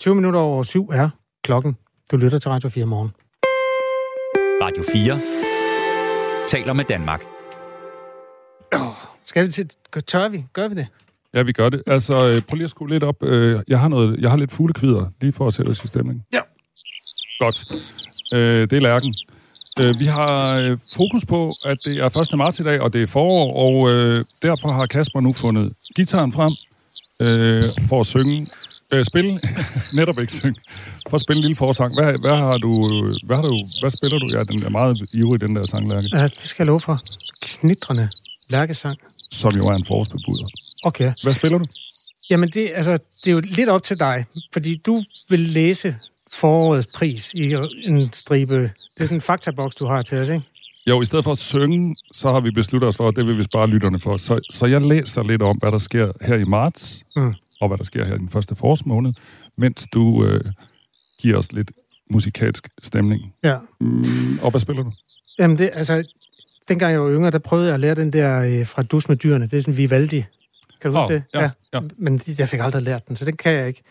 20 0.00 0.14
minutter 0.14 0.40
over 0.40 0.62
syv 0.62 0.88
er 0.92 1.08
klokken. 1.44 1.76
Du 2.12 2.16
lytter 2.16 2.38
til 2.38 2.50
Radio 2.50 2.68
4 2.68 2.86
morgen. 2.86 3.10
Radio 4.62 4.82
4 4.92 6.48
taler 6.48 6.72
med 6.72 6.84
Danmark. 6.84 7.22
Skal 9.26 9.46
vi 9.46 9.52
til... 9.52 9.70
Tør 10.06 10.28
vi? 10.28 10.44
Gør 10.52 10.68
vi 10.68 10.74
det? 10.74 10.86
Ja, 11.34 11.42
vi 11.42 11.52
gør 11.52 11.68
det. 11.68 11.82
Altså, 11.86 12.14
øh, 12.14 12.42
prøv 12.48 12.54
lige 12.54 12.64
at 12.64 12.70
skrue 12.70 12.88
lidt 12.88 13.02
op. 13.02 13.22
Øh, 13.22 13.60
Jeg 13.68 13.80
har, 13.80 13.88
noget, 13.88 14.20
jeg 14.20 14.30
har 14.30 14.36
lidt 14.36 14.52
fuglekvider, 14.52 15.06
lige 15.20 15.32
for 15.32 15.46
at 15.46 15.54
sætte 15.54 15.70
os 15.70 15.84
i 15.84 15.86
stemning. 15.86 16.24
Ja. 16.32 16.40
Godt. 17.40 17.64
Øh, 18.34 18.40
Det 18.70 18.72
er 18.72 18.80
lærken. 18.80 19.14
Vi 19.98 20.04
har 20.04 20.32
fokus 20.96 21.22
på, 21.30 21.52
at 21.64 21.78
det 21.84 21.98
er 21.98 22.32
1. 22.32 22.38
marts 22.38 22.60
i 22.60 22.62
dag, 22.62 22.80
og 22.80 22.92
det 22.92 23.02
er 23.02 23.06
forår, 23.06 23.46
og 23.64 23.88
derfor 24.42 24.70
har 24.70 24.86
Kasper 24.86 25.20
nu 25.20 25.32
fundet 25.32 25.72
gitaren 25.96 26.32
frem 26.32 26.52
for 27.88 28.00
at 28.00 28.06
synge. 28.06 28.46
Øh, 28.94 29.04
spille, 29.04 29.38
netop 29.98 30.18
ikke 30.20 30.32
synge, 30.32 30.60
for 31.10 31.14
at 31.16 31.20
spille 31.20 31.38
en 31.38 31.42
lille 31.46 31.56
forsang. 31.56 31.90
Hvad, 31.98 32.10
hvad, 32.24 32.36
har 32.48 32.58
du, 32.66 32.70
hvad, 33.26 33.36
har 33.36 33.42
du, 33.42 33.58
hvad 33.82 33.90
spiller 33.98 34.18
du? 34.18 34.26
Ja, 34.36 34.40
den 34.52 34.62
er 34.68 34.70
meget 34.80 34.94
ivrig, 35.20 35.40
den 35.46 35.56
der 35.56 35.66
sanglærke, 35.66 36.08
Ja, 36.12 36.22
det 36.22 36.38
skal 36.50 36.62
jeg 36.62 36.66
love 36.66 36.80
for. 36.80 36.96
Knitrende 37.42 38.08
lærkesang. 38.50 38.96
som 39.32 39.52
jo 39.56 39.66
er 39.66 39.74
en 39.74 39.84
forårsbebuder. 39.84 40.46
Okay. 40.84 41.12
Hvad 41.22 41.34
spiller 41.34 41.58
du? 41.58 41.64
Jamen, 42.30 42.48
det, 42.48 42.70
altså, 42.74 42.92
det 43.24 43.30
er 43.30 43.34
jo 43.34 43.42
lidt 43.44 43.68
op 43.68 43.82
til 43.82 43.98
dig, 43.98 44.24
fordi 44.52 44.80
du 44.86 45.02
vil 45.30 45.40
læse 45.40 45.94
forårets 46.34 46.86
pris 46.94 47.30
i 47.34 47.54
en 47.86 48.12
stribe. 48.12 48.54
Det 48.62 48.70
er 49.00 49.04
sådan 49.04 49.16
en 49.16 49.20
faktaboks, 49.20 49.76
du 49.76 49.86
har 49.86 50.02
til 50.02 50.18
os, 50.18 50.28
ikke? 50.28 50.42
Jo, 50.86 51.02
i 51.02 51.04
stedet 51.04 51.24
for 51.24 51.32
at 51.32 51.38
synge, 51.38 51.96
så 52.16 52.32
har 52.32 52.40
vi 52.40 52.50
besluttet 52.50 52.88
os 52.88 52.96
for, 52.96 53.08
at 53.08 53.16
det 53.16 53.26
vil 53.26 53.38
vi 53.38 53.42
spare 53.42 53.66
lytterne 53.66 53.98
for. 54.00 54.16
Så, 54.16 54.40
så 54.50 54.66
jeg 54.66 54.80
læser 54.80 55.22
lidt 55.22 55.42
om, 55.42 55.56
hvad 55.56 55.72
der 55.72 55.78
sker 55.78 56.12
her 56.20 56.36
i 56.36 56.44
marts, 56.44 57.02
Mm. 57.16 57.34
Og 57.60 57.68
hvad 57.68 57.78
der 57.78 57.84
sker 57.84 58.04
her 58.04 58.14
i 58.14 58.18
den 58.18 58.28
første 58.28 58.54
forårsmåned, 58.54 59.12
mens 59.56 59.86
du 59.92 60.24
øh, 60.24 60.44
giver 61.20 61.38
os 61.38 61.52
lidt 61.52 61.72
musikalsk 62.10 62.68
stemning. 62.82 63.34
Ja. 63.44 63.58
Mm, 63.80 64.38
og 64.42 64.50
hvad 64.50 64.60
spiller 64.60 64.82
du? 64.82 64.92
Jamen, 65.38 65.58
det, 65.58 65.70
altså, 65.72 66.12
dengang 66.68 66.92
jeg 66.92 67.02
var 67.02 67.10
yngre, 67.10 67.30
der 67.30 67.38
prøvede 67.38 67.66
jeg 67.66 67.74
at 67.74 67.80
lære 67.80 67.94
den 67.94 68.12
der 68.12 68.40
øh, 68.40 68.66
fra 68.66 68.82
Dus 68.82 69.08
med 69.08 69.16
dyrene. 69.16 69.46
Det 69.46 69.56
er 69.56 69.60
sådan 69.60 69.76
Vivaldi. 69.76 70.24
Kan 70.80 70.92
du 70.92 71.00
huske 71.00 71.14
Åh, 71.14 71.20
det? 71.20 71.22
ja, 71.34 71.50
ja. 71.74 71.80
Men 71.96 72.20
jeg 72.38 72.48
fik 72.48 72.60
aldrig 72.60 72.82
lært 72.82 73.08
den, 73.08 73.16
så 73.16 73.24
den 73.24 73.36
kan 73.36 73.52
jeg 73.52 73.68
ikke. 73.68 73.82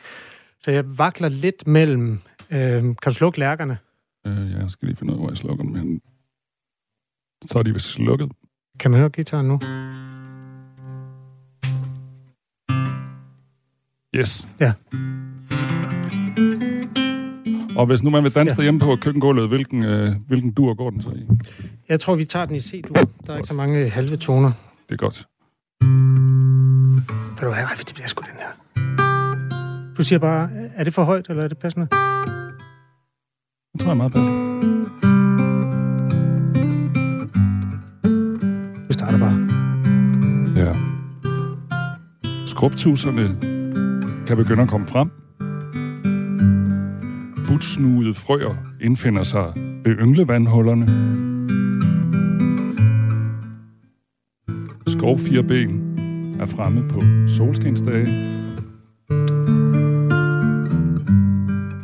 Så 0.64 0.72
jeg 0.72 0.98
vakler 0.98 1.30
lidt 1.30 1.68
mellem... 1.68 2.20
Øh, 2.52 2.82
kan 2.82 2.96
du 3.06 3.14
slukke 3.14 3.40
lærkerne? 3.40 3.78
Øh, 4.28 4.52
jeg 4.52 4.72
skal 4.72 4.86
lige 4.88 4.96
finde 4.98 5.14
ud 5.14 5.18
af, 5.18 5.22
hvor 5.22 5.30
jeg 5.30 5.38
slukker 5.38 5.64
dem 5.64 5.76
hen. 5.76 6.02
Så 7.52 7.60
er 7.60 7.64
de 7.64 7.74
vist 7.74 7.86
slukket. 7.86 8.32
Kan 8.80 8.92
man 8.92 9.00
høre 9.00 9.10
gitaren 9.10 9.48
nu? 9.48 9.60
Yes. 14.16 14.48
Ja. 14.60 14.74
Og 17.78 17.86
hvis 17.86 18.04
nu 18.04 18.10
man 18.10 18.24
vil 18.24 18.36
danse 18.36 18.51
Ja. 18.54 18.56
derhjemme 18.56 18.80
på 18.80 18.96
køkkengulvet, 19.01 19.48
hvilken, 19.48 19.84
øh, 19.84 20.12
hvilken 20.28 20.51
dur 20.51 20.74
går 20.74 20.89
den 20.89 21.01
så 21.01 21.10
i? 21.10 21.28
Jeg 21.89 22.00
tror, 22.00 22.16
vi 22.16 22.25
tager 22.25 22.46
den 22.46 22.56
i 22.56 22.60
C-dur. 22.60 22.94
Der 23.28 23.34
er 23.34 23.38
ikke 23.38 23.48
så 23.48 23.54
mange 23.54 23.86
øh, 23.86 23.92
halve 23.92 24.16
toner. 24.16 24.51
Det 24.89 24.92
er 24.92 24.98
godt. 24.98 25.28
Ved 25.82 27.48
du 27.48 27.54
hvad? 27.54 27.63
Nej, 27.63 27.74
det 27.78 27.92
bliver 27.94 28.08
sgu 28.08 28.22
den 28.22 28.39
her. 28.39 28.50
Du 29.98 30.01
siger 30.01 30.20
bare, 30.20 30.50
er 30.75 30.84
det 30.84 30.94
for 30.94 31.04
højt, 31.04 31.25
eller 31.30 31.44
er 31.44 31.48
det 31.48 31.58
passende? 31.58 31.86
Det 33.74 33.82
tror 33.82 33.88
jeg 33.88 33.91
er 33.91 33.93
meget 33.93 34.12
passende. 34.13 34.50
Du 38.88 38.93
starter 38.93 39.17
bare. 39.19 39.48
Ja. 40.65 40.74
Skrubtuserne 42.48 43.36
kan 44.30 44.38
begynde 44.38 44.63
at 44.63 44.70
komme 44.70 44.86
frem. 44.86 45.10
Butsnudede 47.48 48.13
frøer 48.13 48.56
indfinder 48.82 49.24
sig 49.24 49.54
ved 49.56 49.96
ynglevandhullerne. 50.00 50.86
Skovfirben 54.88 56.00
er 56.39 56.46
fremme 56.46 56.89
på 56.89 57.02
solskinsdage. 57.28 58.06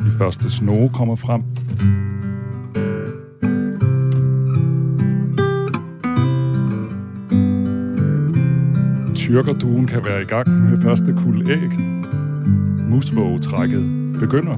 De 0.06 0.12
første 0.18 0.50
snoge 0.50 0.90
kommer 0.90 1.16
frem. 1.16 1.44
Tyrkerduen 9.16 9.88
kan 9.88 10.06
være 10.06 10.22
i 10.22 10.26
gang 10.26 10.70
med 10.70 10.78
første 10.82 11.16
kul 11.24 11.50
æg. 11.50 12.05
Musvågetrækket 12.96 13.84
begynder. 14.20 14.58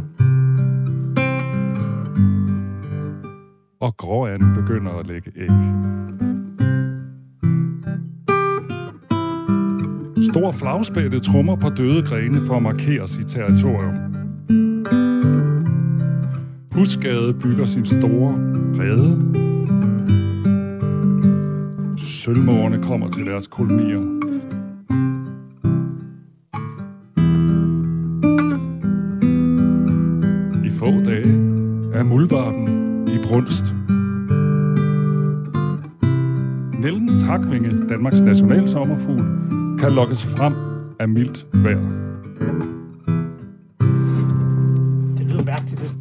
Og 3.79 3.97
gråanden 3.97 4.55
begynder 4.55 4.91
at 4.91 5.07
lægge 5.07 5.31
æg. 5.35 5.49
Stor 10.31 10.51
flagspætte 10.51 11.19
trummer 11.19 11.55
på 11.55 11.69
døde 11.69 12.03
grene 12.03 12.41
for 12.47 12.55
at 12.55 12.63
markere 12.63 13.07
sit 13.07 13.27
territorium. 13.27 13.95
Husgade 16.71 17.33
bygger 17.33 17.65
sin 17.65 17.85
store 17.85 18.33
rede. 18.79 19.11
Sølvmårene 21.97 22.83
kommer 22.83 23.09
til 23.09 23.25
deres 23.25 23.47
kolonier. 23.47 24.16
Nationalsommerfugl, 38.85 39.79
kan 39.79 39.91
lokkes 39.91 40.25
frem 40.25 40.53
af 40.99 41.09
mildt 41.09 41.47
vejr. 41.53 41.81
Det 45.17 45.25
lyder 45.25 45.43
mærkeligt. 45.45 45.81
Det, 45.81 45.97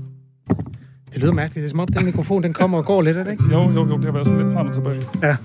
det 1.12 1.22
lyder 1.22 1.32
mærkeligt. 1.32 1.62
Det 1.62 1.64
er 1.64 1.70
som 1.70 1.80
om, 1.80 1.88
den 1.88 2.04
mikrofon, 2.04 2.42
den 2.42 2.52
kommer 2.52 2.78
og 2.78 2.84
går 2.84 3.02
lidt, 3.02 3.16
er 3.16 3.22
det 3.22 3.30
ikke? 3.30 3.44
Jo, 3.44 3.60
jo, 3.60 3.86
jo, 3.86 3.96
det 3.96 4.04
har 4.04 4.12
været 4.12 4.26
sådan 4.26 4.42
lidt 4.42 4.52
frem 4.54 4.66
og 4.66 4.74
tilbage. 4.74 5.02
Ja. 5.22 5.36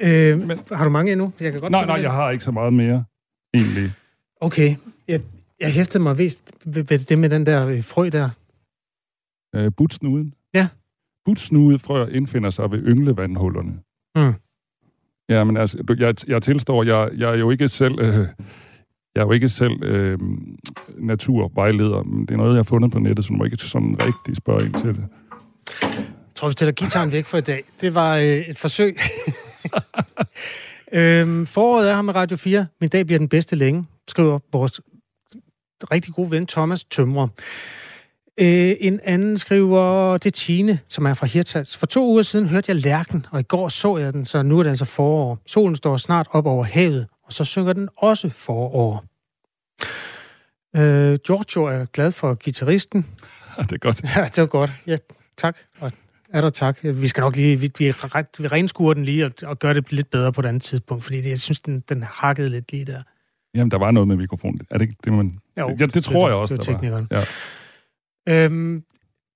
Øh, 0.00 0.46
Men, 0.48 0.58
har 0.72 0.84
du 0.84 0.90
mange 0.90 1.12
endnu? 1.12 1.32
Jeg 1.40 1.52
kan 1.52 1.60
godt 1.60 1.70
Nej, 1.70 1.86
nej, 1.86 2.00
jeg 2.02 2.12
har 2.12 2.30
ikke 2.30 2.44
så 2.44 2.50
meget 2.50 2.72
mere, 2.72 3.04
egentlig. 3.54 3.92
Okay. 4.40 4.76
Jeg, 5.08 5.20
jeg 5.60 5.72
hæftede 5.72 6.02
mig 6.02 6.18
vist 6.18 6.52
ved, 6.64 6.82
ved 6.82 6.98
det 6.98 7.18
med 7.18 7.28
den 7.30 7.46
der 7.46 7.68
øh, 7.68 7.84
frø 7.84 8.08
der. 8.12 8.30
Øh, 9.54 9.72
butsnuden. 9.76 10.34
Ja. 10.54 10.68
Butsnudefrøer 11.24 12.06
indfinder 12.08 12.50
sig 12.50 12.70
ved 12.70 12.86
ynglevandhullerne. 12.86 13.72
Mm. 14.16 14.34
Ja, 15.28 15.44
men 15.44 15.56
altså, 15.56 15.96
jeg, 15.98 16.14
jeg 16.28 16.42
tilstår, 16.42 16.82
jeg, 16.82 17.10
jeg 17.16 17.30
er 17.30 17.38
jo 17.38 17.50
ikke 17.50 17.68
selv... 17.68 17.98
Øh, 18.00 18.28
jeg 19.14 19.20
er 19.20 19.26
jo 19.26 19.32
ikke 19.32 19.48
selv 19.48 19.82
øh, 19.82 20.18
naturvejleder, 20.98 22.02
men 22.02 22.20
det 22.20 22.30
er 22.30 22.36
noget, 22.36 22.50
jeg 22.50 22.58
har 22.58 22.62
fundet 22.62 22.92
på 22.92 22.98
nettet, 22.98 23.24
så 23.24 23.28
du 23.28 23.34
må 23.34 23.44
ikke 23.44 23.56
sådan 23.56 23.96
rigtig 24.06 24.36
spørge 24.36 24.64
ind 24.64 24.74
til 24.74 24.88
det. 24.88 25.04
Jeg 25.82 26.34
tror, 26.34 26.48
vi 26.48 26.52
stiller 26.52 26.72
gitaren 26.72 27.12
væk 27.12 27.24
for 27.24 27.38
i 27.38 27.40
dag. 27.40 27.64
Det 27.80 27.94
var 27.94 28.16
øh, 28.16 28.24
et 28.24 28.58
forsøg. 28.58 28.96
øhm, 30.92 31.46
foråret 31.46 31.90
er 31.90 31.94
her 31.94 32.02
med 32.02 32.14
Radio 32.14 32.36
4. 32.36 32.66
Min 32.80 32.90
dag 32.90 33.06
bliver 33.06 33.18
den 33.18 33.28
bedste 33.28 33.56
længe, 33.56 33.86
skriver 34.08 34.38
vores 34.52 34.80
rigtig 35.92 36.14
gode 36.14 36.30
ven 36.30 36.46
Thomas 36.46 36.84
Tømrer. 36.84 37.28
Øh, 38.40 38.76
en 38.80 39.00
anden 39.04 39.38
skriver, 39.38 40.12
det 40.12 40.26
er 40.26 40.30
Tine, 40.30 40.78
som 40.88 41.06
er 41.06 41.14
fra 41.14 41.26
Hirtals. 41.26 41.76
For 41.76 41.86
to 41.86 42.06
uger 42.10 42.22
siden 42.22 42.48
hørte 42.48 42.70
jeg 42.72 42.76
lærken, 42.76 43.26
og 43.30 43.40
i 43.40 43.42
går 43.42 43.68
så 43.68 43.96
jeg 43.96 44.12
den, 44.12 44.24
så 44.24 44.42
nu 44.42 44.58
er 44.58 44.62
det 44.62 44.70
altså 44.70 44.84
forår. 44.84 45.38
Solen 45.46 45.76
står 45.76 45.96
snart 45.96 46.26
op 46.30 46.46
over 46.46 46.64
havet, 46.64 47.06
og 47.24 47.32
så 47.32 47.44
synger 47.44 47.72
den 47.72 47.88
også 47.96 48.28
forår. 48.28 49.04
Øh, 50.76 51.18
Giorgio 51.26 51.64
er 51.64 51.84
glad 51.84 52.12
for 52.12 52.34
gitarristen. 52.34 53.06
det 53.58 53.72
er 53.72 53.76
godt. 53.78 54.02
Ja, 54.16 54.24
det 54.24 54.36
var 54.36 54.46
godt. 54.46 54.70
Ja, 54.86 54.96
tak. 55.38 55.56
Og 55.80 55.90
er 56.32 56.40
der 56.40 56.50
tak. 56.50 56.78
Vi 56.82 57.08
skal 57.08 57.20
nok 57.20 57.36
lige, 57.36 57.56
vi, 57.60 57.70
vi, 57.78 57.90
ret, 57.90 58.26
vi 58.38 58.46
renskurer 58.46 58.94
den 58.94 59.04
lige 59.04 59.24
og, 59.26 59.32
og 59.42 59.58
gøre 59.58 59.74
det 59.74 59.92
lidt 59.92 60.10
bedre 60.10 60.32
på 60.32 60.40
et 60.40 60.46
andet 60.46 60.62
tidspunkt, 60.62 61.04
fordi 61.04 61.16
det, 61.20 61.30
jeg 61.30 61.38
synes, 61.40 61.60
den, 61.60 61.80
den 61.88 62.02
hakkede 62.02 62.48
lidt 62.48 62.72
lige 62.72 62.84
der. 62.84 63.02
Jamen, 63.54 63.70
der 63.70 63.78
var 63.78 63.90
noget 63.90 64.08
med 64.08 64.16
mikrofonen. 64.16 64.60
Er 64.70 64.78
det 64.78 64.82
ikke 64.82 64.96
det, 65.04 65.12
man... 65.12 65.30
Jo, 65.60 65.76
ja, 65.80 65.86
det 65.86 66.04
tror 66.04 66.20
det- 66.24 66.28
jeg 66.28 66.34
også, 66.36 66.54
det 66.56 66.66
der 66.66 66.72
var 66.72 66.78
teknikeren. 66.78 67.08
Ja. 67.10 67.24
Øhm, 68.28 68.84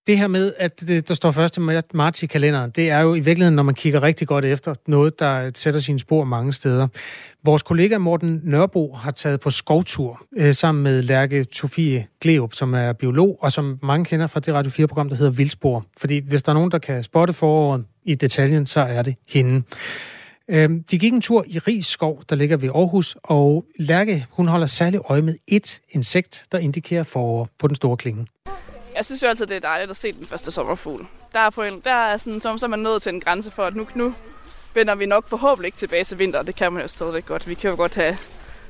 det 0.06 0.18
her 0.18 0.26
med, 0.26 0.52
at 0.58 0.80
det, 0.80 1.08
der 1.08 1.14
står 1.14 1.38
1. 1.78 1.94
marts 1.94 2.22
i 2.22 2.26
kalenderen, 2.26 2.70
det 2.70 2.90
er 2.90 3.00
jo 3.00 3.14
i 3.14 3.20
virkeligheden, 3.20 3.56
når 3.56 3.62
man 3.62 3.74
kigger 3.74 4.02
rigtig 4.02 4.28
godt 4.28 4.44
efter, 4.44 4.74
noget, 4.86 5.18
der 5.18 5.50
sætter 5.54 5.80
sine 5.80 5.98
spor 5.98 6.24
mange 6.24 6.52
steder. 6.52 6.88
Vores 7.44 7.62
kollega 7.62 7.98
Morten 7.98 8.40
Nørbo 8.44 8.92
har 8.92 9.10
taget 9.10 9.40
på 9.40 9.50
skovtur 9.50 10.22
øh, 10.36 10.54
sammen 10.54 10.84
med 10.84 11.02
Lærke 11.02 11.46
Sofie 11.52 12.06
Gleup, 12.20 12.54
som 12.54 12.74
er 12.74 12.92
biolog, 12.92 13.38
og 13.40 13.52
som 13.52 13.78
mange 13.82 14.04
kender 14.04 14.26
fra 14.26 14.40
det 14.40 14.54
Radio 14.54 14.70
4-program, 14.70 15.08
der 15.08 15.16
hedder 15.16 15.32
Vildspor. 15.32 15.84
Fordi 15.96 16.18
hvis 16.18 16.42
der 16.42 16.52
er 16.52 16.54
nogen, 16.54 16.70
der 16.70 16.78
kan 16.78 17.02
spotte 17.02 17.32
foråret 17.32 17.84
i 18.04 18.14
detaljen, 18.14 18.66
så 18.66 18.80
er 18.80 19.02
det 19.02 19.16
hende. 19.28 19.62
Øh, 20.48 20.70
de 20.90 20.98
gik 20.98 21.12
en 21.12 21.20
tur 21.20 21.44
i 21.46 21.58
Ries 21.58 21.86
skov, 21.86 22.22
der 22.28 22.36
ligger 22.36 22.56
ved 22.56 22.68
Aarhus, 22.68 23.16
og 23.22 23.64
Lærke, 23.78 24.26
hun 24.30 24.48
holder 24.48 24.66
særlig 24.66 25.00
øje 25.10 25.22
med 25.22 25.34
et 25.48 25.80
insekt, 25.90 26.46
der 26.52 26.58
indikerer 26.58 27.02
forår 27.02 27.48
på 27.58 27.68
den 27.68 27.74
store 27.74 27.96
klinge. 27.96 28.26
Jeg 28.96 29.04
synes 29.04 29.22
jo 29.22 29.28
altid, 29.28 29.46
det 29.46 29.56
er 29.56 29.60
dejligt 29.60 29.90
at 29.90 29.96
se 29.96 30.12
den 30.12 30.26
første 30.26 30.50
sommerfugl. 30.50 31.06
Der 31.32 31.38
er, 31.38 31.50
på 31.50 31.62
en, 31.62 31.80
der 31.80 31.90
er 31.90 32.16
sådan, 32.16 32.40
som, 32.40 32.58
så 32.58 32.66
er 32.66 32.70
man 32.70 32.78
nået 32.78 33.02
til 33.02 33.14
en 33.14 33.20
grænse 33.20 33.50
for, 33.50 33.64
at 33.64 33.76
nu, 33.76 33.86
nu 33.94 34.14
vender 34.74 34.94
vi 34.94 35.06
nok 35.06 35.28
forhåbentlig 35.28 35.66
ikke 35.66 35.78
tilbage 35.78 36.04
til 36.04 36.18
vinter. 36.18 36.42
Det 36.42 36.56
kan 36.56 36.72
man 36.72 36.82
jo 36.82 36.88
stadigvæk 36.88 37.26
godt. 37.26 37.48
Vi 37.48 37.54
kan 37.54 37.70
jo 37.70 37.76
godt 37.76 37.94
have 37.94 38.18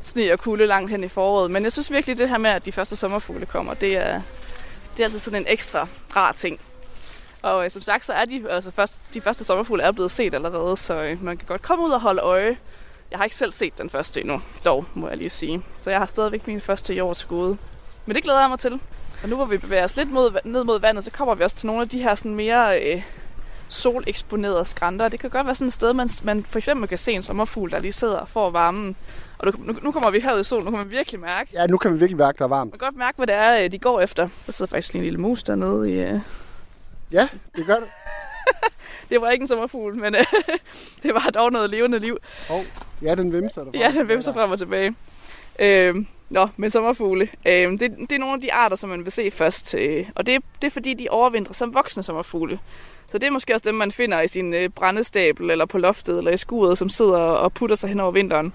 sne 0.02 0.32
og 0.32 0.38
kulde 0.38 0.66
langt 0.66 0.90
hen 0.90 1.04
i 1.04 1.08
foråret. 1.08 1.50
Men 1.50 1.62
jeg 1.62 1.72
synes 1.72 1.90
virkelig, 1.90 2.18
det 2.18 2.28
her 2.28 2.38
med, 2.38 2.50
at 2.50 2.66
de 2.66 2.72
første 2.72 2.96
sommerfugle 2.96 3.46
kommer, 3.46 3.74
det 3.74 3.96
er, 3.96 4.20
det 4.96 5.00
er 5.00 5.04
altid 5.04 5.18
sådan 5.18 5.42
en 5.42 5.46
ekstra 5.48 5.88
rar 6.16 6.32
ting. 6.32 6.60
Og 7.42 7.64
øh, 7.64 7.70
som 7.70 7.82
sagt, 7.82 8.06
så 8.06 8.12
er 8.12 8.24
de, 8.24 8.50
altså 8.50 8.70
først, 8.70 9.02
de 9.14 9.20
første 9.20 9.44
sommerfugle 9.44 9.82
er 9.82 9.92
blevet 9.92 10.10
set 10.10 10.34
allerede, 10.34 10.76
så 10.76 11.02
øh, 11.02 11.24
man 11.24 11.36
kan 11.36 11.46
godt 11.46 11.62
komme 11.62 11.84
ud 11.84 11.90
og 11.90 12.00
holde 12.00 12.22
øje. 12.22 12.56
Jeg 13.10 13.18
har 13.18 13.24
ikke 13.24 13.36
selv 13.36 13.50
set 13.52 13.78
den 13.78 13.90
første 13.90 14.20
endnu, 14.20 14.42
dog, 14.64 14.84
må 14.94 15.08
jeg 15.08 15.16
lige 15.16 15.30
sige. 15.30 15.62
Så 15.80 15.90
jeg 15.90 15.98
har 15.98 16.06
stadigvæk 16.06 16.46
min 16.46 16.60
første 16.60 16.94
i 16.94 17.00
år 17.00 17.14
til 17.14 17.28
gode. 17.28 17.56
Men 18.06 18.16
det 18.16 18.24
glæder 18.24 18.40
jeg 18.40 18.48
mig 18.48 18.58
til. 18.58 18.80
Og 19.22 19.28
nu 19.28 19.36
hvor 19.36 19.44
vi 19.44 19.58
bevæger 19.58 19.84
os 19.84 19.96
lidt 19.96 20.12
mod, 20.12 20.38
ned 20.44 20.64
mod 20.64 20.80
vandet, 20.80 21.04
så 21.04 21.10
kommer 21.10 21.34
vi 21.34 21.44
også 21.44 21.56
til 21.56 21.66
nogle 21.66 21.82
af 21.82 21.88
de 21.88 22.02
her 22.02 22.14
sådan 22.14 22.34
mere 22.34 22.82
øh, 22.82 23.02
soleksponerede 23.68 24.64
skrænter. 24.64 25.08
Det 25.08 25.20
kan 25.20 25.30
godt 25.30 25.46
være 25.46 25.54
sådan 25.54 25.66
et 25.66 25.72
sted, 25.72 25.92
man, 25.92 26.08
man 26.22 26.44
for 26.44 26.58
eksempel 26.58 26.88
kan 26.88 26.98
se 26.98 27.12
en 27.12 27.22
sommerfugl, 27.22 27.70
der 27.70 27.78
lige 27.78 27.92
sidder 27.92 28.18
og 28.18 28.28
får 28.28 28.50
varmen. 28.50 28.96
Og 29.38 29.52
nu, 29.58 29.74
nu 29.82 29.92
kommer 29.92 30.10
vi 30.10 30.20
herud 30.20 30.40
i 30.40 30.44
solen, 30.44 30.64
nu 30.64 30.70
kan 30.70 30.78
man 30.78 30.90
virkelig 30.90 31.20
mærke. 31.20 31.50
Ja, 31.54 31.66
nu 31.66 31.78
kan 31.78 31.90
man 31.90 32.00
virkelig 32.00 32.18
mærke, 32.18 32.38
der 32.38 32.44
er 32.44 32.48
varmt. 32.48 32.70
Man 32.70 32.78
kan 32.78 32.86
godt 32.86 32.96
mærke, 32.96 33.16
hvad 33.16 33.26
det 33.26 33.34
er, 33.34 33.64
øh, 33.64 33.72
de 33.72 33.78
går 33.78 34.00
efter. 34.00 34.28
Der 34.46 34.52
sidder 34.52 34.70
faktisk 34.70 34.94
en 34.94 35.02
lille 35.02 35.18
mus 35.18 35.42
dernede 35.42 35.92
i... 35.92 35.94
Øh... 35.94 36.20
Ja, 37.12 37.28
det 37.56 37.66
gør 37.66 37.74
det. 37.74 37.88
det 39.10 39.20
var 39.20 39.30
ikke 39.30 39.42
en 39.42 39.48
sommerfugl, 39.48 39.96
men 39.96 40.14
øh, 40.14 40.24
det 41.02 41.14
var 41.14 41.30
dog 41.34 41.52
noget 41.52 41.70
levende 41.70 41.98
liv. 41.98 42.18
Oh, 42.50 42.64
ja, 43.02 43.14
den 43.14 43.32
vimser 43.32 43.64
der. 43.64 43.70
Ja, 43.74 43.92
den 43.92 44.08
vimser 44.08 44.32
frem 44.32 44.50
og 44.50 44.58
tilbage. 44.58 44.94
Øh, 45.58 46.04
Nå, 46.30 46.48
men 46.56 46.70
sommerfugle. 46.70 47.28
Øh, 47.46 47.70
det, 47.70 47.80
det 47.80 48.12
er 48.12 48.18
nogle 48.18 48.34
af 48.34 48.40
de 48.40 48.52
arter, 48.52 48.76
som 48.76 48.90
man 48.90 49.04
vil 49.04 49.12
se 49.12 49.30
først. 49.30 49.74
Øh, 49.74 50.06
og 50.14 50.26
det, 50.26 50.42
det 50.60 50.66
er 50.66 50.70
fordi, 50.70 50.94
de 50.94 51.08
overvintrer 51.10 51.54
som 51.54 51.74
voksne 51.74 52.02
sommerfugle. 52.02 52.58
Så 53.08 53.18
det 53.18 53.26
er 53.26 53.30
måske 53.30 53.54
også 53.54 53.68
dem, 53.68 53.74
man 53.74 53.90
finder 53.90 54.20
i 54.20 54.28
sin 54.28 54.54
øh, 54.54 54.68
brændestabel, 54.68 55.50
eller 55.50 55.66
på 55.66 55.78
loftet, 55.78 56.18
eller 56.18 56.30
i 56.30 56.36
skuret, 56.36 56.78
som 56.78 56.88
sidder 56.88 57.18
og 57.18 57.52
putter 57.52 57.76
sig 57.76 57.88
hen 57.88 58.00
over 58.00 58.12
vinteren. 58.12 58.52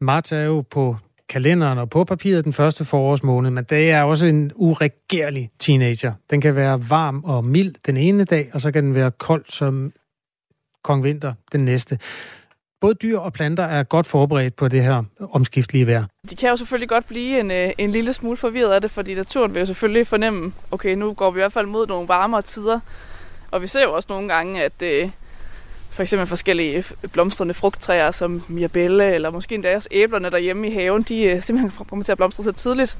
Marta 0.00 0.36
er 0.36 0.44
jo 0.44 0.64
på 0.70 0.96
kalenderen 1.28 1.78
og 1.78 1.90
på 1.90 2.04
papiret 2.04 2.44
den 2.44 2.52
første 2.52 2.84
forårsmåned, 2.84 3.50
men 3.50 3.64
det 3.64 3.90
er 3.90 4.02
også 4.02 4.26
en 4.26 4.52
uregerlig 4.54 5.50
teenager. 5.58 6.12
Den 6.30 6.40
kan 6.40 6.56
være 6.56 6.90
varm 6.90 7.24
og 7.24 7.44
mild 7.44 7.74
den 7.86 7.96
ene 7.96 8.24
dag, 8.24 8.50
og 8.54 8.60
så 8.60 8.72
kan 8.72 8.84
den 8.84 8.94
være 8.94 9.10
kold 9.10 9.44
som 9.46 9.92
kong 10.84 11.04
vinter 11.04 11.34
den 11.52 11.64
næste 11.64 11.98
både 12.80 12.94
dyr 12.94 13.18
og 13.18 13.32
planter 13.32 13.64
er 13.64 13.82
godt 13.82 14.06
forberedt 14.06 14.56
på 14.56 14.68
det 14.68 14.82
her 14.82 15.02
omskiftelige 15.32 15.86
vejr. 15.86 16.04
De 16.30 16.36
kan 16.36 16.50
jo 16.50 16.56
selvfølgelig 16.56 16.88
godt 16.88 17.06
blive 17.06 17.40
en, 17.40 17.50
øh, 17.50 17.70
en 17.78 17.90
lille 17.90 18.12
smule 18.12 18.36
forvirret 18.36 18.72
af 18.72 18.80
det, 18.80 18.90
fordi 18.90 19.14
naturen 19.14 19.54
vil 19.54 19.60
jo 19.60 19.66
selvfølgelig 19.66 20.06
fornemme, 20.06 20.52
okay, 20.70 20.94
nu 20.94 21.12
går 21.12 21.30
vi 21.30 21.38
i 21.38 21.42
hvert 21.42 21.52
fald 21.52 21.66
mod 21.66 21.86
nogle 21.86 22.08
varmere 22.08 22.42
tider. 22.42 22.80
Og 23.50 23.62
vi 23.62 23.66
ser 23.66 23.82
jo 23.82 23.94
også 23.94 24.06
nogle 24.10 24.28
gange, 24.28 24.62
at 24.62 24.82
øh, 24.82 25.10
for 25.90 26.02
eksempel 26.02 26.26
forskellige 26.26 26.84
blomstrende 27.12 27.54
frugttræer 27.54 28.10
som 28.10 28.42
mirabelle, 28.48 29.14
eller 29.14 29.30
måske 29.30 29.54
endda 29.54 29.76
også 29.76 29.88
æblerne 29.90 30.30
derhjemme 30.30 30.68
i 30.68 30.70
haven, 30.70 31.02
de 31.02 31.22
øh, 31.22 31.42
simpelthen 31.42 31.86
kommer 31.86 32.04
til 32.04 32.12
at 32.12 32.18
blomstre 32.18 32.44
så 32.44 32.52
tidligt, 32.52 32.98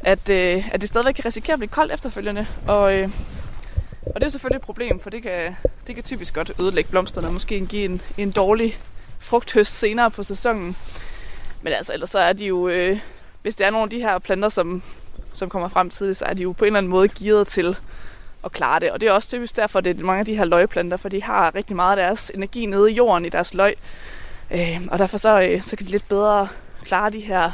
at, 0.00 0.30
øh, 0.30 0.74
at 0.74 0.80
det 0.80 0.88
stadigvæk 0.88 1.14
kan 1.14 1.24
risikere 1.24 1.52
at 1.52 1.58
blive 1.58 1.68
koldt 1.68 1.92
efterfølgende. 1.92 2.46
Og, 2.66 2.94
øh, 2.94 3.08
og 4.06 4.14
det 4.14 4.22
er 4.22 4.26
jo 4.26 4.30
selvfølgelig 4.30 4.56
et 4.56 4.62
problem, 4.62 5.00
for 5.00 5.10
det 5.10 5.22
kan, 5.22 5.56
det 5.86 5.94
kan 5.94 6.04
typisk 6.04 6.34
godt 6.34 6.52
ødelægge 6.60 6.90
blomsterne, 6.90 7.26
og 7.26 7.32
måske 7.32 7.66
give 7.66 7.84
en, 7.84 8.00
en 8.18 8.30
dårlig 8.30 8.78
frugthøst 9.24 9.78
senere 9.78 10.10
på 10.10 10.22
sæsonen. 10.22 10.76
Men 11.62 11.72
altså, 11.72 11.92
ellers 11.92 12.10
så 12.10 12.18
er 12.18 12.32
de 12.32 12.46
jo, 12.46 12.68
øh, 12.68 12.98
hvis 13.42 13.56
det 13.56 13.66
er 13.66 13.70
nogle 13.70 13.84
af 13.84 13.90
de 13.90 14.00
her 14.00 14.18
planter, 14.18 14.48
som, 14.48 14.82
som 15.32 15.48
kommer 15.48 15.68
frem 15.68 15.90
tidligt, 15.90 16.18
så 16.18 16.24
er 16.24 16.34
de 16.34 16.42
jo 16.42 16.52
på 16.52 16.64
en 16.64 16.66
eller 16.66 16.78
anden 16.78 16.90
måde 16.90 17.08
gearet 17.08 17.46
til 17.46 17.76
at 18.44 18.52
klare 18.52 18.80
det. 18.80 18.90
Og 18.90 19.00
det 19.00 19.08
er 19.08 19.12
også 19.12 19.28
typisk 19.28 19.56
derfor, 19.56 19.78
at 19.78 19.84
det 19.84 20.00
er 20.00 20.04
mange 20.04 20.20
af 20.20 20.26
de 20.26 20.36
her 20.36 20.44
løgplanter, 20.44 20.96
for 20.96 21.08
de 21.08 21.22
har 21.22 21.54
rigtig 21.54 21.76
meget 21.76 21.98
af 21.98 22.06
deres 22.06 22.30
energi 22.34 22.66
nede 22.66 22.92
i 22.92 22.94
jorden 22.94 23.24
i 23.24 23.28
deres 23.28 23.54
løg. 23.54 23.74
Øh, 24.52 24.80
og 24.90 24.98
derfor 24.98 25.16
så, 25.16 25.42
øh, 25.42 25.62
så 25.62 25.76
kan 25.76 25.86
de 25.86 25.90
lidt 25.90 26.08
bedre 26.08 26.48
klare 26.84 27.10
de 27.10 27.20
her 27.20 27.50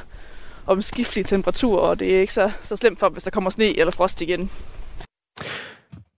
omskiftelige 0.67 1.25
temperaturer, 1.25 1.81
og 1.81 1.99
det 1.99 2.17
er 2.17 2.21
ikke 2.21 2.33
så, 2.33 2.51
så 2.63 2.77
slemt 2.77 2.99
for, 2.99 3.09
hvis 3.09 3.23
der 3.23 3.31
kommer 3.31 3.51
sne 3.51 3.79
eller 3.79 3.91
frost 3.91 4.21
igen. 4.21 4.51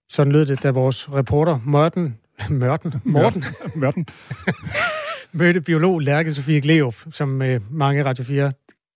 Sådan 0.09 0.33
lød 0.33 0.47
det, 0.47 0.63
da 0.63 0.71
vores 0.71 1.13
reporter 1.13 1.59
Morten, 1.65 2.19
Mørten, 2.51 2.95
Morten, 3.05 3.45
Mørten. 3.75 4.07
mødte 5.33 5.61
biolog 5.61 6.01
Lærke 6.01 6.35
Sofie 6.35 6.61
Gleup, 6.61 6.95
som 7.11 7.43
øh, 7.43 7.61
mange 7.71 8.05
Radio 8.05 8.25
4 8.25 8.53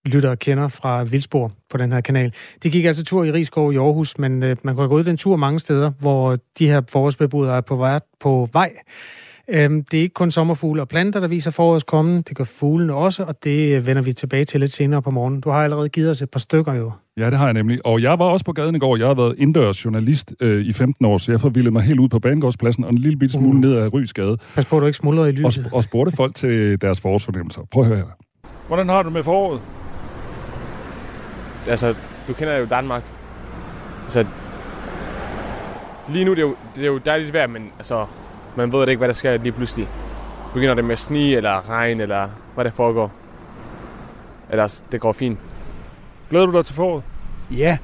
lyttere 0.06 0.36
kender 0.36 0.68
fra 0.68 1.04
Vildspor 1.04 1.52
på 1.70 1.76
den 1.76 1.92
her 1.92 2.00
kanal. 2.00 2.32
De 2.62 2.70
gik 2.70 2.84
altså 2.84 3.04
tur 3.04 3.24
i 3.24 3.32
Rigskov 3.32 3.72
i 3.72 3.76
Aarhus, 3.76 4.18
men 4.18 4.42
øh, 4.42 4.56
man 4.62 4.74
kunne 4.74 4.82
have 4.82 4.88
gået 4.88 5.06
den 5.06 5.16
tur 5.16 5.36
mange 5.36 5.60
steder, 5.60 5.90
hvor 6.00 6.36
de 6.58 6.66
her 6.66 6.82
forårsbeboere 6.88 7.56
er 7.56 7.60
på 7.60 7.76
vej. 7.76 8.00
På 8.20 8.48
vej. 8.52 8.72
Øhm, 9.48 9.84
det 9.84 9.98
er 9.98 10.02
ikke 10.02 10.14
kun 10.14 10.30
sommerfugle 10.30 10.82
og 10.82 10.88
planter, 10.88 11.20
der 11.20 11.28
viser 11.28 11.50
forårets 11.50 11.84
komme. 11.84 12.16
Det 12.16 12.36
gør 12.36 12.44
fuglene 12.44 12.94
også, 12.94 13.22
og 13.22 13.44
det 13.44 13.86
vender 13.86 14.02
vi 14.02 14.12
tilbage 14.12 14.44
til 14.44 14.60
lidt 14.60 14.72
senere 14.72 15.02
på 15.02 15.10
morgen. 15.10 15.40
Du 15.40 15.50
har 15.50 15.64
allerede 15.64 15.88
givet 15.88 16.10
os 16.10 16.22
et 16.22 16.30
par 16.30 16.38
stykker 16.38 16.72
jo. 16.72 16.92
Ja, 17.16 17.30
det 17.30 17.38
har 17.38 17.44
jeg 17.44 17.54
nemlig. 17.54 17.86
Og 17.86 18.02
jeg 18.02 18.18
var 18.18 18.24
også 18.24 18.44
på 18.44 18.52
gaden 18.52 18.74
i 18.74 18.78
går. 18.78 18.96
Jeg 18.96 19.06
har 19.06 19.14
været 19.14 19.34
indendørs 19.38 19.84
journalist 19.84 20.34
øh, 20.40 20.64
i 20.64 20.72
15 20.72 21.06
år, 21.06 21.18
så 21.18 21.32
jeg 21.32 21.40
forvildede 21.40 21.72
mig 21.72 21.82
helt 21.82 22.00
ud 22.00 22.08
på 22.08 22.18
Banegårdspladsen 22.18 22.84
og 22.84 22.90
en 22.90 22.98
lille 22.98 23.18
bitte 23.18 23.32
smule 23.32 23.56
uh. 23.56 23.60
ned 23.60 23.76
ad 23.76 23.92
Rysgade. 23.94 24.36
Pas 24.54 24.66
på, 24.66 24.76
at 24.76 24.80
du 24.80 24.86
ikke 24.86 24.96
smuldrer 24.96 25.26
i 25.26 25.30
lyset. 25.30 25.66
Og, 25.66 25.76
og 25.76 25.84
spurgte 25.84 26.16
folk 26.16 26.34
til 26.34 26.80
deres 26.80 27.00
forårsfornemmelser. 27.00 27.62
Prøv 27.70 27.82
at 27.82 27.88
høre 27.88 27.98
her. 27.98 28.16
Hvordan 28.66 28.88
har 28.88 29.02
du 29.02 29.10
med 29.10 29.22
foråret? 29.22 29.60
Altså, 31.68 31.94
du 32.28 32.32
kender 32.32 32.56
jo 32.56 32.66
Danmark. 32.70 33.02
Altså, 34.02 34.24
lige 36.08 36.24
nu 36.24 36.30
det 36.30 36.38
er 36.38 36.42
jo, 36.42 36.54
det 36.76 36.82
er 36.82 36.86
jo 36.86 36.98
dejligt 36.98 37.32
vejr, 37.32 37.46
men 37.46 37.70
altså, 37.78 38.06
man 38.56 38.72
ved 38.72 38.88
ikke, 38.88 38.98
hvad 38.98 39.08
der 39.08 39.14
sker 39.14 39.36
lige 39.36 39.52
pludselig. 39.52 39.88
Begynder 40.54 40.74
det 40.74 40.84
med 40.84 40.96
sne 40.96 41.32
eller 41.32 41.70
regn, 41.70 42.00
eller 42.00 42.28
hvad 42.54 42.64
der 42.64 42.70
foregår. 42.70 43.12
Ellers, 44.50 44.84
det 44.92 45.00
går 45.00 45.12
fint. 45.12 45.38
Glæder 46.30 46.46
du 46.46 46.52
dig 46.52 46.64
til 46.64 46.74
foråret? 46.74 47.02
Ja, 47.50 47.78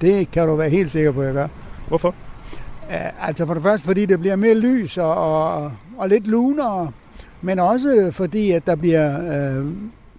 det 0.00 0.30
kan 0.30 0.46
du 0.46 0.56
være 0.56 0.70
helt 0.70 0.90
sikker 0.90 1.12
på, 1.12 1.20
at 1.20 1.26
jeg 1.26 1.34
gør. 1.34 1.48
Hvorfor? 1.88 2.14
Altså 3.22 3.46
for 3.46 3.54
det 3.54 3.62
første, 3.62 3.86
fordi 3.86 4.06
det 4.06 4.20
bliver 4.20 4.36
mere 4.36 4.54
lys 4.54 4.98
og, 4.98 5.14
og, 5.14 5.72
og 5.98 6.08
lidt 6.08 6.26
lunere, 6.26 6.90
men 7.42 7.58
også 7.58 8.10
fordi, 8.12 8.50
at 8.50 8.66
der 8.66 8.74
bliver 8.76 9.18
uh, 9.60 9.66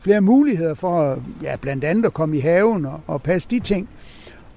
flere 0.04 0.22
muligheder 0.22 0.74
for 0.74 1.20
ja, 1.42 1.56
blandt 1.56 1.84
andet 1.84 2.06
at 2.06 2.14
komme 2.14 2.38
i 2.38 2.40
haven 2.40 2.86
og, 2.86 3.02
og 3.08 3.22
passe 3.22 3.48
de 3.52 3.60
ting. 3.60 3.90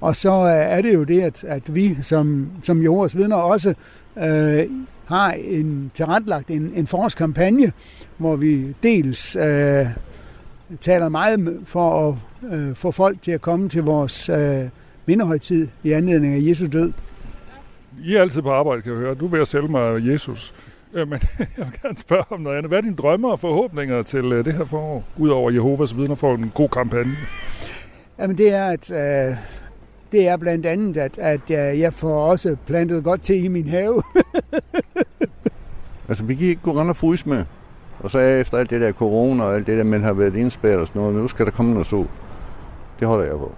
Og 0.00 0.16
så 0.16 0.32
uh, 0.32 0.48
er 0.48 0.82
det 0.82 0.94
jo 0.94 1.04
det, 1.04 1.20
at, 1.20 1.44
at 1.44 1.74
vi 1.74 1.96
som, 2.02 2.48
som 2.62 2.82
jordens 2.82 3.16
vidner 3.16 3.37
også 3.37 3.74
uh, 4.16 4.22
har 5.08 5.32
en 5.32 5.90
tilrettelagt 5.94 6.50
en, 6.50 6.72
en 6.74 6.86
forårskampagne, 6.86 7.72
hvor 8.16 8.36
vi 8.36 8.74
dels 8.82 9.36
uh, 9.36 9.42
taler 10.80 11.08
meget 11.08 11.60
for 11.64 12.08
at 12.08 12.14
uh, 12.52 12.76
få 12.76 12.90
folk 12.90 13.22
til 13.22 13.30
at 13.30 13.40
komme 13.40 13.68
til 13.68 13.82
vores 13.82 14.30
uh, 14.30 14.68
mindehøjtid 15.06 15.68
i 15.82 15.92
anledning 15.92 16.34
af 16.34 16.40
Jesu 16.48 16.66
død. 16.66 16.92
I 18.04 18.14
er 18.14 18.20
altid 18.20 18.42
på 18.42 18.50
arbejde, 18.50 18.82
kan 18.82 18.92
jeg 18.92 19.00
høre. 19.00 19.14
Du 19.14 19.26
vil 19.26 19.46
sælge 19.46 19.68
mig 19.68 20.06
Jesus. 20.06 20.54
Men 20.92 21.12
jeg 21.38 21.48
vil 21.56 21.80
gerne 21.82 21.98
spørge 21.98 22.24
om 22.30 22.40
noget 22.40 22.56
andet. 22.56 22.70
Hvad 22.70 22.78
er 22.78 22.82
dine 22.82 22.96
drømmer 22.96 23.30
og 23.30 23.40
forhåbninger 23.40 24.02
til 24.02 24.24
det 24.24 24.54
her 24.54 24.64
forår, 24.64 25.04
udover 25.16 25.50
Jehovas 25.50 25.96
vidner 25.96 26.14
for 26.14 26.34
en 26.34 26.52
god 26.54 26.68
kampagne? 26.68 27.16
Jamen 28.18 28.38
det 28.38 28.54
er, 28.54 28.64
at 28.64 28.90
uh, 28.90 29.36
det 30.12 30.28
er 30.28 30.36
blandt 30.36 30.66
andet, 30.66 30.96
at, 30.96 31.18
at 31.18 31.42
uh, 31.42 31.80
jeg 31.80 31.92
får 31.92 32.26
også 32.26 32.56
plantet 32.66 33.04
godt 33.04 33.22
til 33.22 33.44
i 33.44 33.48
min 33.48 33.68
have. 33.68 34.02
altså, 36.08 36.24
vi 36.24 36.34
kan 36.34 36.46
ikke 36.46 36.62
gå 36.62 36.70
rundt 36.70 36.90
og 36.90 36.96
fryse 36.96 37.28
med. 37.28 37.44
Og 38.00 38.10
så 38.10 38.18
efter 38.18 38.58
alt 38.58 38.70
det 38.70 38.80
der 38.80 38.92
corona 38.92 39.44
og 39.44 39.54
alt 39.54 39.66
det 39.66 39.78
der, 39.78 39.84
man 39.84 40.02
har 40.02 40.12
været 40.12 40.36
indspærret 40.36 40.80
og 40.80 40.88
sådan 40.88 41.02
noget, 41.02 41.16
nu 41.16 41.28
skal 41.28 41.46
der 41.46 41.52
komme 41.52 41.72
noget 41.72 41.86
sol. 41.86 42.06
Det 43.00 43.08
holder 43.08 43.24
jeg 43.24 43.34
på. 43.34 43.54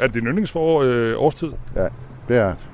Er 0.00 0.06
det 0.06 0.14
din 0.14 0.26
yndlingsforår 0.26 0.82
øh, 0.82 1.14
årstid? 1.16 1.52
Ja, 1.76 1.86
det 2.28 2.36
er 2.36 2.48
det. 2.48 2.68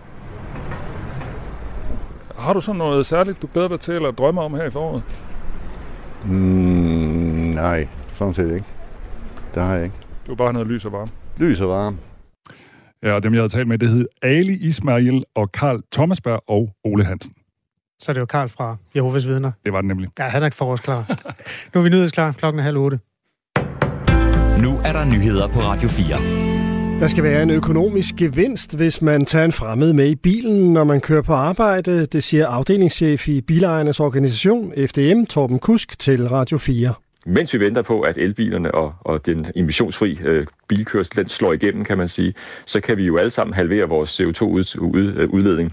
Har 2.39 2.53
du 2.53 2.61
så 2.61 2.73
noget 2.73 3.07
særligt, 3.07 3.43
du 3.43 3.49
glæder 3.53 3.69
dig 3.69 3.81
til 3.81 3.95
eller 3.95 4.11
drømmer 4.11 4.43
om 4.43 4.55
her 4.55 4.65
i 4.65 4.71
foråret? 4.71 5.03
Mm, 6.25 6.33
nej, 7.55 7.89
sådan 8.15 8.35
set 8.35 8.55
ikke. 8.55 8.67
Det 9.55 9.63
har 9.63 9.75
jeg 9.75 9.85
ikke. 9.85 9.97
Du 10.27 10.33
er 10.33 10.37
bare 10.37 10.53
noget 10.53 10.69
lys 10.69 10.85
og 10.85 10.93
varme? 10.93 11.11
Lys 11.37 11.61
og 11.61 11.69
varme. 11.69 11.97
Ja, 13.03 13.13
og 13.13 13.23
dem, 13.23 13.35
jeg 13.35 13.41
havde 13.41 13.53
talt 13.53 13.69
med, 13.69 13.79
det 13.79 13.89
hed 13.89 14.07
Ali 14.23 14.53
Ismail 14.53 15.25
og 15.35 15.53
Karl 15.53 15.83
Thomasberg 15.93 16.43
og 16.47 16.71
Ole 16.85 17.05
Hansen. 17.05 17.35
Så 17.99 18.11
er 18.11 18.13
det 18.13 18.21
jo 18.21 18.27
Karl 18.27 18.49
fra 18.49 18.77
Jehovas 18.97 19.27
vidner. 19.27 19.53
Det 19.65 19.73
var 19.73 19.81
det 19.81 19.89
nemlig. 19.89 20.09
Ja, 20.19 20.25
han 20.25 20.43
er 20.43 20.47
ikke 20.47 20.57
forårsklar. 20.57 21.05
nu 21.75 21.81
er 21.81 21.83
vi 21.83 21.89
nyhedsklar. 21.89 22.33
Klokken 22.33 22.61
er 22.61 22.65
halv 22.65 22.77
otte. 22.77 22.99
Nu 24.63 24.81
er 24.85 24.93
der 24.93 25.05
nyheder 25.05 25.49
på 25.49 25.61
Radio 25.61 25.89
4. 25.89 27.01
Der 27.01 27.09
skal 27.09 27.25
være 27.25 27.43
en 27.43 27.51
økonomisk 27.51 28.17
gevinst, 28.17 28.77
hvis 28.77 29.03
man 29.03 29.25
tager 29.25 29.45
en 29.45 29.53
fremmed 29.53 29.93
med 29.93 30.09
i 30.09 30.15
bilen, 30.15 30.73
når 30.73 30.85
man 30.85 31.01
kører 31.01 31.23
på 31.23 31.33
arbejde. 31.33 32.07
Det 32.07 32.25
siger 32.25 32.47
afdelingschef 32.47 33.29
i 33.29 33.41
Bilejernes 33.41 34.01
organisation, 34.01 34.73
FDM, 34.73 35.25
Torben 35.25 35.59
Kusk, 35.59 35.99
til 35.99 36.29
Radio 36.29 36.59
4. 36.59 36.95
Mens 37.27 37.55
vi 37.55 37.61
venter 37.61 37.83
på, 37.83 38.01
at 38.01 38.17
elbilerne 38.17 38.75
og, 38.75 38.95
og 39.01 39.27
den 39.27 39.47
emissionsfri 39.57 40.19
øh, 40.25 40.47
bilkørsel 40.69 41.17
den 41.17 41.29
slår 41.29 41.53
igennem, 41.53 41.85
kan 41.85 41.99
man 41.99 42.09
sige, 42.09 42.35
så 42.67 42.81
kan 42.81 42.97
vi 42.97 43.05
jo 43.05 43.17
alle 43.17 43.31
sammen 43.31 43.55
halvere 43.55 43.89
vores 43.89 44.21
CO2-udledning 44.21 45.73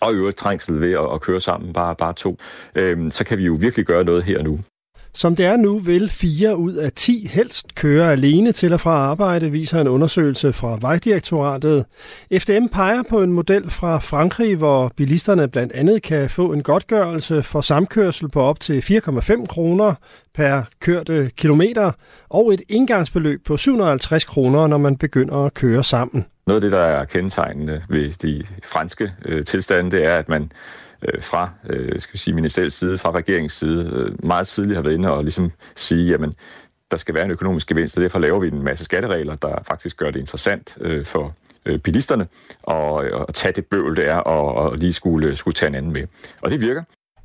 og 0.00 0.12
i 0.12 0.16
øvrigt 0.16 0.36
trængsel 0.36 0.80
ved 0.80 0.92
at, 0.92 1.14
at 1.14 1.20
køre 1.20 1.40
sammen, 1.40 1.72
bare, 1.72 1.96
bare 1.96 2.12
to, 2.12 2.38
øhm, 2.74 3.10
så 3.10 3.24
kan 3.24 3.38
vi 3.38 3.44
jo 3.44 3.56
virkelig 3.60 3.86
gøre 3.86 4.04
noget 4.04 4.24
her 4.24 4.42
nu. 4.42 4.58
Som 5.18 5.36
det 5.36 5.46
er 5.46 5.56
nu, 5.56 5.78
vil 5.78 6.10
4 6.10 6.56
ud 6.56 6.74
af 6.74 6.92
10 6.92 7.26
helst 7.32 7.74
køre 7.74 8.12
alene 8.12 8.52
til 8.52 8.72
og 8.72 8.80
fra 8.80 8.90
arbejde, 8.90 9.50
viser 9.50 9.80
en 9.80 9.88
undersøgelse 9.88 10.52
fra 10.52 10.78
Vejdirektoratet. 10.80 11.84
FDM 12.38 12.66
peger 12.72 13.02
på 13.10 13.22
en 13.22 13.32
model 13.32 13.70
fra 13.70 13.98
Frankrig, 13.98 14.56
hvor 14.56 14.92
bilisterne 14.96 15.48
blandt 15.48 15.72
andet 15.72 16.02
kan 16.02 16.30
få 16.30 16.52
en 16.52 16.62
godtgørelse 16.62 17.42
for 17.42 17.60
samkørsel 17.60 18.28
på 18.28 18.40
op 18.40 18.60
til 18.60 18.80
4,5 18.80 19.46
kroner 19.46 19.94
per 20.34 20.62
kørte 20.80 21.30
kilometer 21.36 21.92
og 22.28 22.54
et 22.54 22.62
indgangsbeløb 22.68 23.44
på 23.46 23.56
750 23.56 24.24
kroner, 24.24 24.66
når 24.66 24.78
man 24.78 24.96
begynder 24.96 25.36
at 25.36 25.54
køre 25.54 25.84
sammen. 25.84 26.26
Noget 26.46 26.56
af 26.56 26.60
det, 26.60 26.72
der 26.72 26.84
er 26.84 27.04
kendetegnende 27.04 27.82
ved 27.88 28.12
de 28.22 28.44
franske 28.64 29.12
øh, 29.24 29.44
tilstande, 29.44 29.90
det 29.90 30.04
er, 30.04 30.14
at 30.16 30.28
man 30.28 30.52
øh, 31.02 31.22
fra 31.22 31.50
øh, 31.68 32.00
skal 32.00 32.12
vi 32.12 32.18
sige, 32.18 32.34
ministeriets 32.34 32.76
side, 32.76 32.98
fra 32.98 33.10
regeringens 33.10 33.52
side, 33.52 33.90
øh, 33.92 34.26
meget 34.26 34.46
tidligt 34.46 34.76
har 34.76 34.82
været 34.82 34.94
inde 34.94 35.12
og 35.12 35.22
ligesom 35.22 35.52
sige, 35.76 36.10
jamen, 36.10 36.34
der 36.90 36.96
skal 36.96 37.14
være 37.14 37.24
en 37.24 37.30
økonomisk 37.30 37.66
gevinst, 37.68 37.96
og 37.96 38.02
derfor 38.02 38.18
laver 38.18 38.38
vi 38.38 38.48
en 38.48 38.62
masse 38.62 38.84
skatteregler, 38.84 39.34
der 39.34 39.62
faktisk 39.66 39.96
gør 39.96 40.10
det 40.10 40.20
interessant 40.20 40.78
øh, 40.80 41.06
for 41.06 41.34
øh, 41.66 41.78
bilisterne 41.78 42.26
og, 42.62 43.04
at 43.28 43.34
tage 43.34 43.52
det 43.52 43.66
bøvl, 43.66 43.96
det 43.96 44.08
er, 44.08 44.16
og, 44.16 44.54
og 44.54 44.76
lige 44.78 44.92
skulle, 44.92 45.36
skulle 45.36 45.54
tage 45.54 45.68
en 45.68 45.74
anden 45.74 45.92
med. 45.92 46.06
Og 46.42 46.50
det 46.50 46.60
virker. 46.60 46.82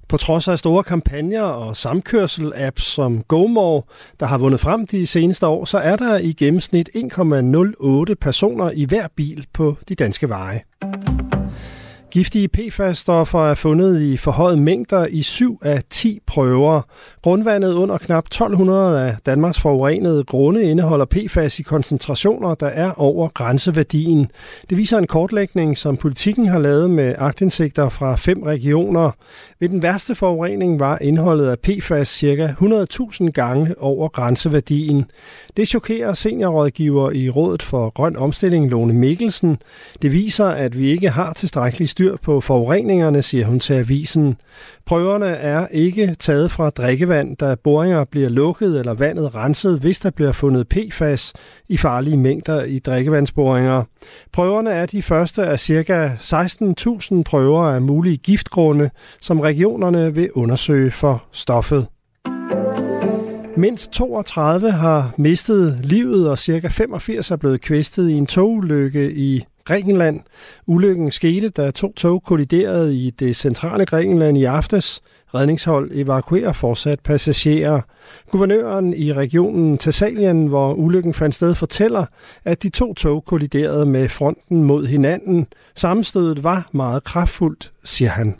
På 0.08 0.18
trods 0.18 0.48
af 0.48 0.60
store 0.60 0.84
kampagner 0.84 1.42
og 1.42 1.76
samkørsel-apps 1.76 2.84
som 2.84 3.24
GoMore, 3.24 3.82
der 4.20 4.26
har 4.26 4.38
vundet 4.38 4.60
frem 4.60 4.88
de 4.88 5.08
seneste 5.08 5.48
år, 5.48 5.66
så 5.66 5.78
er 5.78 5.96
der 5.96 6.18
i 6.18 6.34
gennemsnit 6.34 6.90
1,08 6.96 8.14
personer 8.22 8.72
i 8.76 8.86
hver 8.86 9.08
bil 9.16 9.46
på 9.54 9.78
de 9.90 9.96
danske 9.96 10.30
veje. 10.30 10.62
Giftige 12.14 12.48
PFAS-stoffer 12.48 13.46
er 13.46 13.54
fundet 13.54 14.02
i 14.02 14.18
forhøjet 14.18 14.60
mængder 14.60 15.06
i 15.10 15.22
7 15.22 15.60
af 15.62 15.84
10 15.90 16.20
prøver. 16.28 16.82
Grundvandet 17.22 17.74
under 17.74 17.98
knap 17.98 18.26
1200 18.26 19.08
af 19.08 19.16
Danmarks 19.26 19.60
forurenede 19.60 20.24
grunde 20.24 20.64
indeholder 20.64 21.06
PFAS 21.06 21.60
i 21.60 21.64
koncentrationer, 21.64 22.56
der 22.56 22.68
er 22.68 22.92
over 22.92 23.28
grænseværdien. 23.28 24.32
Det 24.70 24.78
viser 24.78 24.98
en 24.98 25.08
kortlægning, 25.08 25.78
som 25.78 25.98
politikken 25.98 26.48
har 26.48 26.60
lavet 26.60 26.90
med 26.90 27.16
agtindsigter 27.18 27.90
fra 27.90 28.16
fem 28.16 28.44
regioner. 28.44 29.12
Ved 29.60 29.70
den 29.70 29.82
værste 29.82 30.16
forurening 30.16 30.80
var 30.80 30.98
indholdet 31.02 31.48
af 31.48 31.60
PFAS 31.60 32.10
ca. 32.10 32.56
100.000 32.62 33.30
gange 33.30 33.76
over 33.80 34.08
grænseværdien. 34.08 35.06
Det 35.58 35.68
chokerer 35.68 36.14
seniorrådgiver 36.14 37.12
i 37.12 37.30
Rådet 37.30 37.64
for 37.64 37.90
Grøn 37.90 38.16
Omstilling, 38.16 38.70
Lone 38.70 38.94
Mikkelsen. 38.94 39.58
Det 40.02 40.12
viser, 40.12 40.46
at 40.46 40.78
vi 40.78 40.90
ikke 40.90 41.10
har 41.10 41.34
tilstrækkelig 41.34 41.90
styr 41.90 42.16
på 42.18 42.42
forureningerne, 42.42 43.22
siger 43.22 43.46
hun 43.46 43.60
til 43.60 43.74
avisen. 43.74 44.36
Prøverne 44.86 45.26
er 45.26 45.68
ikke 45.72 46.16
taget 46.20 46.52
fra 46.52 46.70
drikkevand, 46.70 47.38
da 47.38 47.56
boringer 47.56 48.04
bliver 48.04 48.30
lukket 48.30 48.80
eller 48.80 48.94
vandet 48.94 49.36
renset, 49.36 49.80
hvis 49.80 50.00
der 50.00 50.10
bliver 50.10 50.32
fundet 50.32 50.68
PFAS 50.68 51.34
i 51.70 51.78
farlige 51.78 52.18
mængder 52.18 52.64
i 52.64 52.80
drikkevandsboringer. 52.80 53.84
Prøverne 54.32 54.70
er 54.70 54.86
de 54.86 55.02
første 55.02 55.44
af 55.44 55.60
ca. 55.60 56.08
16.000 56.08 57.24
prøver 57.24 57.64
af 57.64 57.82
mulige 57.82 58.18
giftgrunde, 58.18 58.90
som 59.22 59.40
regionerne 59.40 60.14
vil 60.14 60.32
undersøge 60.32 60.92
for 60.92 61.24
stoffet. 61.32 61.88
Mindst 63.58 63.92
32 63.92 64.72
har 64.72 65.14
mistet 65.18 65.80
livet, 65.84 66.30
og 66.30 66.40
ca. 66.40 66.68
85 66.68 67.32
er 67.32 67.36
blevet 67.36 67.62
kvæstet 67.62 68.10
i 68.10 68.14
en 68.14 68.28
togulykke 68.28 69.12
i 69.12 69.44
Grækenland. 69.66 70.20
Ulykken 70.66 71.12
skete, 71.12 71.50
da 71.50 71.72
to 71.72 71.94
tog 71.94 72.24
kolliderede 72.24 72.96
i 72.96 73.10
det 73.10 73.36
centrale 73.36 73.86
Grækenland 73.86 74.38
i 74.38 74.44
aftes. 74.44 75.02
Redningshold 75.36 75.92
evakuerer 75.94 76.54
fortsat 76.54 77.00
passagerer. 77.00 77.82
Guvernøren 78.30 78.94
i 78.94 79.14
regionen 79.14 79.78
Thessalien, 79.78 80.48
hvor 80.48 80.74
ulykken 80.74 81.14
fandt 81.14 81.36
sted, 81.36 81.56
fortæller, 81.56 82.06
at 82.46 82.64
de 82.64 82.70
to 82.70 82.94
tog 82.94 83.26
kolliderede 83.26 83.86
med 83.86 84.10
fronten 84.10 84.64
mod 84.64 84.86
hinanden. 84.86 85.48
Sammenstødet 85.76 86.44
var 86.44 86.70
meget 86.72 87.04
kraftfuldt, 87.04 87.72
siger 87.84 88.10
han. 88.10 88.36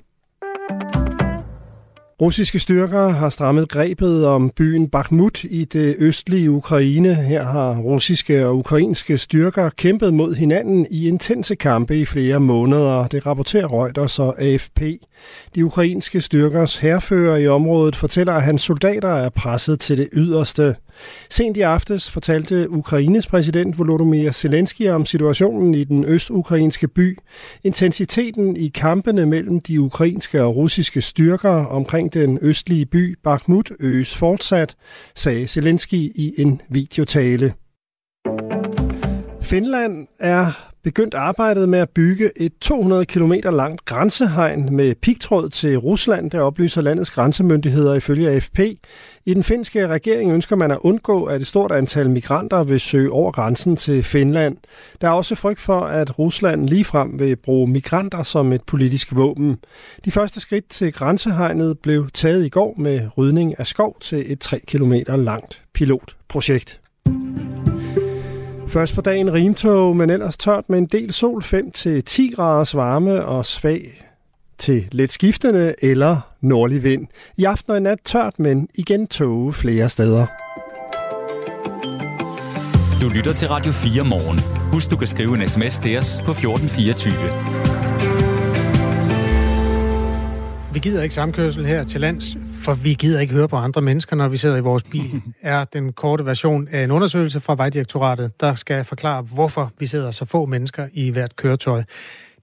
Russiske 2.24 2.60
styrker 2.60 3.08
har 3.08 3.30
strammet 3.30 3.70
grebet 3.70 4.26
om 4.26 4.50
byen 4.50 4.88
Bakhmut 4.88 5.44
i 5.44 5.66
det 5.66 5.96
østlige 6.00 6.52
Ukraine. 6.52 7.16
Her 7.16 7.44
har 7.44 7.78
russiske 7.78 8.48
og 8.48 8.58
ukrainske 8.58 9.18
styrker 9.18 9.70
kæmpet 9.70 10.14
mod 10.14 10.36
hinanden 10.36 10.88
i 10.92 11.08
intense 11.08 11.56
kampe 11.56 11.98
i 11.98 12.06
flere 12.06 12.40
måneder. 12.40 13.08
Det 13.08 13.26
rapporterer 13.26 13.74
Reuters 13.74 14.20
og 14.20 14.42
AFP. 14.42 14.82
De 15.56 15.66
ukrainske 15.66 16.22
styrkers 16.22 16.78
herfører 16.78 17.38
i 17.38 17.48
området 17.48 17.96
fortæller, 17.96 18.34
at 18.34 18.44
hans 18.44 18.62
soldater 18.62 19.10
er 19.10 19.30
presset 19.30 19.80
til 19.80 19.98
det 19.98 20.10
yderste. 20.14 20.76
Sent 21.30 21.58
i 21.58 21.62
aftes 21.62 22.10
fortalte 22.10 22.70
Ukraines 22.70 23.28
præsident 23.28 23.78
Volodymyr 23.78 24.32
Zelensky 24.32 24.90
om 24.90 25.06
situationen 25.06 25.74
i 25.74 25.84
den 25.84 26.06
østukrainske 26.06 26.88
by. 26.88 27.18
Intensiteten 27.64 28.58
i 28.58 28.68
kampene 28.68 29.26
mellem 29.26 29.60
de 29.60 29.82
ukrainske 29.82 30.44
og 30.44 30.56
russiske 30.56 31.02
styrker 31.02 31.50
omkring 31.50 32.14
den 32.14 32.40
østlige 32.42 32.86
by 32.86 33.18
Bakhmut 33.24 33.72
øges 33.80 34.16
fortsat, 34.16 34.76
sagde 35.16 35.48
Zelensky 35.48 35.94
i 35.94 36.34
en 36.38 36.62
videotale. 36.70 37.54
Finland 39.42 40.08
er 40.20 40.73
begyndt 40.84 41.14
arbejdet 41.14 41.70
med 41.70 41.80
at 41.80 41.90
bygge 41.90 42.32
et 42.36 42.52
200 42.62 43.06
km 43.06 43.34
langt 43.34 43.86
grænsehegn 43.86 44.76
med 44.76 44.96
pigtråd 44.96 45.50
til 45.50 45.78
Rusland, 45.78 46.32
der 46.32 46.42
oplyser 46.42 46.82
landets 46.82 47.12
grænsemyndigheder 47.12 47.94
ifølge 47.94 48.30
AFP. 48.30 48.60
I 49.26 49.34
den 49.34 49.44
finske 49.44 49.88
regering 49.88 50.32
ønsker 50.32 50.56
man 50.56 50.72
at 50.72 50.78
undgå, 50.82 51.24
at 51.24 51.42
et 51.42 51.48
stort 51.48 51.72
antal 51.72 52.10
migranter 52.10 52.64
vil 52.64 52.80
søge 52.80 53.12
over 53.12 53.32
grænsen 53.32 53.76
til 53.76 54.04
Finland. 54.04 54.58
Der 55.02 55.08
er 55.08 55.12
også 55.12 55.36
frygt 55.36 55.60
for, 55.60 55.80
at 55.80 56.20
Rusland 56.20 56.70
ligefrem 56.70 57.20
vil 57.20 57.36
bruge 57.36 57.68
migranter 57.68 58.24
som 58.24 58.54
et 58.54 58.64
politisk 58.64 59.16
våben. 59.16 59.58
De 60.06 60.12
første 60.12 60.40
skridt 60.40 60.70
til 60.70 60.94
grænsehegnet 60.94 61.80
blev 61.80 62.10
taget 62.14 62.46
i 62.46 62.50
går 62.50 62.76
med 62.78 63.10
rydning 63.18 63.60
af 63.60 63.68
skov 63.68 63.98
til 64.02 64.32
et 64.32 64.40
3 64.40 64.60
km 64.60 64.94
langt 65.08 65.62
pilotprojekt. 65.74 66.80
Først 68.74 68.96
på 68.96 69.02
dagen 69.02 69.34
rimtog, 69.34 69.98
men 69.98 70.10
ellers 70.10 70.38
tørt 70.38 70.70
med 70.70 70.78
en 70.78 70.86
del 70.86 71.14
sol 71.14 71.44
5-10 71.44 72.36
graders 72.36 72.76
varme 72.76 73.26
og 73.26 73.46
svag 73.46 74.06
til 74.58 74.88
let 74.92 75.12
skiftende 75.12 75.76
eller 75.82 76.34
nordlig 76.42 76.84
vind. 76.84 77.08
I 77.38 77.44
aften 77.44 77.72
og 77.72 77.78
i 77.78 77.80
nat 77.80 78.00
tørt, 78.06 78.40
men 78.40 78.68
igen 78.76 79.08
tåge 79.08 79.54
flere 79.54 79.90
steder. 79.90 80.26
Du 83.02 83.10
lytter 83.16 83.34
til 83.34 83.48
Radio 83.48 83.72
4 83.72 84.06
morgen. 84.06 84.40
Husk, 84.72 84.92
du 84.92 84.96
kan 84.96 85.08
skrive 85.08 85.36
en 85.36 85.50
sms 85.50 85.80
til 85.80 85.98
os 85.98 86.22
på 86.26 86.32
1424. 86.32 87.14
Vi 90.74 90.80
gider 90.80 91.04
ikke 91.04 91.16
samkørsel 91.16 91.66
her 91.66 91.84
til 91.84 92.02
lands, 92.02 92.38
for 92.64 92.74
vi 92.74 92.94
gider 92.94 93.20
ikke 93.20 93.34
høre 93.34 93.48
på 93.48 93.56
andre 93.56 93.82
mennesker, 93.82 94.16
når 94.16 94.28
vi 94.28 94.38
sidder 94.38 94.56
i 94.56 94.62
vores 94.62 94.84
bil, 94.84 95.22
er 95.42 95.64
den 95.64 95.94
korte 95.94 96.26
version 96.26 96.68
af 96.72 96.84
en 96.84 96.92
undersøgelse 96.92 97.40
fra 97.40 97.56
Vejdirektoratet, 97.56 98.42
der 98.42 98.56
skal 98.56 98.84
forklare, 98.84 99.22
hvorfor 99.22 99.72
vi 99.80 99.86
sidder 99.86 100.12
så 100.12 100.26
få 100.26 100.46
mennesker 100.46 100.88
i 100.94 101.10
hvert 101.10 101.36
køretøj. 101.36 101.84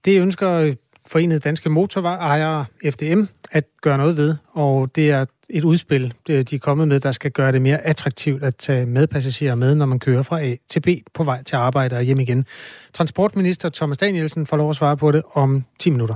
Det 0.05 0.21
ønsker 0.21 0.73
Forenede 1.07 1.39
Danske 1.39 1.69
Motorvejere, 1.69 2.65
FDM, 2.89 3.23
at 3.51 3.63
gøre 3.81 3.97
noget 3.97 4.17
ved, 4.17 4.35
og 4.53 4.95
det 4.95 5.11
er 5.11 5.25
et 5.49 5.63
udspil, 5.63 6.13
de 6.27 6.55
er 6.55 6.59
kommet 6.61 6.87
med, 6.87 6.99
der 6.99 7.11
skal 7.11 7.31
gøre 7.31 7.51
det 7.51 7.61
mere 7.61 7.77
attraktivt 7.77 8.43
at 8.43 8.55
tage 8.55 8.85
medpassagerer 8.85 9.55
med, 9.55 9.75
når 9.75 9.85
man 9.85 9.99
kører 9.99 10.23
fra 10.23 10.41
A 10.41 10.55
til 10.69 10.79
B 10.79 10.87
på 11.13 11.23
vej 11.23 11.43
til 11.43 11.55
arbejde 11.55 11.95
og 11.95 12.03
hjem 12.03 12.19
igen. 12.19 12.45
Transportminister 12.93 13.69
Thomas 13.69 13.97
Danielsen 13.97 14.47
får 14.47 14.57
lov 14.57 14.69
at 14.69 14.75
svare 14.75 14.97
på 14.97 15.11
det 15.11 15.21
om 15.33 15.63
10 15.79 15.89
minutter. 15.89 16.15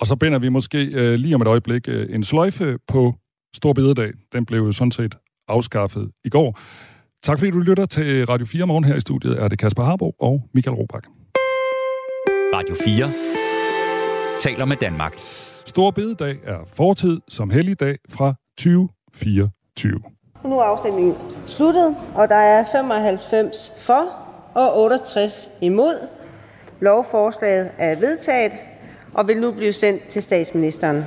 Og 0.00 0.06
så 0.06 0.16
binder 0.16 0.38
vi 0.38 0.48
måske 0.48 0.84
øh, 0.84 1.14
lige 1.14 1.34
om 1.34 1.42
et 1.42 1.48
øjeblik 1.48 1.88
øh, 1.88 2.14
en 2.14 2.24
sløjfe 2.24 2.78
på 2.88 3.14
Stor 3.56 3.72
Bededag. 3.72 4.10
Den 4.32 4.46
blev 4.46 4.60
jo 4.60 4.72
sådan 4.72 4.90
set 4.90 5.14
afskaffet 5.48 6.10
i 6.24 6.28
går. 6.28 6.58
Tak 7.22 7.38
fordi 7.38 7.50
du 7.50 7.58
lytter 7.58 7.86
til 7.86 8.26
Radio 8.26 8.46
4 8.46 8.66
morgen 8.66 8.84
her 8.84 8.96
i 8.96 9.00
studiet. 9.00 9.42
Er 9.42 9.48
det 9.48 9.58
Kasper 9.58 9.84
Harbo 9.84 10.12
og 10.20 10.42
Michael 10.54 10.76
Robach. 10.76 11.08
Radio 12.54 12.74
4 12.84 14.40
taler 14.40 14.64
med 14.64 14.76
Danmark. 14.76 15.16
Stor 15.66 15.90
bededag 15.90 16.36
er 16.44 16.58
fortid 16.66 17.20
som 17.28 17.50
helligdag 17.50 17.96
fra 18.10 18.34
2024. 18.58 20.00
Nu 20.44 20.58
er 20.58 20.64
afstemningen 20.64 21.14
sluttet, 21.46 21.96
og 22.14 22.28
der 22.28 22.34
er 22.34 22.64
95 22.72 23.72
for 23.78 24.02
og 24.54 24.82
68 24.82 25.50
imod. 25.60 26.08
Lovforslaget 26.80 27.70
er 27.78 27.94
vedtaget 27.96 28.52
og 29.14 29.28
vil 29.28 29.40
nu 29.40 29.52
blive 29.52 29.72
sendt 29.72 30.08
til 30.08 30.22
statsministeren. 30.22 31.04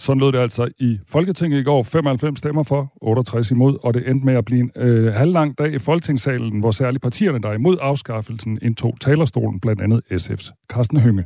Sådan 0.00 0.20
lød 0.20 0.32
det 0.32 0.38
altså 0.38 0.68
i 0.78 0.98
Folketinget 1.08 1.60
i 1.60 1.62
går. 1.62 1.82
95 1.82 2.38
stemmer 2.38 2.62
for, 2.62 2.92
68 3.02 3.50
imod, 3.50 3.78
og 3.82 3.94
det 3.94 4.08
endte 4.08 4.26
med 4.26 4.34
at 4.34 4.44
blive 4.44 4.60
en 4.60 4.70
øh, 4.76 5.14
halvlang 5.14 5.58
dag 5.58 5.72
i 5.72 5.78
Folketingssalen, 5.78 6.60
hvor 6.60 6.70
særligt 6.70 7.02
partierne, 7.02 7.42
der 7.42 7.48
er 7.48 7.54
imod 7.54 7.76
afskaffelsen, 7.80 8.58
indtog 8.62 8.94
talerstolen, 9.00 9.60
blandt 9.60 9.82
andet 9.82 10.02
SF's 10.12 10.66
Carsten 10.70 11.00
Hønge. 11.00 11.24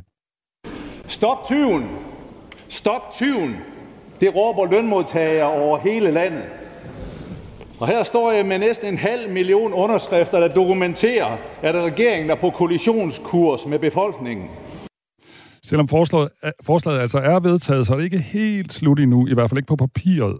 Stop 1.05 1.37
tyven! 1.45 1.83
Stop 2.67 3.01
tyven! 3.13 3.55
Det 4.21 4.35
råber 4.35 4.71
lønmodtagere 4.71 5.51
over 5.51 5.77
hele 5.77 6.11
landet. 6.11 6.43
Og 7.79 7.87
her 7.87 8.03
står 8.03 8.31
jeg 8.31 8.45
med 8.45 8.59
næsten 8.59 8.87
en 8.87 8.97
halv 8.97 9.31
million 9.31 9.73
underskrifter, 9.73 10.39
der 10.39 10.53
dokumenterer, 10.53 11.37
at 11.61 11.75
regeringen 11.75 12.29
er 12.29 12.35
på 12.35 12.49
kollisionskurs 12.49 13.65
med 13.65 13.79
befolkningen. 13.79 14.49
Selvom 15.65 15.87
forslaget, 15.87 16.29
øh, 16.45 16.51
forslaget 16.61 16.99
altså 16.99 17.17
er 17.17 17.39
vedtaget, 17.39 17.87
så 17.87 17.93
er 17.93 17.97
det 17.97 18.03
ikke 18.03 18.19
helt 18.19 18.73
slut 18.73 18.99
endnu, 18.99 19.27
i 19.27 19.33
hvert 19.33 19.49
fald 19.49 19.57
ikke 19.57 19.67
på 19.67 19.75
papiret. 19.75 20.37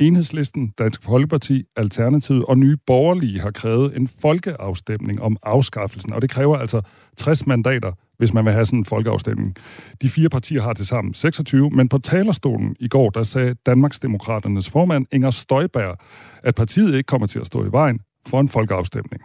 Enhedslisten, 0.00 0.72
Dansk 0.78 1.02
Folkeparti, 1.02 1.64
Alternativet 1.76 2.44
og 2.44 2.58
Nye 2.58 2.76
Borgerlige 2.86 3.40
har 3.40 3.50
krævet 3.50 3.96
en 3.96 4.08
folkeafstemning 4.08 5.22
om 5.22 5.36
afskaffelsen, 5.42 6.12
og 6.12 6.22
det 6.22 6.30
kræver 6.30 6.56
altså 6.56 6.80
60 7.16 7.46
mandater, 7.46 7.92
hvis 8.18 8.32
man 8.32 8.44
vil 8.44 8.52
have 8.52 8.66
sådan 8.66 8.78
en 8.78 8.84
folkeafstemning. 8.84 9.56
De 10.02 10.08
fire 10.08 10.28
partier 10.28 10.62
har 10.62 10.72
til 10.72 10.86
sammen 10.86 11.14
26, 11.14 11.70
men 11.70 11.88
på 11.88 11.98
talerstolen 11.98 12.76
i 12.80 12.88
går, 12.88 13.10
der 13.10 13.22
sagde 13.22 13.54
Danmarksdemokraternes 13.66 14.70
formand 14.70 15.06
Inger 15.12 15.30
Støjberg, 15.30 15.96
at 16.42 16.54
partiet 16.54 16.94
ikke 16.94 17.06
kommer 17.06 17.26
til 17.26 17.38
at 17.38 17.46
stå 17.46 17.64
i 17.64 17.72
vejen 17.72 18.00
for 18.26 18.40
en 18.40 18.48
folkeafstemning. 18.48 19.22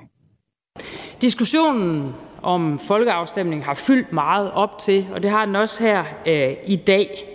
Diskussionen 1.22 2.14
om 2.46 2.80
folkeafstemning 2.80 3.66
har 3.66 3.74
fyldt 3.74 4.14
meget 4.14 4.52
op 4.52 4.78
til, 4.80 5.08
og 5.14 5.24
det 5.24 5.32
har 5.32 5.46
den 5.46 5.56
også 5.56 5.84
her 5.84 6.04
øh, 6.28 6.54
i 6.68 6.76
dag. 6.76 7.32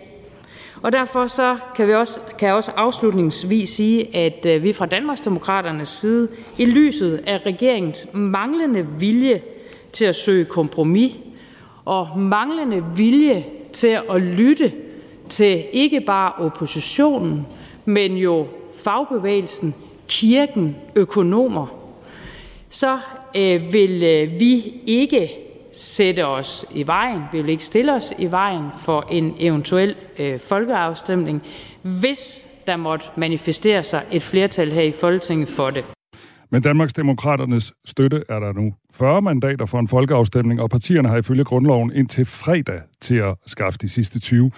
Og 0.82 0.92
derfor 0.92 1.26
så 1.26 1.56
kan, 1.74 1.88
vi 1.88 1.94
også, 1.94 2.20
kan 2.38 2.48
jeg 2.48 2.56
også 2.56 2.72
afslutningsvis 2.76 3.70
sige, 3.70 4.16
at 4.16 4.46
øh, 4.46 4.62
vi 4.62 4.72
fra 4.72 4.86
Danmarksdemokraternes 4.86 5.88
side, 5.88 6.28
i 6.58 6.64
lyset 6.64 7.24
af 7.26 7.40
regeringens 7.46 8.08
manglende 8.12 8.86
vilje 8.98 9.42
til 9.92 10.04
at 10.04 10.16
søge 10.16 10.44
kompromis 10.44 11.16
og 11.84 12.08
manglende 12.18 12.84
vilje 12.96 13.44
til 13.72 13.98
at 14.10 14.20
lytte 14.20 14.72
til 15.28 15.64
ikke 15.72 16.00
bare 16.00 16.32
oppositionen, 16.32 17.46
men 17.84 18.16
jo 18.16 18.46
fagbevægelsen, 18.84 19.74
kirken, 20.08 20.76
økonomer, 20.94 21.66
så 22.68 22.98
Øh, 23.36 23.72
vil 23.72 24.02
øh, 24.02 24.40
vi 24.40 24.74
ikke 24.86 25.30
sætte 25.72 26.26
os 26.26 26.66
i 26.74 26.86
vejen, 26.86 27.22
vi 27.32 27.40
vil 27.40 27.50
ikke 27.50 27.64
stille 27.64 27.94
os 27.94 28.14
i 28.18 28.30
vejen 28.30 28.64
for 28.84 29.06
en 29.10 29.34
eventuel 29.38 29.94
øh, 30.18 30.40
folkeafstemning, 30.40 31.42
hvis 31.82 32.46
der 32.66 32.76
måtte 32.76 33.06
manifestere 33.16 33.82
sig 33.82 34.02
et 34.12 34.22
flertal 34.22 34.70
her 34.70 34.82
i 34.82 34.92
Folketinget 34.92 35.48
for 35.48 35.70
det. 35.70 35.84
Men 36.52 36.62
Danmarksdemokraternes 36.62 37.72
støtte 37.84 38.22
er 38.28 38.38
der 38.38 38.52
nu 38.52 38.74
40 38.92 39.22
mandater 39.22 39.66
for 39.66 39.78
en 39.78 39.88
folkeafstemning, 39.88 40.60
og 40.60 40.70
partierne 40.70 41.08
har 41.08 41.16
ifølge 41.16 41.44
grundloven 41.44 41.92
indtil 41.94 42.24
fredag 42.24 42.80
til 43.00 43.14
at 43.14 43.34
skaffe 43.46 43.78
de 43.82 43.88
sidste 43.88 44.20
20. 44.20 44.50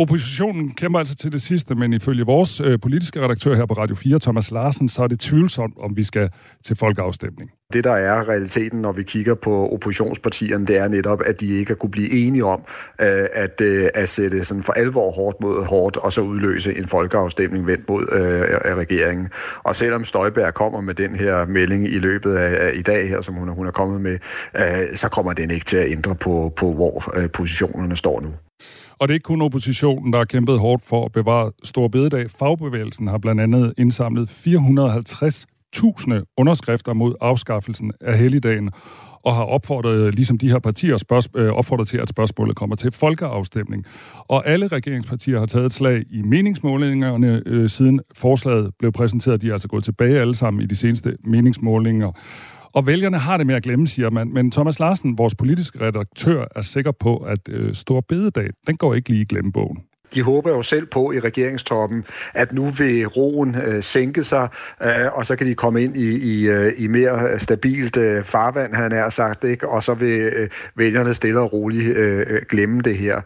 Oppositionen 0.00 0.70
kæmper 0.70 0.98
altså 0.98 1.14
til 1.14 1.32
det 1.32 1.42
sidste, 1.42 1.74
men 1.74 1.92
ifølge 1.92 2.26
vores 2.26 2.60
øh, 2.60 2.80
politiske 2.80 3.20
redaktør 3.20 3.54
her 3.54 3.66
på 3.66 3.74
Radio 3.74 3.94
4, 3.94 4.18
Thomas 4.18 4.50
Larsen, 4.50 4.88
så 4.88 5.02
er 5.02 5.06
det 5.06 5.20
tvivlsomt, 5.20 5.74
om 5.80 5.96
vi 5.96 6.02
skal 6.02 6.30
til 6.64 6.76
folkeafstemning. 6.76 7.50
Det, 7.72 7.84
der 7.84 7.92
er 7.92 8.28
realiteten, 8.28 8.80
når 8.80 8.92
vi 8.92 9.02
kigger 9.02 9.34
på 9.34 9.68
oppositionspartierne, 9.72 10.66
det 10.66 10.76
er 10.76 10.88
netop, 10.88 11.22
at 11.26 11.40
de 11.40 11.46
ikke 11.46 11.70
har 11.70 11.76
kunne 11.76 11.90
blive 11.90 12.10
enige 12.10 12.44
om 12.44 12.60
øh, 13.00 13.26
at, 13.32 13.60
øh, 13.60 13.88
at 13.94 14.08
sætte 14.08 14.44
sådan 14.44 14.62
for 14.62 14.72
alvor 14.72 15.10
hårdt 15.10 15.36
mod 15.40 15.64
hårdt, 15.64 15.96
og 15.96 16.12
så 16.12 16.20
udløse 16.20 16.78
en 16.78 16.86
folkeafstemning 16.86 17.66
vendt 17.66 17.88
mod 17.88 18.02
øh, 18.12 18.76
regeringen. 18.76 19.28
Og 19.62 19.76
selvom 19.76 20.04
Støjberg 20.04 20.54
kommer 20.54 20.80
med 20.80 20.94
den 20.94 21.16
her 21.16 21.46
melding 21.46 21.86
i 21.86 21.98
løbet 21.98 22.34
af, 22.34 22.66
af 22.66 22.72
i 22.74 22.82
dag 22.82 23.08
her, 23.08 23.20
som 23.20 23.34
hun, 23.34 23.48
hun 23.48 23.66
er 23.66 23.70
kommet 23.70 24.00
med, 24.00 24.18
øh, 24.56 24.96
så 24.96 25.08
kommer 25.08 25.32
den 25.32 25.50
ikke 25.50 25.64
til 25.64 25.76
at 25.76 25.90
ændre 25.90 26.14
på, 26.14 26.52
på 26.56 26.72
hvor 26.72 27.18
øh, 27.18 27.30
positionerne 27.30 27.96
står 27.96 28.20
nu. 28.20 28.30
Og 29.00 29.08
det 29.08 29.12
er 29.12 29.16
ikke 29.16 29.24
kun 29.24 29.42
oppositionen, 29.42 30.12
der 30.12 30.18
har 30.18 30.24
kæmpet 30.24 30.58
hårdt 30.58 30.84
for 30.84 31.04
at 31.04 31.12
bevare 31.12 31.52
Stor 31.64 31.88
Bededag. 31.88 32.30
Fagbevægelsen 32.30 33.08
har 33.08 33.18
blandt 33.18 33.40
andet 33.40 33.74
indsamlet 33.78 34.30
450.000 34.30 36.34
underskrifter 36.36 36.92
mod 36.92 37.14
afskaffelsen 37.20 37.92
af 38.00 38.18
helligdagen, 38.18 38.70
og 39.24 39.34
har 39.34 39.42
opfordret, 39.42 40.14
ligesom 40.14 40.38
de 40.38 40.50
her 40.50 40.58
partier, 40.58 40.96
spørg- 40.96 41.38
øh, 41.38 41.52
opfordret 41.52 41.88
til, 41.88 41.98
at 41.98 42.08
spørgsmålet 42.08 42.56
kommer 42.56 42.76
til 42.76 42.90
folkeafstemning. 42.90 43.84
Og 44.28 44.46
alle 44.46 44.68
regeringspartier 44.68 45.38
har 45.38 45.46
taget 45.46 45.66
et 45.66 45.72
slag 45.72 46.02
i 46.10 46.22
meningsmålingerne, 46.22 47.42
øh, 47.46 47.68
siden 47.68 48.00
forslaget 48.14 48.70
blev 48.78 48.92
præsenteret. 48.92 49.42
De 49.42 49.48
er 49.48 49.52
altså 49.52 49.68
gået 49.68 49.84
tilbage 49.84 50.20
alle 50.20 50.34
sammen 50.34 50.62
i 50.62 50.66
de 50.66 50.76
seneste 50.76 51.16
meningsmålinger. 51.24 52.12
Og 52.72 52.86
vælgerne 52.86 53.18
har 53.18 53.36
det 53.36 53.46
med 53.46 53.54
at 53.54 53.62
glemme, 53.62 53.86
siger 53.86 54.10
man. 54.10 54.32
Men 54.32 54.50
Thomas 54.50 54.78
Larsen, 54.78 55.18
vores 55.18 55.34
politiske 55.34 55.80
redaktør, 55.80 56.44
er 56.56 56.62
sikker 56.62 56.92
på, 56.92 57.16
at 57.16 57.48
øh, 57.48 57.74
Stor 57.74 58.00
Bededag, 58.00 58.50
den 58.66 58.76
går 58.76 58.94
ikke 58.94 59.08
lige 59.08 59.22
i 59.22 59.24
glemmebogen 59.24 59.78
de 60.14 60.22
håber 60.22 60.50
jo 60.50 60.62
selv 60.62 60.86
på 60.86 61.12
i 61.12 61.20
regeringstoppen, 61.20 62.04
at 62.34 62.52
nu 62.52 62.70
vil 62.70 63.06
roen 63.06 63.56
øh, 63.64 63.82
sænke 63.82 64.24
sig, 64.24 64.48
øh, 64.82 65.12
og 65.12 65.26
så 65.26 65.36
kan 65.36 65.46
de 65.46 65.54
komme 65.54 65.82
ind 65.82 65.96
i, 65.96 66.18
i, 66.18 66.48
øh, 66.48 66.72
i 66.76 66.86
mere 66.86 67.40
stabilt 67.40 67.96
øh, 67.96 68.24
farvand, 68.24 68.74
han 68.74 68.92
er 68.92 69.10
sagt, 69.10 69.44
ikke? 69.44 69.68
og 69.68 69.82
så 69.82 69.94
vil 69.94 70.20
øh, 70.20 70.48
vælgerne 70.74 71.14
stille 71.14 71.40
og 71.40 71.52
roligt 71.52 71.96
øh, 71.96 72.26
øh, 72.30 72.42
glemme 72.48 72.80
det 72.80 72.96
her. 72.96 73.20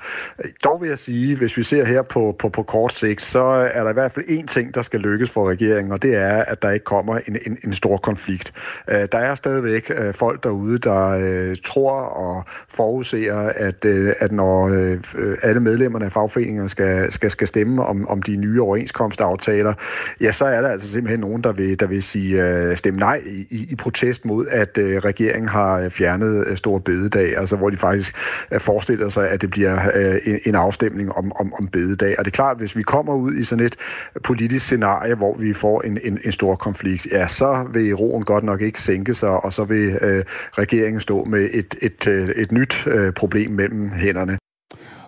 Dog 0.64 0.80
vil 0.80 0.88
jeg 0.88 0.98
sige, 0.98 1.36
hvis 1.36 1.56
vi 1.56 1.62
ser 1.62 1.84
her 1.84 2.02
på, 2.02 2.36
på, 2.38 2.48
på 2.48 2.62
kort 2.62 2.92
sigt, 2.92 3.22
så 3.22 3.42
er 3.74 3.82
der 3.82 3.90
i 3.90 3.92
hvert 3.92 4.12
fald 4.12 4.24
én 4.26 4.46
ting, 4.46 4.74
der 4.74 4.82
skal 4.82 5.00
lykkes 5.00 5.30
for 5.30 5.50
regeringen, 5.50 5.92
og 5.92 6.02
det 6.02 6.14
er, 6.16 6.44
at 6.44 6.62
der 6.62 6.70
ikke 6.70 6.84
kommer 6.84 7.18
en, 7.28 7.36
en, 7.46 7.58
en 7.64 7.72
stor 7.72 7.96
konflikt. 7.96 8.52
Øh, 8.90 9.08
der 9.12 9.18
er 9.18 9.34
stadigvæk 9.34 9.90
øh, 9.96 10.14
folk 10.14 10.44
derude, 10.44 10.78
der 10.78 11.08
øh, 11.08 11.56
tror 11.64 11.92
og 12.00 12.44
forudser, 12.68 13.52
at, 13.56 13.84
øh, 13.84 14.12
at 14.18 14.32
når 14.32 14.68
øh, 14.68 15.36
alle 15.42 15.60
medlemmerne 15.60 16.04
af 16.04 16.12
fagforeningerne 16.12 16.68
skal, 16.74 17.12
skal, 17.12 17.30
skal 17.30 17.46
stemme 17.46 17.84
om, 17.84 18.08
om 18.08 18.22
de 18.22 18.36
nye 18.36 18.62
overenskomstaftaler, 18.62 19.74
ja, 20.20 20.32
så 20.32 20.44
er 20.44 20.60
der 20.60 20.68
altså 20.68 20.88
simpelthen 20.92 21.20
nogen, 21.20 21.44
der 21.44 21.52
vil, 21.52 21.80
der 21.80 21.86
vil 21.86 22.02
sige 22.02 22.44
øh, 22.44 22.76
stemme 22.76 23.00
nej 23.00 23.22
i, 23.26 23.66
i 23.70 23.74
protest 23.74 24.24
mod, 24.24 24.46
at 24.50 24.78
øh, 24.78 24.98
regeringen 24.98 25.48
har 25.48 25.78
øh, 25.78 25.90
fjernet 25.90 26.46
øh, 26.46 26.56
Stor 26.56 26.78
Bededag, 26.78 27.38
altså 27.38 27.56
hvor 27.56 27.70
de 27.70 27.76
faktisk 27.76 28.16
øh, 28.52 28.60
forestiller 28.60 29.08
sig, 29.08 29.30
at 29.30 29.42
det 29.42 29.50
bliver 29.50 29.90
øh, 29.94 30.16
en, 30.24 30.38
en 30.46 30.54
afstemning 30.54 31.12
om, 31.12 31.32
om, 31.36 31.54
om 31.54 31.68
bededag. 31.68 32.18
Og 32.18 32.24
det 32.24 32.30
er 32.30 32.34
klart, 32.34 32.56
hvis 32.58 32.76
vi 32.76 32.82
kommer 32.82 33.14
ud 33.14 33.34
i 33.34 33.44
sådan 33.44 33.64
et 33.64 33.76
politisk 34.24 34.64
scenarie, 34.64 35.14
hvor 35.14 35.36
vi 35.38 35.52
får 35.52 35.80
en, 35.80 35.98
en, 36.02 36.18
en 36.24 36.32
stor 36.32 36.54
konflikt, 36.54 37.06
ja, 37.12 37.26
så 37.26 37.66
vil 37.72 37.94
roen 37.94 38.22
godt 38.24 38.44
nok 38.44 38.60
ikke 38.62 38.80
sænke 38.80 39.14
sig, 39.14 39.44
og 39.44 39.52
så 39.52 39.64
vil 39.64 39.98
øh, 40.02 40.24
regeringen 40.52 41.00
stå 41.00 41.24
med 41.24 41.48
et, 41.52 41.74
et, 41.82 42.06
et, 42.06 42.32
et 42.36 42.52
nyt 42.52 42.86
øh, 42.86 43.12
problem 43.12 43.50
mellem 43.50 43.90
hænderne. 43.90 44.43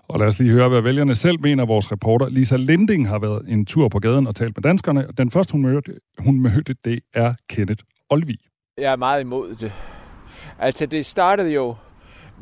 Og 0.08 0.18
lad 0.18 0.26
os 0.26 0.38
lige 0.38 0.52
høre, 0.52 0.68
hvad 0.68 0.80
vælgerne 0.80 1.14
selv 1.14 1.40
mener. 1.40 1.66
Vores 1.66 1.92
reporter 1.92 2.28
Lisa 2.28 2.56
Linding 2.56 3.08
har 3.08 3.18
været 3.18 3.42
en 3.48 3.66
tur 3.66 3.88
på 3.88 3.98
gaden 3.98 4.26
og 4.26 4.34
talt 4.34 4.56
med 4.56 4.62
danskerne. 4.62 5.06
Den 5.18 5.30
første, 5.30 5.52
hun 5.52 5.62
mødte, 5.62 5.92
hun 6.18 6.40
mødte 6.40 6.74
det 6.84 7.00
er 7.14 7.34
Kenneth 7.48 7.84
Olvi. 8.10 8.36
Jeg 8.78 8.92
er 8.92 8.96
meget 8.96 9.20
imod 9.20 9.54
det. 9.54 9.72
Altså, 10.58 10.86
det 10.86 11.06
startede 11.06 11.52
jo 11.52 11.74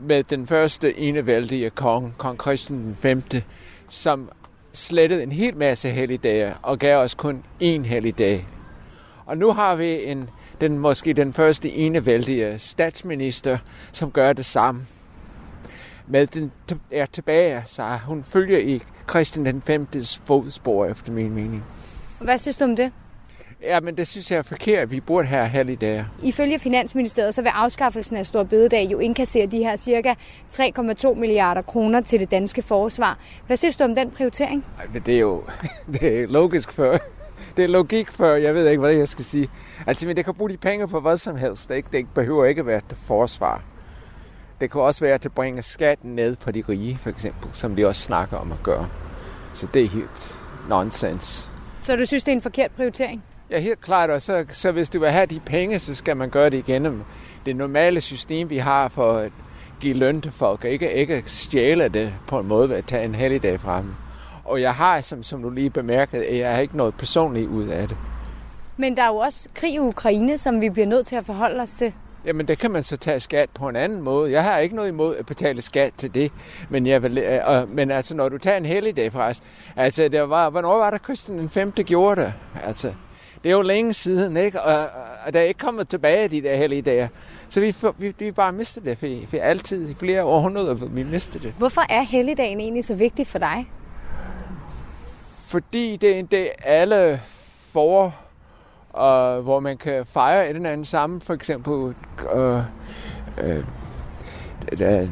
med 0.01 0.23
den 0.23 0.47
første 0.47 0.99
enevældige 0.99 1.71
kong, 1.71 2.15
kong 2.19 2.41
Christian 2.43 2.79
den 2.79 2.95
5., 2.95 3.23
som 3.89 4.31
slettede 4.73 5.23
en 5.23 5.33
hel 5.33 5.57
masse 5.57 5.89
helligdage 5.89 6.55
og 6.63 6.79
gav 6.79 6.99
os 6.99 7.15
kun 7.15 7.45
én 7.63 7.83
helligdag. 7.83 8.47
Og 9.27 9.39
nu 9.39 9.53
har 9.53 9.77
vi 9.77 10.05
en, 10.05 10.31
den, 10.61 10.79
måske 10.79 11.13
den 11.13 11.33
første 11.33 11.73
enevældige 11.73 12.59
statsminister, 12.59 13.59
som 13.93 14.11
gør 14.11 14.33
det 14.33 14.45
samme 14.45 14.87
med 16.07 16.27
den 16.27 16.53
er 16.91 17.07
tilbage, 17.07 17.63
så 17.67 17.83
hun 18.07 18.25
følger 18.29 18.59
i 18.59 18.83
Christian 19.11 19.47
den 19.47 19.63
5. 19.67 19.87
fodspor, 20.27 20.87
efter 20.87 21.13
min 21.13 21.35
mening. 21.35 21.65
Hvad 22.21 22.39
synes 22.39 22.57
du 22.57 22.65
om 22.65 22.77
det? 22.77 22.93
Ja, 23.63 23.81
men 23.81 23.97
det 23.97 24.09
synes 24.09 24.31
jeg 24.31 24.39
er 24.39 24.43
forkert. 24.43 24.91
Vi 24.91 25.01
burde 25.01 25.29
have 25.29 25.49
helligdage. 25.49 26.07
Ifølge 26.23 26.59
Finansministeriet, 26.59 27.35
så 27.35 27.43
vil 27.43 27.49
afskaffelsen 27.49 28.17
af 28.17 28.27
Stor 28.27 28.43
Bededag 28.43 28.89
jo 28.93 28.99
indkassere 28.99 29.47
de 29.47 29.59
her 29.59 29.77
cirka 29.77 30.15
3,2 30.53 31.15
milliarder 31.15 31.63
kroner 31.63 32.01
til 32.01 32.21
det 32.21 32.31
danske 32.31 32.63
forsvar. 32.63 33.19
Hvad 33.47 33.57
synes 33.57 33.77
du 33.77 33.85
om 33.85 33.95
den 33.95 34.11
prioritering? 34.11 34.65
Ej, 34.79 34.87
men 34.93 35.03
det 35.07 35.15
er 35.15 35.21
jo 35.21 35.43
det 35.93 36.23
er 36.23 36.27
logisk 36.27 36.73
for 36.73 36.99
det 37.57 37.65
er 37.65 37.69
logik 37.69 38.11
for, 38.11 38.27
jeg 38.27 38.55
ved 38.55 38.69
ikke, 38.69 38.81
hvad 38.81 38.93
jeg 38.93 39.09
skal 39.09 39.25
sige. 39.25 39.49
Altså, 39.87 40.07
men 40.07 40.17
det 40.17 40.25
kan 40.25 40.35
bruge 40.35 40.51
de 40.51 40.57
penge 40.57 40.89
på 40.89 41.01
hvad 41.01 41.17
som 41.17 41.37
helst. 41.37 41.69
Det, 41.69 41.75
ikke, 41.77 41.89
det 41.93 42.07
behøver 42.15 42.45
ikke 42.45 42.61
at 42.61 42.67
være 42.67 42.81
til 42.89 42.99
forsvar. 42.99 43.63
Det 44.65 44.71
kan 44.71 44.81
også 44.81 45.05
være 45.05 45.15
at 45.15 45.27
bringe 45.35 45.63
skatten 45.63 46.15
ned 46.15 46.37
på 46.37 46.51
de 46.51 46.65
rige, 46.69 46.99
for 47.03 47.11
eksempel, 47.11 47.51
som 47.53 47.77
de 47.77 47.87
også 47.87 48.01
snakker 48.01 48.37
om 48.37 48.53
at 48.53 48.59
gøre. 48.63 48.89
Så 49.53 49.67
det 49.75 49.83
er 49.83 49.89
helt 49.89 50.35
nonsens. 50.69 51.51
Så 51.83 51.97
du 51.97 52.07
synes, 52.07 52.23
det 52.23 52.33
er 52.33 52.37
en 52.37 52.41
forkert 52.41 52.71
prioritering? 52.71 53.23
Ja, 53.51 53.59
helt 53.59 53.81
klart. 53.81 54.11
Og 54.11 54.23
så, 54.23 54.45
så 54.53 54.73
hvis 54.73 54.89
du 54.89 55.01
vil 55.01 55.09
have 55.09 55.27
de 55.27 55.41
penge, 55.41 55.79
så 55.79 55.95
skal 55.95 56.17
man 56.17 56.31
gøre 56.31 56.51
det 56.51 56.59
igennem 56.59 57.03
det 57.47 57.57
normale 57.57 58.01
system, 58.01 58.51
vi 58.51 58.59
har 58.59 58.89
for 58.89 59.13
at 59.13 59.33
give 59.81 59.95
løn 59.95 60.21
til 60.21 60.33
folk, 60.33 60.65
og 60.65 60.71
ikke, 60.71 60.93
ikke 60.93 61.23
stjæle 61.27 61.89
det 61.89 62.15
på 62.27 62.39
en 62.39 62.47
måde 62.47 62.69
ved 62.69 62.77
at 62.77 62.87
tage 62.87 63.05
en 63.05 63.15
helligdag 63.15 63.61
fra 63.61 63.79
dem. 63.79 63.95
Og 64.45 64.61
jeg 64.61 64.75
har, 64.75 65.01
som, 65.01 65.23
som 65.23 65.43
du 65.43 65.51
lige 65.51 65.71
bemærkede, 65.71 66.39
jeg 66.39 66.55
har 66.55 66.61
ikke 66.61 66.77
noget 66.77 66.95
personligt 66.95 67.49
ud 67.49 67.69
af 67.69 67.89
det. 67.89 67.97
Men 68.77 68.97
der 68.97 69.03
er 69.03 69.09
jo 69.09 69.17
også 69.17 69.49
krig 69.55 69.75
i 69.75 69.79
Ukraine, 69.79 70.39
som 70.39 70.61
vi 70.61 70.71
bliver 70.71 70.87
nødt 70.87 71.07
til 71.07 71.17
at 71.17 71.25
forholde 71.25 71.63
os 71.63 71.71
til. 71.71 71.93
Jamen, 72.27 72.49
det 72.49 72.59
kan 72.59 72.71
man 72.71 72.83
så 72.83 72.97
tage 72.97 73.21
skat 73.21 73.51
på 73.51 73.69
en 73.69 73.77
anden 73.77 74.03
måde. 74.03 74.33
Jeg 74.33 74.45
har 74.45 74.59
ikke 74.59 74.77
noget 74.77 74.89
imod 74.89 75.17
at 75.17 75.27
betale 75.27 75.63
skat 75.63 75.93
til 75.97 76.15
det. 76.15 76.33
Men, 76.69 76.87
jeg 76.87 77.03
vil, 77.03 77.19
øh, 77.19 77.71
men 77.71 77.91
altså, 77.91 78.17
når 78.17 78.29
du 78.29 78.39
tager 78.39 78.57
en 78.57 78.65
helligdag 78.65 79.13
fra 79.13 79.29
os, 79.29 79.43
altså, 79.77 80.09
der 80.09 80.23
var, 80.23 80.51
hvornår 80.51 80.79
var 80.79 80.91
der 80.91 80.99
Christian 80.99 81.39
den 81.39 81.49
5. 81.49 81.73
gjorde 81.73 82.21
det? 82.21 82.33
Altså, 82.65 82.93
det 83.43 83.51
er 83.51 83.57
jo 83.57 83.63
længe 83.63 83.95
siden, 83.95 84.37
ikke? 84.37 84.63
Og, 84.63 84.87
og 85.27 85.35
der 85.35 85.41
er 85.41 85.45
ikke 85.45 85.59
kommet 85.59 85.89
tilbage 85.89 86.29
de 86.29 86.43
der 86.43 86.57
hellige 86.57 86.83
dage. 86.83 87.11
Så 87.49 87.61
vi, 87.61 87.75
vi, 87.99 88.15
vi 88.19 88.33
bare 88.33 88.53
mistet 88.53 88.85
det, 88.85 88.99
for, 88.99 89.07
for 89.29 89.37
altid 89.37 89.91
i 89.91 89.95
flere 89.95 90.25
århundreder, 90.25 90.75
vi 90.75 91.03
mistet 91.03 91.43
det. 91.43 91.55
Hvorfor 91.59 91.83
er 91.89 92.03
helligdagen 92.03 92.61
egentlig 92.61 92.85
så 92.85 92.95
vigtig 92.95 93.27
for 93.27 93.39
dig? 93.39 93.71
Fordi 95.47 95.97
det 95.97 96.19
er 96.19 96.23
det 96.23 96.49
alle 96.63 97.21
for, 97.73 98.15
og 98.95 99.43
hvor 99.43 99.61
man 99.61 99.77
kan 99.77 100.07
fejre 100.07 100.51
et 100.51 100.57
eller 100.57 100.71
andet 100.71 100.87
sammen. 100.87 101.21
For 101.21 101.35
eksempel 101.35 101.95
øh, 102.35 102.61
øh, 103.39 105.09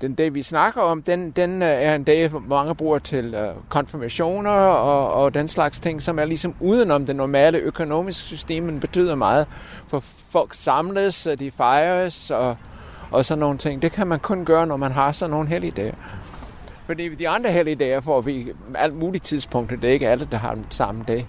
den 0.00 0.14
dag, 0.14 0.34
vi 0.34 0.42
snakker 0.42 0.80
om, 0.80 1.02
den, 1.02 1.30
den 1.30 1.62
øh, 1.62 1.68
er 1.68 1.94
en 1.94 2.04
dag, 2.04 2.28
hvor 2.28 2.42
mange 2.48 2.74
bruger 2.74 2.98
til 2.98 3.34
øh, 3.34 3.48
konfirmationer 3.68 4.50
og, 4.50 5.12
og 5.12 5.34
den 5.34 5.48
slags 5.48 5.80
ting, 5.80 6.02
som 6.02 6.18
er 6.18 6.24
ligesom 6.24 6.54
udenom 6.60 7.06
det 7.06 7.16
normale 7.16 7.58
økonomiske 7.58 8.22
system, 8.26 8.62
men 8.62 8.80
betyder 8.80 9.14
meget. 9.14 9.46
For 9.88 10.00
folk 10.30 10.54
samles, 10.54 11.26
og 11.26 11.38
de 11.38 11.50
fejres 11.50 12.30
og, 12.30 12.56
og 13.10 13.24
sådan 13.24 13.40
nogle 13.40 13.58
ting. 13.58 13.82
Det 13.82 13.92
kan 13.92 14.06
man 14.06 14.18
kun 14.18 14.44
gøre, 14.44 14.66
når 14.66 14.76
man 14.76 14.92
har 14.92 15.12
sådan 15.12 15.30
nogle 15.30 15.48
helligdage. 15.48 15.94
Fordi 16.86 17.14
de 17.14 17.28
andre 17.28 17.50
helligdage 17.50 18.02
får 18.02 18.20
vi 18.20 18.52
alt 18.74 18.94
muligt 18.94 19.24
tidspunkter. 19.24 19.76
Det 19.76 19.88
er 19.88 19.92
ikke 19.94 20.08
alle, 20.08 20.28
der 20.30 20.36
har 20.36 20.54
den 20.54 20.66
samme 20.70 21.04
dag. 21.08 21.26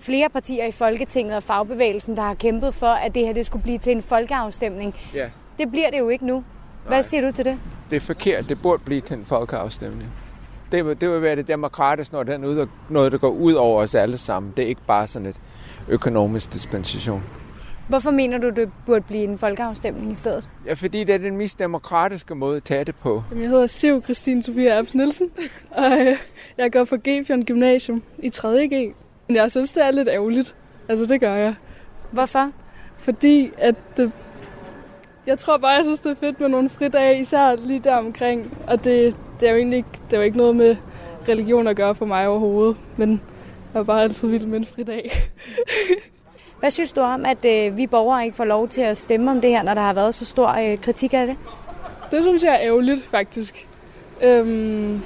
Flere 0.00 0.28
partier 0.28 0.66
i 0.66 0.72
Folketinget 0.72 1.36
og 1.36 1.42
fagbevægelsen, 1.42 2.16
der 2.16 2.22
har 2.22 2.34
kæmpet 2.34 2.74
for, 2.74 2.86
at 2.86 3.14
det 3.14 3.26
her 3.26 3.32
det 3.32 3.46
skulle 3.46 3.62
blive 3.62 3.78
til 3.78 3.92
en 3.92 4.02
folkeafstemning. 4.02 4.94
Ja. 5.14 5.28
Det 5.58 5.70
bliver 5.70 5.90
det 5.90 5.98
jo 5.98 6.08
ikke 6.08 6.26
nu. 6.26 6.44
Hvad 6.86 6.96
Nej. 6.96 7.02
siger 7.02 7.20
du 7.20 7.32
til 7.32 7.44
det? 7.44 7.58
Det 7.90 7.96
er 7.96 8.00
forkert. 8.00 8.48
Det 8.48 8.62
burde 8.62 8.82
blive 8.84 9.00
til 9.00 9.16
en 9.16 9.24
folkeafstemning. 9.24 10.08
Det 10.72 10.86
vil, 10.86 11.00
det 11.00 11.10
vil 11.10 11.22
være 11.22 11.36
det 11.36 11.48
demokratisk, 11.48 12.12
når 12.12 12.22
det 12.22 12.34
er 12.34 12.66
noget, 12.90 13.12
der 13.12 13.18
går 13.18 13.28
ud 13.30 13.52
over 13.52 13.82
os 13.82 13.94
alle 13.94 14.18
sammen. 14.18 14.52
Det 14.56 14.64
er 14.64 14.68
ikke 14.68 14.80
bare 14.86 15.06
sådan 15.06 15.26
et 15.28 15.36
økonomisk 15.88 16.52
dispensation. 16.52 17.22
Hvorfor 17.88 18.10
mener 18.10 18.38
du, 18.38 18.50
det 18.50 18.70
burde 18.86 19.00
blive 19.00 19.24
en 19.24 19.38
folkeafstemning 19.38 20.12
i 20.12 20.14
stedet? 20.14 20.48
Ja, 20.66 20.72
fordi 20.72 21.04
det 21.04 21.14
er 21.14 21.18
den 21.18 21.36
mest 21.36 21.58
demokratiske 21.58 22.34
måde 22.34 22.56
at 22.56 22.64
tage 22.64 22.84
det 22.84 22.94
på. 22.96 23.22
Jeg 23.36 23.48
hedder 23.48 23.66
Siv 23.66 24.02
Christine 24.04 24.42
Sofia 24.42 24.78
Abs 24.78 24.94
Nielsen, 24.94 25.30
og 25.70 25.84
øh, 25.84 26.16
jeg 26.58 26.72
går 26.72 26.84
på 26.84 26.96
G4 27.08 27.42
Gymnasium 27.44 28.02
i 28.18 28.28
3. 28.28 28.92
Men 29.30 29.36
jeg 29.36 29.50
synes, 29.50 29.72
det 29.72 29.84
er 29.84 29.90
lidt 29.90 30.08
ærgerligt. 30.08 30.54
Altså, 30.88 31.04
det 31.04 31.20
gør 31.20 31.34
jeg. 31.34 31.54
Hvorfor? 32.10 32.50
Fordi 32.96 33.50
at 33.58 33.74
det, 33.96 34.12
jeg 35.26 35.38
tror 35.38 35.58
bare, 35.58 35.70
jeg 35.70 35.84
synes, 35.84 36.00
det 36.00 36.10
er 36.10 36.14
fedt 36.14 36.40
med 36.40 36.48
nogle 36.48 36.68
fridage, 36.68 37.20
især 37.20 37.56
lige 37.56 37.78
der 37.78 37.96
omkring. 37.96 38.58
Og 38.66 38.84
det, 38.84 39.16
det 39.40 39.48
er 39.48 39.52
jo 39.52 39.58
egentlig 39.58 39.76
ikke, 39.76 39.88
det 40.10 40.12
er 40.12 40.16
jo 40.16 40.22
ikke 40.22 40.36
noget 40.36 40.56
med 40.56 40.76
religion 41.28 41.66
at 41.66 41.76
gøre 41.76 41.94
for 41.94 42.06
mig 42.06 42.28
overhovedet, 42.28 42.76
men 42.96 43.22
jeg 43.74 43.80
er 43.80 43.84
bare 43.84 44.02
altid 44.02 44.28
vild 44.28 44.46
med 44.46 44.58
en 44.58 44.64
fridag. 44.64 45.10
Hvad 46.60 46.70
synes 46.70 46.92
du 46.92 47.00
om, 47.00 47.26
at 47.26 47.44
øh, 47.44 47.76
vi 47.76 47.86
borgere 47.86 48.24
ikke 48.24 48.36
får 48.36 48.44
lov 48.44 48.68
til 48.68 48.82
at 48.82 48.96
stemme 48.96 49.30
om 49.30 49.40
det 49.40 49.50
her, 49.50 49.62
når 49.62 49.74
der 49.74 49.82
har 49.82 49.92
været 49.92 50.14
så 50.14 50.24
stor 50.24 50.48
øh, 50.48 50.80
kritik 50.80 51.14
af 51.14 51.26
det? 51.26 51.36
Det 52.10 52.22
synes 52.22 52.44
jeg 52.44 52.54
er 52.54 52.60
ærgerligt, 52.60 53.02
faktisk. 53.04 53.68
Øhm, 54.22 55.02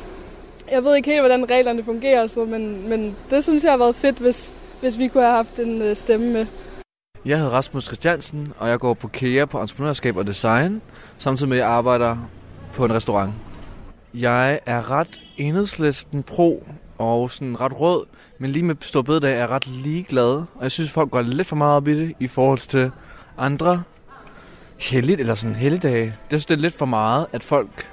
jeg 0.70 0.84
ved 0.84 0.96
ikke 0.96 1.10
helt, 1.10 1.22
hvordan 1.22 1.50
reglerne 1.50 1.84
fungerer, 1.84 2.26
så, 2.26 2.44
men, 2.44 2.88
men 2.88 3.16
det 3.30 3.44
synes 3.44 3.64
jeg 3.64 3.72
har 3.72 3.78
været 3.78 3.96
fedt, 3.96 4.18
hvis, 4.18 4.56
hvis 4.80 4.98
vi 4.98 5.08
kunne 5.08 5.22
have 5.22 5.34
haft 5.36 5.58
en 5.58 5.82
øh, 5.82 5.96
stemme 5.96 6.32
med. 6.32 6.46
Jeg 7.24 7.38
hedder 7.38 7.52
Rasmus 7.52 7.84
Christiansen, 7.84 8.52
og 8.58 8.68
jeg 8.68 8.78
går 8.78 8.94
på 8.94 9.08
KEA 9.08 9.44
på 9.44 9.60
entreprenørskab 9.60 10.16
og 10.16 10.26
design, 10.26 10.82
samtidig 11.18 11.48
med 11.48 11.56
at 11.56 11.62
jeg 11.62 11.70
arbejder 11.70 12.16
på 12.74 12.84
en 12.84 12.94
restaurant. 12.94 13.32
Jeg 14.14 14.60
er 14.66 14.90
ret 14.90 15.20
enhedslisten 15.36 16.22
pro 16.22 16.66
og 16.98 17.30
sådan 17.30 17.60
ret 17.60 17.80
rød, 17.80 18.06
men 18.38 18.50
lige 18.50 18.64
med 18.64 18.74
stor 18.80 19.02
bededag 19.02 19.32
er 19.32 19.38
jeg 19.38 19.50
ret 19.50 19.66
ligeglad. 19.66 20.32
Og 20.54 20.62
jeg 20.62 20.70
synes, 20.70 20.90
folk 20.92 21.10
går 21.10 21.22
lidt 21.22 21.46
for 21.46 21.56
meget 21.56 21.76
op 21.76 21.88
i 21.88 21.94
det 21.98 22.14
i 22.20 22.26
forhold 22.26 22.58
til 22.58 22.90
andre 23.38 23.82
heldigt 24.78 25.20
eller 25.20 25.34
sådan 25.34 25.56
helligdage. 25.56 26.04
Det 26.04 26.14
synes, 26.30 26.46
det 26.46 26.54
er 26.54 26.60
lidt 26.60 26.74
for 26.74 26.86
meget, 26.86 27.26
at 27.32 27.42
folk 27.42 27.90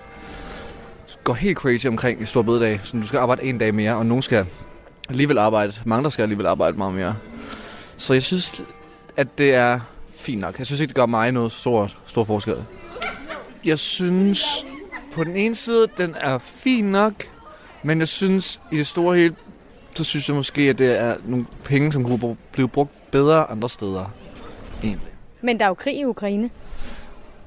går 1.23 1.33
helt 1.33 1.57
crazy 1.57 1.87
omkring 1.87 2.21
i 2.21 2.25
stor 2.25 2.41
bededag. 2.41 2.79
Så 2.83 2.97
du 2.97 3.07
skal 3.07 3.17
arbejde 3.17 3.43
en 3.43 3.57
dag 3.57 3.75
mere, 3.75 3.95
og 3.95 4.05
nogen 4.05 4.21
skal 4.21 4.45
alligevel 5.09 5.37
arbejde. 5.37 5.73
Mange 5.85 6.03
der 6.03 6.09
skal 6.09 6.23
alligevel 6.23 6.45
arbejde 6.45 6.77
meget 6.77 6.93
mere. 6.93 7.15
Så 7.97 8.13
jeg 8.13 8.23
synes, 8.23 8.63
at 9.17 9.37
det 9.37 9.55
er 9.55 9.79
fint 10.15 10.41
nok. 10.41 10.57
Jeg 10.59 10.65
synes 10.65 10.81
ikke, 10.81 10.89
det 10.89 10.95
gør 10.95 11.05
mig 11.05 11.31
noget 11.31 11.51
stort, 11.51 11.97
stor 12.05 12.23
forskel. 12.23 12.55
Jeg 13.65 13.79
synes, 13.79 14.65
på 15.15 15.23
den 15.23 15.35
ene 15.35 15.55
side, 15.55 15.87
den 15.97 16.15
er 16.19 16.37
fin 16.37 16.85
nok, 16.85 17.13
men 17.83 17.99
jeg 17.99 18.07
synes, 18.07 18.61
i 18.71 18.77
det 18.77 18.87
store 18.87 19.17
hele, 19.17 19.35
så 19.95 20.03
synes 20.03 20.27
jeg 20.27 20.35
måske, 20.35 20.61
at 20.61 20.77
det 20.77 20.99
er 20.99 21.15
nogle 21.25 21.45
penge, 21.63 21.91
som 21.91 22.03
kunne 22.03 22.37
blive 22.51 22.67
brugt 22.67 23.11
bedre 23.11 23.51
andre 23.51 23.69
steder. 23.69 24.11
Egentlig. 24.83 25.11
Men 25.41 25.59
der 25.59 25.65
er 25.65 25.69
jo 25.69 25.73
krig 25.73 25.99
i 25.99 26.05
Ukraine. 26.05 26.49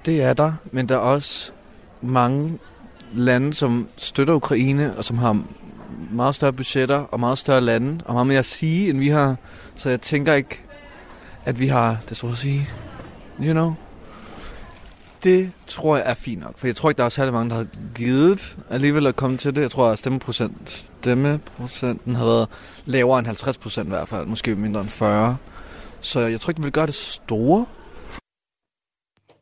Det 0.06 0.22
er 0.22 0.32
der, 0.32 0.52
men 0.72 0.88
der 0.88 0.94
er 0.94 0.98
også 0.98 1.52
mange 2.02 2.58
lande, 3.14 3.54
som 3.54 3.88
støtter 3.96 4.34
Ukraine, 4.34 4.96
og 4.96 5.04
som 5.04 5.18
har 5.18 5.42
meget 6.10 6.34
større 6.34 6.52
budgetter 6.52 6.96
og 6.96 7.20
meget 7.20 7.38
større 7.38 7.60
lande, 7.60 8.04
og 8.04 8.14
meget 8.14 8.26
mere 8.26 8.38
at 8.38 8.46
sige, 8.46 8.90
end 8.90 8.98
vi 8.98 9.08
har. 9.08 9.36
Så 9.76 9.90
jeg 9.90 10.00
tænker 10.00 10.34
ikke, 10.34 10.60
at 11.44 11.58
vi 11.58 11.66
har 11.66 11.96
det 12.08 12.16
så 12.16 12.26
at 12.26 12.36
sige. 12.36 12.68
You 13.40 13.52
know? 13.52 13.74
Det 15.24 15.50
tror 15.66 15.96
jeg 15.96 16.10
er 16.10 16.14
fint 16.14 16.40
nok, 16.40 16.58
for 16.58 16.66
jeg 16.66 16.76
tror 16.76 16.90
ikke, 16.90 16.98
der 16.98 17.04
er 17.04 17.08
særlig 17.08 17.32
mange, 17.32 17.50
der 17.50 17.56
har 17.56 17.66
givet 17.94 18.56
alligevel 18.70 19.06
at 19.06 19.16
komme 19.16 19.36
til 19.36 19.54
det. 19.54 19.62
Jeg 19.62 19.70
tror, 19.70 19.90
at 19.90 19.98
stemmeprocent, 19.98 20.70
stemmeprocenten 21.00 22.14
har 22.14 22.24
været 22.24 22.48
lavere 22.84 23.18
end 23.18 23.26
50 23.26 23.58
procent 23.58 23.86
i 23.86 23.90
hvert 23.90 24.08
fald, 24.08 24.26
måske 24.26 24.54
mindre 24.54 24.80
end 24.80 24.88
40. 24.88 25.36
Så 26.00 26.20
jeg 26.20 26.40
tror 26.40 26.50
ikke, 26.50 26.56
det 26.56 26.64
vil 26.64 26.72
gøre 26.72 26.86
det 26.86 26.94
store. 26.94 27.66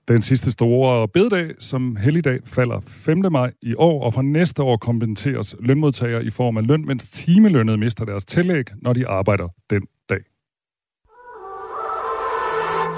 Den 0.08 0.22
sidste 0.22 0.50
store 0.50 1.08
bededag, 1.08 1.50
som 1.58 1.96
helligdag, 1.96 2.38
falder 2.44 2.80
5. 2.86 3.32
maj 3.32 3.52
i 3.62 3.74
år, 3.74 4.04
og 4.04 4.14
fra 4.14 4.22
næste 4.22 4.62
år 4.62 4.76
kompenseres 4.76 5.56
lønmodtagere 5.60 6.24
i 6.24 6.30
form 6.30 6.56
af 6.56 6.66
løn, 6.66 6.86
mens 6.86 7.10
timelønnet 7.10 7.78
mister 7.78 8.04
deres 8.04 8.24
tillæg, 8.24 8.64
når 8.82 8.92
de 8.92 9.08
arbejder 9.08 9.48
den 9.70 9.82
dag. 10.08 10.18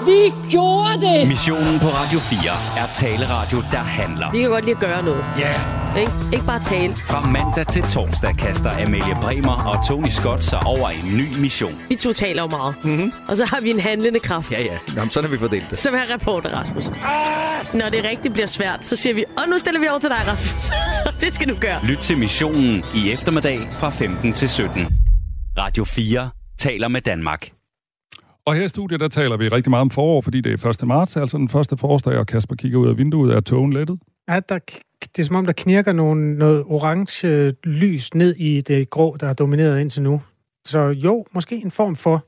Vi 0.05 0.49
gjorde 0.51 1.01
det! 1.01 1.27
Missionen 1.27 1.79
på 1.79 1.87
Radio 1.87 2.19
4 2.19 2.39
er 2.83 2.87
taleradio, 2.93 3.57
der 3.71 3.77
handler. 3.77 4.31
Vi 4.31 4.39
kan 4.39 4.49
godt 4.49 4.65
lide 4.65 4.75
at 4.75 4.81
gøre 4.81 5.03
noget. 5.03 5.25
Ja. 5.39 5.49
Yeah. 5.49 5.84
Ik? 5.97 6.33
Ikke 6.33 6.45
bare 6.45 6.59
tale. 6.59 6.95
Fra 6.95 7.29
mandag 7.29 7.67
til 7.67 7.81
torsdag 7.81 8.37
kaster 8.37 8.71
Amalie 8.71 9.15
Bremer 9.21 9.57
og 9.71 9.87
Tony 9.87 10.07
Scott 10.07 10.43
sig 10.43 10.59
over 10.65 10.89
en 10.89 11.17
ny 11.17 11.41
mission. 11.41 11.71
Vi 11.89 11.95
to 11.95 12.13
taler 12.13 12.41
jo 12.41 12.47
meget. 12.47 12.75
Mm-hmm. 12.83 13.11
Og 13.27 13.37
så 13.37 13.45
har 13.45 13.61
vi 13.61 13.69
en 13.69 13.79
handlende 13.79 14.19
kraft. 14.19 14.51
Ja, 14.51 14.61
ja. 14.63 14.77
Jamen, 14.95 15.09
sådan 15.09 15.29
har 15.29 15.35
vi 15.35 15.39
fordelt 15.39 15.69
det. 15.69 15.79
Som 15.79 15.93
er 15.93 16.13
reporter, 16.13 16.49
Rasmus. 16.49 16.87
Ah! 16.87 17.79
Når 17.79 17.89
det 17.89 18.05
rigtigt 18.09 18.33
bliver 18.33 18.47
svært, 18.47 18.85
så 18.85 18.95
siger 18.95 19.13
vi, 19.13 19.25
og 19.37 19.43
nu 19.49 19.57
stiller 19.57 19.79
vi 19.79 19.87
over 19.87 19.99
til 19.99 20.09
dig, 20.09 20.21
Rasmus. 20.27 20.71
det 21.23 21.33
skal 21.33 21.49
du 21.49 21.55
gøre. 21.61 21.85
Lyt 21.85 21.97
til 21.97 22.17
missionen 22.17 22.83
i 22.95 23.11
eftermiddag 23.11 23.59
fra 23.71 23.89
15 23.89 24.33
til 24.33 24.49
17. 24.49 24.87
Radio 25.57 25.83
4 25.83 26.29
taler 26.59 26.87
med 26.87 27.01
Danmark. 27.01 27.49
Og 28.45 28.55
her 28.55 28.63
i 28.63 28.67
studiet, 28.67 28.99
der 28.99 29.07
taler 29.07 29.37
vi 29.37 29.47
rigtig 29.47 29.69
meget 29.69 29.81
om 29.81 29.89
forår, 29.89 30.21
fordi 30.21 30.41
det 30.41 30.65
er 30.65 30.69
1. 30.69 30.87
marts, 30.87 31.17
altså 31.17 31.37
den 31.37 31.49
første 31.49 31.77
forårsdag, 31.77 32.17
og 32.17 32.27
Kasper 32.27 32.55
kigger 32.55 32.79
ud 32.79 32.87
af 32.87 32.97
vinduet. 32.97 33.35
Er 33.35 33.39
togen 33.39 33.73
lettet? 33.73 33.99
Ja, 34.29 34.39
der, 34.49 34.59
det 35.15 35.19
er 35.19 35.23
som 35.23 35.35
om, 35.35 35.45
der 35.45 35.53
knirker 35.53 35.91
nogle, 35.93 36.37
noget 36.37 36.63
orange 36.63 37.51
lys 37.63 38.13
ned 38.13 38.35
i 38.35 38.61
det 38.61 38.89
grå, 38.89 39.17
der 39.19 39.25
har 39.27 39.33
domineret 39.33 39.81
indtil 39.81 40.01
nu. 40.01 40.21
Så 40.67 40.79
jo, 40.79 41.25
måske 41.33 41.55
en 41.55 41.71
form 41.71 41.95
for... 41.95 42.25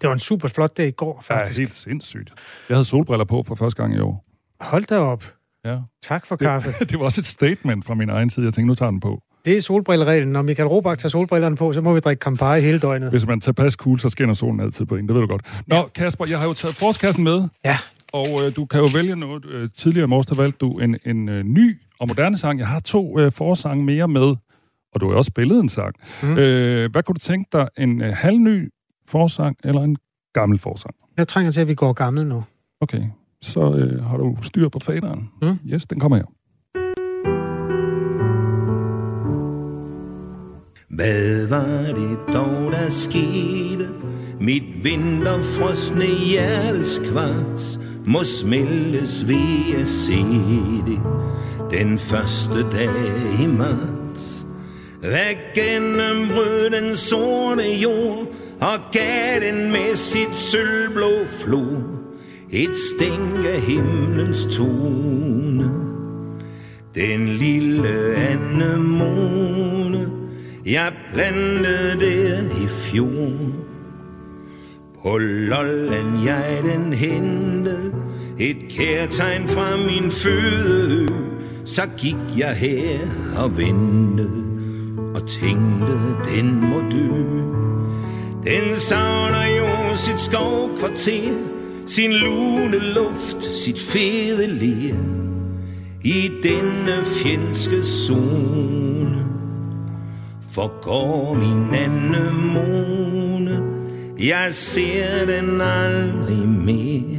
Det 0.00 0.08
var 0.08 0.12
en 0.12 0.18
super 0.18 0.48
flot 0.48 0.76
dag 0.76 0.88
i 0.88 0.90
går, 0.90 1.20
faktisk. 1.22 1.58
Ja, 1.58 1.62
helt 1.62 1.74
sindssygt. 1.74 2.32
Jeg 2.68 2.76
havde 2.76 2.84
solbriller 2.84 3.24
på 3.24 3.42
for 3.42 3.54
første 3.54 3.82
gang 3.82 3.94
i 3.94 3.98
år. 3.98 4.24
Hold 4.60 4.84
da 4.84 4.98
op. 4.98 5.24
Ja. 5.64 5.78
Tak 6.02 6.26
for 6.26 6.36
kaffe. 6.36 6.74
Det, 6.78 6.88
det 6.90 6.98
var 6.98 7.04
også 7.04 7.20
et 7.20 7.26
statement 7.26 7.84
fra 7.84 7.94
min 7.94 8.10
egen 8.10 8.30
side. 8.30 8.46
Jeg 8.46 8.54
tænkte, 8.54 8.66
nu 8.66 8.74
tager 8.74 8.90
den 8.90 9.00
på. 9.00 9.22
Det 9.44 9.56
er 9.56 9.60
solbrillereglen. 9.60 10.32
Når 10.32 10.42
Michael 10.42 10.68
Robach 10.68 10.98
tager 10.98 11.10
solbrillerne 11.10 11.56
på, 11.56 11.72
så 11.72 11.80
må 11.80 11.94
vi 11.94 12.00
drikke 12.00 12.20
Campari 12.20 12.60
hele 12.60 12.78
døgnet. 12.78 13.10
Hvis 13.10 13.26
man 13.26 13.40
tager 13.40 13.52
pas 13.52 13.72
cool, 13.72 13.98
så 13.98 14.08
skinner 14.08 14.34
solen 14.34 14.60
altid 14.60 14.84
på 14.84 14.96
en. 14.96 15.06
Det 15.06 15.14
ved 15.14 15.20
du 15.20 15.26
godt. 15.26 15.62
Nå. 15.66 15.88
Kasper, 15.94 16.26
jeg 16.28 16.38
har 16.38 16.46
jo 16.46 16.52
taget 16.52 16.76
forårskassen 16.76 17.24
med. 17.24 17.48
Ja. 17.64 17.78
Og 18.12 18.26
øh, 18.44 18.56
du 18.56 18.66
kan 18.66 18.80
jo 18.80 18.88
vælge 18.94 19.16
noget. 19.16 19.44
Øh, 19.44 19.68
tidligere 19.74 20.04
i 20.04 20.08
morges, 20.08 20.26
der 20.26 20.34
valgte 20.34 20.58
du 20.58 20.78
en, 20.78 20.96
en 21.06 21.28
øh, 21.28 21.44
ny 21.44 21.76
og 22.00 22.08
moderne 22.08 22.36
sang. 22.36 22.58
Jeg 22.58 22.68
har 22.68 22.80
to 22.80 23.18
øh, 23.18 23.32
forsange 23.32 23.84
mere 23.84 24.08
med, 24.08 24.36
og 24.92 25.00
du 25.00 25.10
har 25.10 25.16
også 25.16 25.28
spillet 25.28 25.60
en 25.60 25.68
sang. 25.68 25.94
Mm. 26.22 26.38
Øh, 26.38 26.90
hvad 26.92 27.02
kunne 27.02 27.14
du 27.14 27.20
tænke 27.20 27.48
dig? 27.52 27.68
En 27.78 28.02
øh, 28.02 28.14
halvny 28.14 28.72
forsang 29.08 29.56
eller 29.64 29.80
en 29.80 29.96
gammel 30.34 30.58
forsang? 30.58 30.94
Jeg 31.16 31.28
trænger 31.28 31.52
til, 31.52 31.60
at 31.60 31.68
vi 31.68 31.74
går 31.74 31.92
gammel 31.92 32.26
nu. 32.26 32.44
Okay, 32.80 33.02
så 33.42 33.74
øh, 33.74 34.04
har 34.04 34.16
du 34.16 34.36
styr 34.42 34.68
på 34.68 34.78
faderen. 34.78 35.30
Mm. 35.42 35.58
Yes, 35.66 35.86
den 35.86 36.00
kommer 36.00 36.16
her. 36.16 36.24
Hvad 40.88 41.48
var 41.48 41.94
det 42.00 42.18
dog, 42.34 42.72
der 42.72 42.88
skete? 42.88 43.88
Mit 44.40 44.84
vinterfrosne 44.84 46.04
hjertes 46.04 47.00
kvarts 47.10 47.80
må 48.08 48.24
smeltes 48.24 49.28
ved 49.28 49.80
at 49.80 49.88
se 49.88 50.24
det 50.86 51.00
den 51.70 51.98
første 51.98 52.62
dag 52.72 52.90
i 53.42 53.46
marts. 53.46 54.46
Hvad 55.00 55.34
gennembrød 55.54 56.70
den 56.70 56.96
sorte 56.96 57.62
jord 57.82 58.26
og 58.60 58.78
gav 58.92 59.40
den 59.40 59.72
med 59.72 59.96
sit 59.96 60.36
sølvblå 60.36 61.10
flod 61.38 61.82
et 62.50 62.78
stænk 62.78 63.44
af 63.54 63.60
himlens 63.60 64.46
tone. 64.50 65.70
Den 66.94 67.28
lille 67.28 68.14
anemone, 68.14 70.10
jeg 70.66 70.92
plantede 71.14 72.00
der 72.00 72.40
i 72.64 72.66
fjor. 72.68 73.32
På 75.02 75.18
Lolland 75.18 76.24
jeg 76.24 76.60
den 76.64 76.92
hente 76.92 77.77
et 78.40 78.56
kærtegn 78.70 79.48
fra 79.48 79.76
min 79.76 80.10
føde 80.10 81.08
Så 81.64 81.82
gik 81.96 82.16
jeg 82.36 82.54
her 82.54 82.98
og 83.38 83.58
ventede 83.58 84.44
og 85.14 85.28
tænkte, 85.28 85.98
den 86.34 86.60
må 86.60 86.80
dø. 86.92 87.08
Den 88.44 88.76
savner 88.76 89.46
jo 89.46 89.96
sit 89.96 90.20
skovkvarter, 90.20 91.34
sin 91.86 92.12
lune 92.12 92.78
luft, 92.94 93.42
sit 93.42 93.78
fede 93.78 94.46
ler 94.46 94.96
i 96.04 96.30
denne 96.42 97.04
fjendske 97.04 97.82
zone. 97.84 99.24
Forgår 100.50 101.34
min 101.34 101.74
anemone, 101.74 103.62
jeg 104.18 104.48
ser 104.50 105.26
den 105.26 105.60
aldrig 105.60 106.48
mere. 106.48 107.17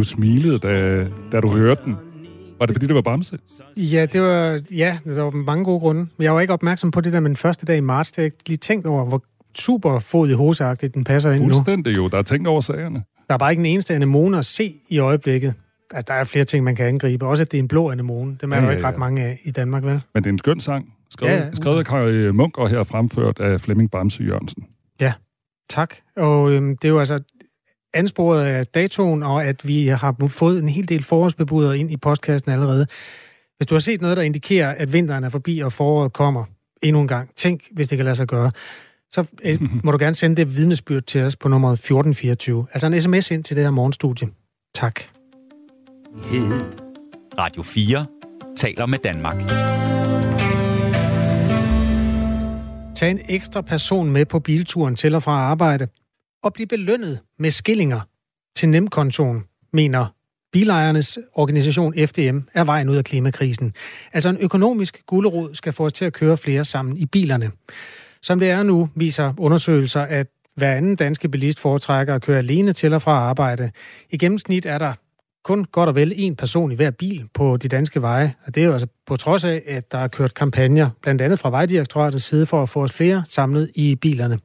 Du 0.00 0.04
smilede, 0.04 0.58
da, 0.58 1.04
da 1.32 1.40
du 1.40 1.48
hørte 1.48 1.80
den. 1.84 1.96
Var 2.58 2.66
det, 2.66 2.74
fordi 2.74 2.86
det 2.86 2.94
var 2.94 3.00
Bamse? 3.00 3.38
Ja, 3.76 4.06
det 4.12 4.22
var, 4.22 4.60
ja, 4.70 4.98
der 5.04 5.22
var 5.22 5.30
mange 5.30 5.64
gode 5.64 5.80
grunde. 5.80 6.00
Men 6.16 6.24
jeg 6.24 6.34
var 6.34 6.40
ikke 6.40 6.52
opmærksom 6.52 6.90
på 6.90 7.00
det 7.00 7.12
der 7.12 7.20
med 7.20 7.30
den 7.30 7.36
første 7.36 7.66
dag 7.66 7.76
i 7.76 7.80
marts. 7.80 8.10
Det 8.10 8.16
har 8.16 8.22
jeg 8.22 8.26
ikke 8.26 8.48
lige 8.48 8.58
tænkt 8.58 8.86
over, 8.86 9.04
hvor 9.04 9.22
super 9.54 9.98
fod 9.98 10.28
i 10.28 10.32
hoseagtigt 10.32 10.94
den 10.94 11.04
passer 11.04 11.30
ind 11.30 11.42
nu. 11.42 11.48
Fuldstændig 11.48 11.96
jo. 11.96 12.08
Der 12.08 12.18
er 12.18 12.22
tænkt 12.22 12.48
over 12.48 12.60
sagerne. 12.60 13.02
Der 13.28 13.34
er 13.34 13.38
bare 13.38 13.52
ikke 13.52 13.60
en 13.60 13.66
eneste 13.66 13.94
anemone 13.94 14.38
at 14.38 14.44
se 14.44 14.74
i 14.88 14.98
øjeblikket. 14.98 15.54
Altså, 15.90 16.04
der 16.08 16.14
er 16.14 16.24
flere 16.24 16.44
ting, 16.44 16.64
man 16.64 16.76
kan 16.76 16.86
angribe. 16.86 17.26
Også 17.26 17.42
at 17.42 17.52
det 17.52 17.58
er 17.58 17.62
en 17.62 17.68
blå 17.68 17.90
anemone. 17.90 18.36
Dem 18.40 18.52
er 18.52 18.56
ja, 18.56 18.60
der 18.60 18.66
jo 18.66 18.70
ikke 18.70 18.80
ja, 18.80 18.86
ja. 18.86 18.92
ret 18.92 18.98
mange 18.98 19.22
af 19.22 19.40
i 19.44 19.50
Danmark, 19.50 19.84
vel? 19.84 20.00
Men 20.14 20.22
det 20.24 20.30
er 20.30 20.32
en 20.32 20.38
skøn 20.38 20.60
sang. 20.60 20.94
Skrevet, 21.10 21.32
ja, 21.32 21.44
ja. 21.44 21.50
skrevet 21.52 21.78
af 21.78 21.84
Kari 21.84 22.32
Munk 22.32 22.58
og 22.58 22.68
her 22.68 22.82
fremført 22.82 23.40
af 23.40 23.60
Flemming 23.60 23.90
Bamse 23.90 24.22
Jørgensen. 24.22 24.64
Ja, 25.00 25.12
tak. 25.70 25.94
Og 26.16 26.50
øhm, 26.50 26.76
det 26.76 26.88
er 26.88 26.92
jo 26.92 26.98
altså 26.98 27.18
ansporet 27.94 28.44
af 28.44 28.66
datoen, 28.66 29.22
og 29.22 29.44
at 29.44 29.68
vi 29.68 29.86
har 29.86 30.26
fået 30.28 30.58
en 30.58 30.68
hel 30.68 30.88
del 30.88 31.02
forårsbebuder 31.02 31.72
ind 31.72 31.90
i 31.90 31.96
postkassen 31.96 32.50
allerede. 32.50 32.86
Hvis 33.56 33.66
du 33.66 33.74
har 33.74 33.80
set 33.80 34.00
noget, 34.00 34.16
der 34.16 34.22
indikerer, 34.22 34.74
at 34.74 34.92
vinteren 34.92 35.24
er 35.24 35.28
forbi, 35.28 35.58
og 35.58 35.72
foråret 35.72 36.12
kommer 36.12 36.44
endnu 36.82 37.00
en 37.00 37.08
gang, 37.08 37.30
tænk, 37.36 37.62
hvis 37.72 37.88
det 37.88 37.98
kan 37.98 38.04
lade 38.04 38.16
sig 38.16 38.26
gøre, 38.26 38.50
så 39.10 39.24
øh, 39.44 39.62
må 39.84 39.92
du 39.92 39.98
gerne 40.00 40.14
sende 40.14 40.36
det 40.36 40.56
vidnesbyrd 40.56 41.02
til 41.02 41.20
os 41.20 41.36
på 41.36 41.48
nummer 41.48 41.72
1424. 41.72 42.66
Altså 42.72 42.86
en 42.86 43.00
sms 43.00 43.30
ind 43.30 43.44
til 43.44 43.56
det 43.56 43.64
her 43.64 43.70
morgenstudie. 43.70 44.28
Tak. 44.74 45.00
Radio 47.38 47.62
4 47.62 48.06
taler 48.56 48.86
med 48.86 48.98
Danmark. 48.98 49.36
Tag 52.96 53.10
en 53.10 53.20
ekstra 53.28 53.60
person 53.60 54.10
med 54.10 54.26
på 54.26 54.40
bilturen 54.40 54.96
til 54.96 55.14
og 55.14 55.22
fra 55.22 55.32
arbejde 55.32 55.88
at 56.44 56.52
blive 56.52 56.66
belønnet 56.66 57.18
med 57.38 57.50
skillinger 57.50 58.00
til 58.56 58.68
nemkontoen, 58.68 59.44
mener 59.72 60.06
bilejernes 60.52 61.18
organisation 61.34 61.94
FDM 62.06 62.38
er 62.54 62.64
vejen 62.64 62.88
ud 62.88 62.96
af 62.96 63.04
klimakrisen. 63.04 63.74
Altså 64.12 64.28
en 64.28 64.38
økonomisk 64.40 65.02
gulerod 65.06 65.54
skal 65.54 65.72
få 65.72 65.84
os 65.84 65.92
til 65.92 66.04
at 66.04 66.12
køre 66.12 66.36
flere 66.36 66.64
sammen 66.64 66.96
i 66.96 67.06
bilerne. 67.06 67.50
Som 68.22 68.38
det 68.38 68.50
er 68.50 68.62
nu, 68.62 68.88
viser 68.94 69.34
undersøgelser, 69.38 70.02
at 70.02 70.26
hver 70.54 70.74
anden 70.74 70.96
danske 70.96 71.28
bilist 71.28 71.60
foretrækker 71.60 72.14
at 72.14 72.22
køre 72.22 72.38
alene 72.38 72.72
til 72.72 72.92
og 72.92 73.02
fra 73.02 73.12
arbejde. 73.12 73.70
I 74.10 74.16
gennemsnit 74.16 74.66
er 74.66 74.78
der 74.78 74.92
kun 75.44 75.64
godt 75.64 75.88
og 75.88 75.94
vel 75.94 76.12
en 76.16 76.36
person 76.36 76.72
i 76.72 76.74
hver 76.74 76.90
bil 76.90 77.24
på 77.34 77.56
de 77.56 77.68
danske 77.68 78.02
veje. 78.02 78.34
Og 78.46 78.54
det 78.54 78.60
er 78.60 78.66
jo 78.66 78.72
altså 78.72 78.88
på 79.06 79.16
trods 79.16 79.44
af, 79.44 79.62
at 79.66 79.92
der 79.92 79.98
er 79.98 80.08
kørt 80.08 80.34
kampagner, 80.34 80.90
blandt 81.02 81.22
andet 81.22 81.38
fra 81.38 81.50
Vejdirektoratets 81.50 82.24
side, 82.24 82.46
for 82.46 82.62
at 82.62 82.68
få 82.68 82.82
os 82.82 82.92
flere 82.92 83.22
samlet 83.26 83.70
i 83.74 83.94
bilerne. 83.94 84.38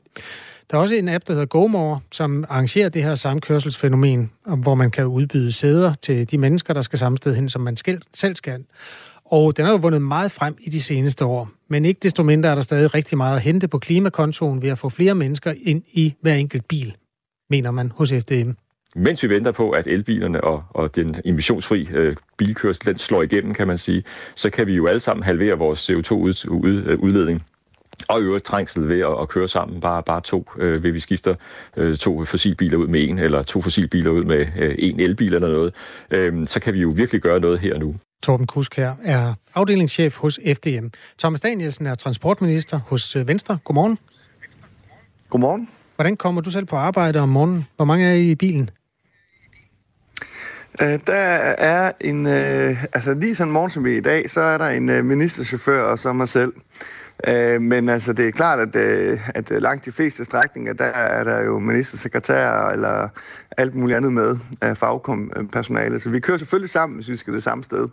Der 0.71 0.77
er 0.77 0.81
også 0.81 0.95
en 0.95 1.09
app, 1.09 1.27
der 1.27 1.33
hedder 1.33 1.45
GoMore, 1.45 1.99
som 2.11 2.45
arrangerer 2.49 2.89
det 2.89 3.03
her 3.03 3.15
samkørselsfænomen, 3.15 4.31
hvor 4.45 4.75
man 4.75 4.91
kan 4.91 5.05
udbyde 5.05 5.51
sæder 5.51 5.93
til 6.01 6.31
de 6.31 6.37
mennesker, 6.37 6.73
der 6.73 6.81
skal 6.81 6.99
samme 6.99 7.17
sted 7.17 7.35
hen, 7.35 7.49
som 7.49 7.61
man 7.61 7.77
selv 8.13 8.35
skal. 8.35 8.63
Og 9.25 9.57
den 9.57 9.65
har 9.65 9.71
jo 9.71 9.77
vundet 9.77 10.01
meget 10.01 10.31
frem 10.31 10.57
i 10.61 10.69
de 10.69 10.81
seneste 10.81 11.25
år. 11.25 11.49
Men 11.67 11.85
ikke 11.85 11.99
desto 12.03 12.23
mindre 12.23 12.49
er 12.49 12.55
der 12.55 12.61
stadig 12.61 12.93
rigtig 12.93 13.17
meget 13.17 13.35
at 13.35 13.41
hente 13.41 13.67
på 13.67 13.79
klimakontoen 13.79 14.61
ved 14.61 14.69
at 14.69 14.77
få 14.77 14.89
flere 14.89 15.15
mennesker 15.15 15.53
ind 15.61 15.83
i 15.91 16.13
hver 16.21 16.33
enkelt 16.33 16.67
bil, 16.67 16.95
mener 17.49 17.71
man 17.71 17.91
hos 17.95 18.13
FDM. 18.13 18.51
Mens 18.95 19.23
vi 19.23 19.29
venter 19.29 19.51
på, 19.51 19.71
at 19.71 19.87
elbilerne 19.87 20.43
og, 20.43 20.63
og 20.69 20.95
den 20.95 21.15
emissionsfri 21.25 21.89
øh, 21.93 22.15
bilkørsel 22.37 22.85
den 22.85 22.97
slår 22.97 23.21
igennem, 23.21 23.53
kan 23.53 23.67
man 23.67 23.77
sige, 23.77 24.03
så 24.35 24.49
kan 24.49 24.67
vi 24.67 24.73
jo 24.73 24.87
alle 24.87 24.99
sammen 24.99 25.23
halvere 25.23 25.57
vores 25.57 25.89
CO2-udledning. 25.89 27.35
Øh, 27.35 27.54
og 28.07 28.21
i 28.21 28.23
øvrigt 28.23 28.45
trængsel 28.45 28.89
ved 28.89 28.99
at, 28.99 29.21
at 29.21 29.29
køre 29.29 29.47
sammen, 29.47 29.81
bare, 29.81 30.03
bare 30.03 30.21
to, 30.21 30.49
øh, 30.57 30.83
ved 30.83 30.91
vi 30.91 30.99
skifter 30.99 31.35
øh, 31.77 31.97
to 31.97 32.25
fossilbiler 32.25 32.77
ud 32.77 32.87
med 32.87 33.09
en, 33.09 33.19
eller 33.19 33.43
to 33.43 33.61
fossilbiler 33.61 34.11
ud 34.11 34.23
med 34.23 34.45
øh, 34.57 34.75
en 34.77 34.99
elbil 34.99 35.33
eller 35.33 35.49
noget, 35.49 35.73
øh, 36.11 36.47
så 36.47 36.59
kan 36.59 36.73
vi 36.73 36.79
jo 36.79 36.89
virkelig 36.89 37.21
gøre 37.21 37.39
noget 37.39 37.59
her 37.59 37.79
nu. 37.79 37.95
Torben 38.23 38.47
Kusk 38.47 38.75
her 38.75 38.95
er 39.03 39.33
afdelingschef 39.55 40.17
hos 40.17 40.39
FDM. 40.55 40.87
Thomas 41.19 41.41
Danielsen 41.41 41.87
er 41.87 41.95
transportminister 41.95 42.79
hos 42.87 43.15
øh, 43.15 43.27
Venstre. 43.27 43.57
Godmorgen. 43.63 43.97
Godmorgen. 45.29 45.69
Hvordan 45.95 46.17
kommer 46.17 46.41
du 46.41 46.51
selv 46.51 46.65
på 46.65 46.75
arbejde 46.75 47.19
om 47.19 47.29
morgenen? 47.29 47.67
Hvor 47.75 47.85
mange 47.85 48.07
er 48.07 48.13
I 48.13 48.31
i 48.31 48.35
bilen? 48.35 48.69
Uh, 50.81 50.87
der 51.07 51.13
er 51.57 51.91
en, 52.01 52.25
uh, 52.25 52.83
altså 52.93 53.13
lige 53.13 53.35
sådan 53.35 53.49
en 53.49 53.53
morgen 53.53 53.69
som 53.69 53.85
vi 53.85 53.97
i 53.97 54.01
dag, 54.01 54.29
så 54.29 54.41
er 54.41 54.57
der 54.57 54.69
en 54.69 54.89
uh, 54.89 55.05
ministerchauffør 55.05 55.83
og 55.83 55.99
så 55.99 56.13
mig 56.13 56.27
selv. 56.27 56.53
Øh, 57.27 57.61
men 57.61 57.89
altså 57.89 58.13
det 58.13 58.27
er 58.27 58.31
klart, 58.31 58.59
at, 58.59 58.75
øh, 58.75 59.19
at 59.35 59.51
øh, 59.51 59.61
langt 59.61 59.85
de 59.85 59.91
fleste 59.91 60.25
strækninger, 60.25 60.73
der 60.73 60.85
er 60.85 61.23
der 61.23 61.43
jo 61.43 61.59
ministersekretær 61.59 62.69
eller 62.69 63.07
alt 63.57 63.75
muligt 63.75 63.97
andet 63.97 64.13
med 64.13 64.37
af 64.61 64.77
fagpersonale. 64.77 65.99
Så 65.99 66.09
vi 66.09 66.19
kører 66.19 66.37
selvfølgelig 66.37 66.69
sammen, 66.69 66.95
hvis 66.95 67.09
vi 67.09 67.15
skal 67.15 67.33
det 67.33 67.43
samme 67.43 67.63
sted, 67.63 67.87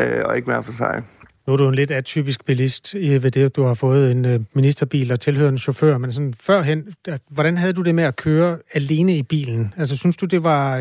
øh, 0.00 0.22
og 0.24 0.36
ikke 0.36 0.46
hver 0.46 0.60
for 0.60 0.72
sig. 0.72 1.02
Nu 1.46 1.52
er 1.52 1.56
du 1.56 1.68
en 1.68 1.74
lidt 1.74 1.90
atypisk 1.90 2.44
bilist 2.44 2.94
ved 2.94 3.30
det, 3.30 3.44
at 3.44 3.56
du 3.56 3.64
har 3.64 3.74
fået 3.74 4.10
en 4.10 4.24
øh, 4.24 4.40
ministerbil 4.54 5.12
og 5.12 5.20
tilhørende 5.20 5.60
chauffør, 5.60 5.98
men 5.98 6.12
sådan 6.12 6.34
førhen, 6.40 6.94
hvordan 7.30 7.58
havde 7.58 7.72
du 7.72 7.82
det 7.82 7.94
med 7.94 8.04
at 8.04 8.16
køre 8.16 8.58
alene 8.74 9.16
i 9.16 9.22
bilen? 9.22 9.74
Altså 9.76 9.96
synes 9.96 10.16
du, 10.16 10.26
det 10.26 10.44
var 10.44 10.78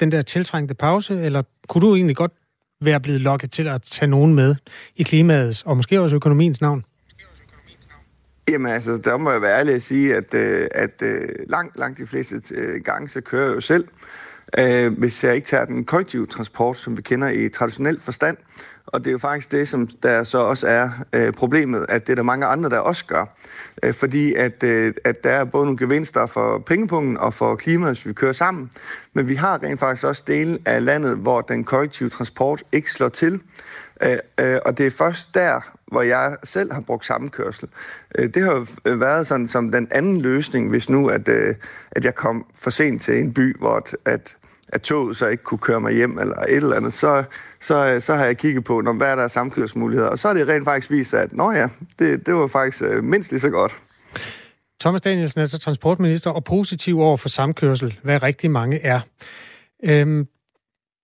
den 0.00 0.12
der 0.12 0.22
tiltrængte 0.22 0.74
pause, 0.74 1.20
eller 1.20 1.42
kunne 1.68 1.82
du 1.82 1.94
egentlig 1.94 2.16
godt 2.16 2.32
være 2.80 3.00
blevet 3.00 3.20
lokket 3.20 3.50
til 3.50 3.68
at 3.68 3.82
tage 3.82 4.10
nogen 4.10 4.34
med 4.34 4.54
i 4.96 5.02
klimaets 5.02 5.62
og 5.62 5.76
måske 5.76 6.00
også 6.00 6.16
økonomiens 6.16 6.60
navn? 6.60 6.84
Jamen 8.50 8.72
altså, 8.72 8.96
der 8.96 9.16
må 9.16 9.30
jeg 9.30 9.42
være 9.42 9.58
ærlig 9.58 9.74
at 9.74 9.82
sige, 9.82 10.16
at, 10.16 10.34
øh, 10.34 10.66
at 10.70 11.02
øh, 11.02 11.28
langt, 11.48 11.78
langt 11.78 11.98
de 11.98 12.06
fleste 12.06 12.54
øh, 12.54 12.82
gange, 12.84 13.08
så 13.08 13.20
kører 13.20 13.46
jeg 13.46 13.54
jo 13.54 13.60
selv. 13.60 13.88
Hvis 14.98 15.24
jeg 15.24 15.34
ikke 15.34 15.46
tager 15.46 15.64
den 15.64 15.84
kollektive 15.84 16.26
transport, 16.26 16.76
som 16.76 16.96
vi 16.96 17.02
kender 17.02 17.28
i 17.28 17.48
traditionel 17.48 18.00
forstand, 18.00 18.36
og 18.92 19.00
det 19.00 19.06
er 19.06 19.12
jo 19.12 19.18
faktisk 19.18 19.52
det, 19.52 19.68
som 19.68 19.86
der 20.02 20.24
så 20.24 20.38
også 20.38 20.66
er 20.66 20.90
øh, 21.12 21.32
problemet, 21.32 21.86
at 21.88 22.06
det 22.06 22.12
er 22.12 22.16
der 22.16 22.22
mange 22.22 22.46
andre, 22.46 22.70
der 22.70 22.78
også 22.78 23.04
gør. 23.06 23.24
Øh, 23.82 23.94
fordi 23.94 24.34
at, 24.34 24.62
øh, 24.62 24.94
at 25.04 25.24
der 25.24 25.30
er 25.30 25.44
både 25.44 25.64
nogle 25.64 25.78
gevinster 25.78 26.26
for 26.26 26.58
pengepunkten 26.58 27.16
og 27.16 27.34
for 27.34 27.54
klimaet, 27.54 27.94
hvis 27.94 28.06
vi 28.06 28.12
kører 28.12 28.32
sammen. 28.32 28.70
Men 29.14 29.28
vi 29.28 29.34
har 29.34 29.62
rent 29.62 29.80
faktisk 29.80 30.04
også 30.04 30.24
dele 30.26 30.58
af 30.66 30.84
landet, 30.84 31.16
hvor 31.16 31.40
den 31.40 31.64
kollektive 31.64 32.08
transport 32.08 32.62
ikke 32.72 32.92
slår 32.92 33.08
til. 33.08 33.40
Øh, 34.02 34.18
øh, 34.40 34.58
og 34.66 34.78
det 34.78 34.86
er 34.86 34.90
først 34.90 35.34
der, 35.34 35.74
hvor 35.90 36.02
jeg 36.02 36.36
selv 36.44 36.72
har 36.72 36.80
brugt 36.80 37.04
sammenkørsel. 37.04 37.68
Øh, 38.18 38.34
det 38.34 38.42
har 38.42 38.52
jo 38.52 38.66
øh, 38.84 39.00
været 39.00 39.26
sådan 39.26 39.48
som 39.48 39.72
den 39.72 39.88
anden 39.90 40.20
løsning, 40.20 40.70
hvis 40.70 40.88
nu, 40.88 41.08
at, 41.08 41.28
øh, 41.28 41.54
at 41.90 42.04
jeg 42.04 42.14
kom 42.14 42.46
for 42.54 42.70
sent 42.70 43.02
til 43.02 43.18
en 43.18 43.34
by, 43.34 43.58
hvor 43.58 43.86
at, 44.04 44.36
at 44.68 44.82
toget 44.82 45.16
så 45.16 45.26
ikke 45.26 45.42
kunne 45.42 45.58
køre 45.58 45.80
mig 45.80 45.92
hjem 45.92 46.18
eller 46.18 46.36
et 46.36 46.56
eller 46.56 46.76
andet, 46.76 46.92
så, 46.92 47.24
så, 47.60 47.96
så 48.00 48.14
har 48.14 48.24
jeg 48.24 48.36
kigget 48.36 48.64
på, 48.64 48.80
når, 48.80 48.92
hvad 48.92 49.10
er 49.10 49.16
der 49.16 49.22
af 49.22 49.30
samkørselsmuligheder. 49.30 50.08
Og 50.08 50.18
så 50.18 50.28
er 50.28 50.34
det 50.34 50.48
rent 50.48 50.64
faktisk 50.64 50.90
vist 50.90 51.10
sig, 51.10 51.22
at 51.22 51.32
nå 51.32 51.52
ja, 51.52 51.68
det, 51.98 52.26
det 52.26 52.34
var 52.34 52.46
faktisk 52.46 52.82
øh, 52.82 53.04
mindst 53.04 53.30
lige 53.30 53.40
så 53.40 53.50
godt. 53.50 53.72
Thomas 54.80 55.00
Danielsen 55.00 55.38
er 55.38 55.42
altså 55.42 55.58
transportminister 55.58 56.30
og 56.30 56.44
positiv 56.44 57.00
over 57.00 57.16
for 57.16 57.28
samkørsel, 57.28 57.98
hvad 58.02 58.22
rigtig 58.22 58.50
mange 58.50 58.80
er. 58.80 59.00
Øhm, 59.84 60.26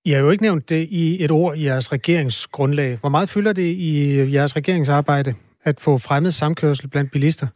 i 0.06 0.12
har 0.12 0.20
jo 0.20 0.30
ikke 0.30 0.42
nævnt 0.42 0.68
det 0.68 0.88
i 0.90 1.24
et 1.24 1.30
ord 1.30 1.56
i 1.56 1.64
jeres 1.64 1.92
regeringsgrundlag. 1.92 2.98
Hvor 3.00 3.08
meget 3.08 3.28
fylder 3.28 3.52
det 3.52 3.62
i 3.62 4.18
jeres 4.32 4.56
regeringsarbejde 4.56 5.34
at 5.64 5.80
få 5.80 5.98
fremmet 5.98 6.34
samkørsel 6.34 6.88
blandt 6.88 7.10
bilister? 7.10 7.46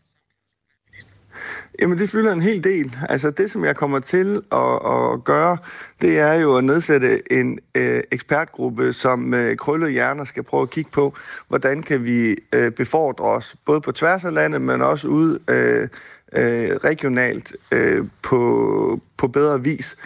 Jamen, 1.82 1.98
det 1.98 2.10
fylder 2.10 2.32
en 2.32 2.42
hel 2.42 2.64
del. 2.64 2.96
Altså, 3.08 3.30
det, 3.30 3.50
som 3.50 3.64
jeg 3.64 3.76
kommer 3.76 3.98
til 3.98 4.42
at, 4.52 4.74
at 4.74 5.24
gøre, 5.24 5.56
det 6.00 6.18
er 6.18 6.34
jo 6.34 6.56
at 6.56 6.64
nedsætte 6.64 7.32
en 7.32 7.58
øh, 7.76 8.00
ekspertgruppe, 8.10 8.92
som 8.92 9.34
øh, 9.34 9.56
krøllede 9.56 9.90
hjerner 9.90 10.24
skal 10.24 10.42
prøve 10.42 10.62
at 10.62 10.70
kigge 10.70 10.90
på, 10.90 11.14
hvordan 11.48 11.82
kan 11.82 12.04
vi 12.04 12.36
øh, 12.54 12.72
befordre 12.72 13.24
os, 13.24 13.56
både 13.66 13.80
på 13.80 13.92
tværs 13.92 14.24
af 14.24 14.34
landet, 14.34 14.60
men 14.60 14.82
også 14.82 15.08
ud 15.08 15.38
øh, 15.50 15.88
øh, 16.36 16.76
regionalt 16.76 17.52
øh, 17.72 18.04
på, 18.22 19.00
på 19.16 19.28
bedre 19.28 19.62
vis. 19.62 19.96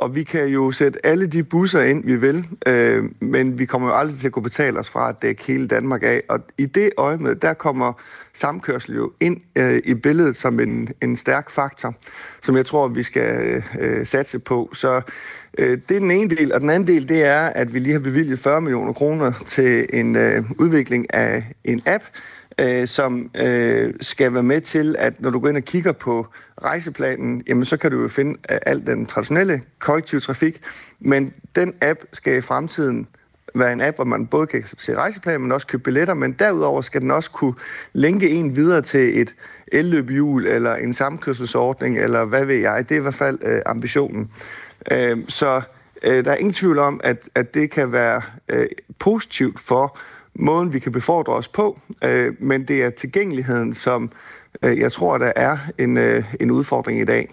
Og 0.00 0.14
vi 0.14 0.22
kan 0.22 0.48
jo 0.48 0.70
sætte 0.70 1.06
alle 1.06 1.26
de 1.26 1.44
busser 1.44 1.82
ind, 1.82 2.04
vi 2.04 2.16
vil, 2.16 2.46
øh, 2.66 3.04
men 3.20 3.58
vi 3.58 3.64
kommer 3.64 3.88
jo 3.88 3.94
aldrig 3.94 4.18
til 4.18 4.26
at 4.26 4.32
kunne 4.32 4.42
betale 4.42 4.78
os 4.78 4.88
fra 4.88 5.08
at 5.08 5.22
dække 5.22 5.44
hele 5.46 5.66
Danmark 5.66 6.02
af. 6.02 6.22
Og 6.28 6.40
i 6.58 6.66
det 6.66 6.90
øje 6.96 7.34
der 7.34 7.54
kommer 7.54 7.92
samkørsel 8.34 8.94
jo 8.94 9.12
ind 9.20 9.40
øh, 9.56 9.80
i 9.84 9.94
billedet 9.94 10.36
som 10.36 10.60
en, 10.60 10.88
en 11.02 11.16
stærk 11.16 11.50
faktor, 11.50 11.94
som 12.42 12.56
jeg 12.56 12.66
tror, 12.66 12.88
vi 12.88 13.02
skal 13.02 13.62
øh, 13.80 14.06
satse 14.06 14.38
på. 14.38 14.70
Så 14.72 15.00
øh, 15.58 15.78
det 15.88 15.96
er 15.96 16.00
den 16.00 16.10
ene 16.10 16.30
del, 16.36 16.52
og 16.52 16.60
den 16.60 16.70
anden 16.70 16.86
del, 16.86 17.08
det 17.08 17.24
er, 17.24 17.40
at 17.40 17.74
vi 17.74 17.78
lige 17.78 17.92
har 17.92 18.00
bevilget 18.00 18.38
40 18.38 18.60
millioner 18.60 18.92
kroner 18.92 19.32
til 19.46 19.86
en 19.92 20.16
øh, 20.16 20.44
udvikling 20.58 21.14
af 21.14 21.44
en 21.64 21.82
app, 21.86 22.04
øh, 22.60 22.88
som 22.88 23.30
øh, 23.40 23.94
skal 24.00 24.34
være 24.34 24.42
med 24.42 24.60
til, 24.60 24.96
at 24.98 25.20
når 25.20 25.30
du 25.30 25.38
går 25.38 25.48
ind 25.48 25.56
og 25.56 25.62
kigger 25.62 25.92
på 25.92 26.26
rejseplanen, 26.62 27.42
jamen 27.48 27.64
så 27.64 27.76
kan 27.76 27.90
du 27.90 28.02
jo 28.02 28.08
finde 28.08 28.38
alt 28.48 28.62
al 28.66 28.86
den 28.86 29.06
traditionelle 29.06 29.62
kollektive 29.78 30.20
trafik, 30.20 30.60
men 31.00 31.32
den 31.54 31.74
app 31.80 31.98
skal 32.12 32.36
i 32.36 32.40
fremtiden 32.40 33.06
være 33.54 33.72
en 33.72 33.80
app, 33.80 33.96
hvor 33.96 34.04
man 34.04 34.26
både 34.26 34.46
kan 34.46 34.64
se 34.78 34.96
rejseplanen, 34.96 35.42
men 35.42 35.52
også 35.52 35.66
købe 35.66 35.82
billetter, 35.82 36.14
men 36.14 36.32
derudover 36.32 36.80
skal 36.80 37.00
den 37.00 37.10
også 37.10 37.30
kunne 37.30 37.54
linke 37.92 38.30
en 38.30 38.56
videre 38.56 38.82
til 38.82 39.20
et 39.20 39.34
elløbehjul 39.72 40.46
eller 40.46 40.74
en 40.74 40.94
samkørselsordning, 40.94 41.98
eller 41.98 42.24
hvad 42.24 42.44
ved 42.44 42.56
jeg. 42.56 42.88
Det 42.88 42.94
er 42.94 42.98
i 42.98 43.02
hvert 43.02 43.14
fald 43.14 43.38
øh, 43.42 43.62
ambitionen. 43.66 44.30
Øh, 44.92 45.18
så 45.28 45.62
øh, 46.02 46.24
der 46.24 46.30
er 46.30 46.36
ingen 46.36 46.54
tvivl 46.54 46.78
om, 46.78 47.00
at, 47.04 47.28
at 47.34 47.54
det 47.54 47.70
kan 47.70 47.92
være 47.92 48.22
øh, 48.48 48.66
positivt 48.98 49.60
for 49.60 49.98
måden, 50.40 50.72
vi 50.72 50.78
kan 50.78 50.92
befordre 50.92 51.32
os 51.32 51.48
på, 51.48 51.80
øh, 52.04 52.32
men 52.38 52.68
det 52.68 52.82
er 52.82 52.90
tilgængeligheden, 52.90 53.74
som 53.74 54.12
øh, 54.64 54.78
jeg 54.78 54.92
tror, 54.92 55.18
der 55.18 55.32
er 55.36 55.58
en, 55.78 55.96
øh, 55.96 56.24
en 56.40 56.50
udfordring 56.50 57.00
i 57.00 57.04
dag. 57.04 57.28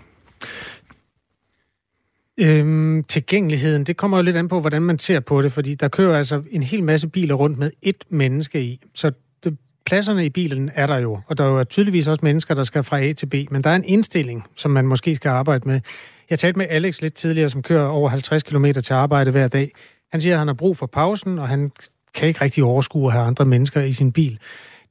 Øhm, 2.40 3.04
tilgængeligheden, 3.04 3.84
det 3.84 3.98
kommer 3.98 4.18
jo 4.18 4.24
lidt 4.24 4.36
an 4.36 4.48
på, 4.48 4.60
hvordan 4.60 4.82
man 4.82 5.00
ser 5.00 5.20
på 5.20 5.42
det, 5.42 5.52
fordi 5.52 5.76
der 5.76 5.88
kører 5.88 6.18
altså 6.18 6.44
en 6.50 6.64
hel 6.64 6.84
masse 6.84 7.08
biler 7.08 7.36
rundt 7.36 7.58
med 7.58 7.72
et 7.82 8.04
menneske 8.10 8.62
i. 8.62 8.82
Så 8.94 9.12
det, 9.44 9.58
pladserne 9.86 10.26
i 10.26 10.30
bilen 10.30 10.72
er 10.74 10.88
der 10.88 10.98
jo, 10.98 11.20
og 11.28 11.38
der 11.38 11.44
er 11.44 11.50
jo 11.50 11.64
tydeligvis 11.64 12.08
også 12.08 12.26
mennesker, 12.26 12.54
der 12.54 12.64
skal 12.64 12.84
fra 12.84 13.02
A 13.02 13.14
til 13.14 13.26
B, 13.26 13.34
men 13.52 13.64
der 13.64 13.70
er 13.70 13.76
en 13.76 13.84
indstilling, 13.84 14.44
som 14.56 14.72
man 14.72 14.88
måske 14.88 15.16
skal 15.16 15.30
arbejde 15.30 15.68
med. 15.68 15.82
Jeg 16.30 16.40
talte 16.40 16.58
med 16.58 16.66
Alex 16.70 17.02
lidt 17.02 17.14
tidligere, 17.14 17.50
som 17.50 17.62
kører 17.62 17.88
over 17.88 18.10
50 18.10 18.44
km 18.44 18.66
til 18.66 18.94
arbejde 18.94 19.32
hver 19.32 19.48
dag. 19.48 19.72
Han 20.12 20.22
siger, 20.22 20.36
at 20.36 20.40
han 20.40 20.48
har 20.48 20.56
brug 20.56 20.78
for 20.78 20.86
pausen, 20.86 21.40
og 21.40 21.48
han 21.48 21.72
kan 22.18 22.28
ikke 22.28 22.42
rigtig 22.42 22.64
overskue 22.64 23.08
at 23.08 23.14
have 23.14 23.26
andre 23.26 23.46
mennesker 23.46 23.82
i 23.82 23.92
sin 23.92 24.12
bil. 24.12 24.40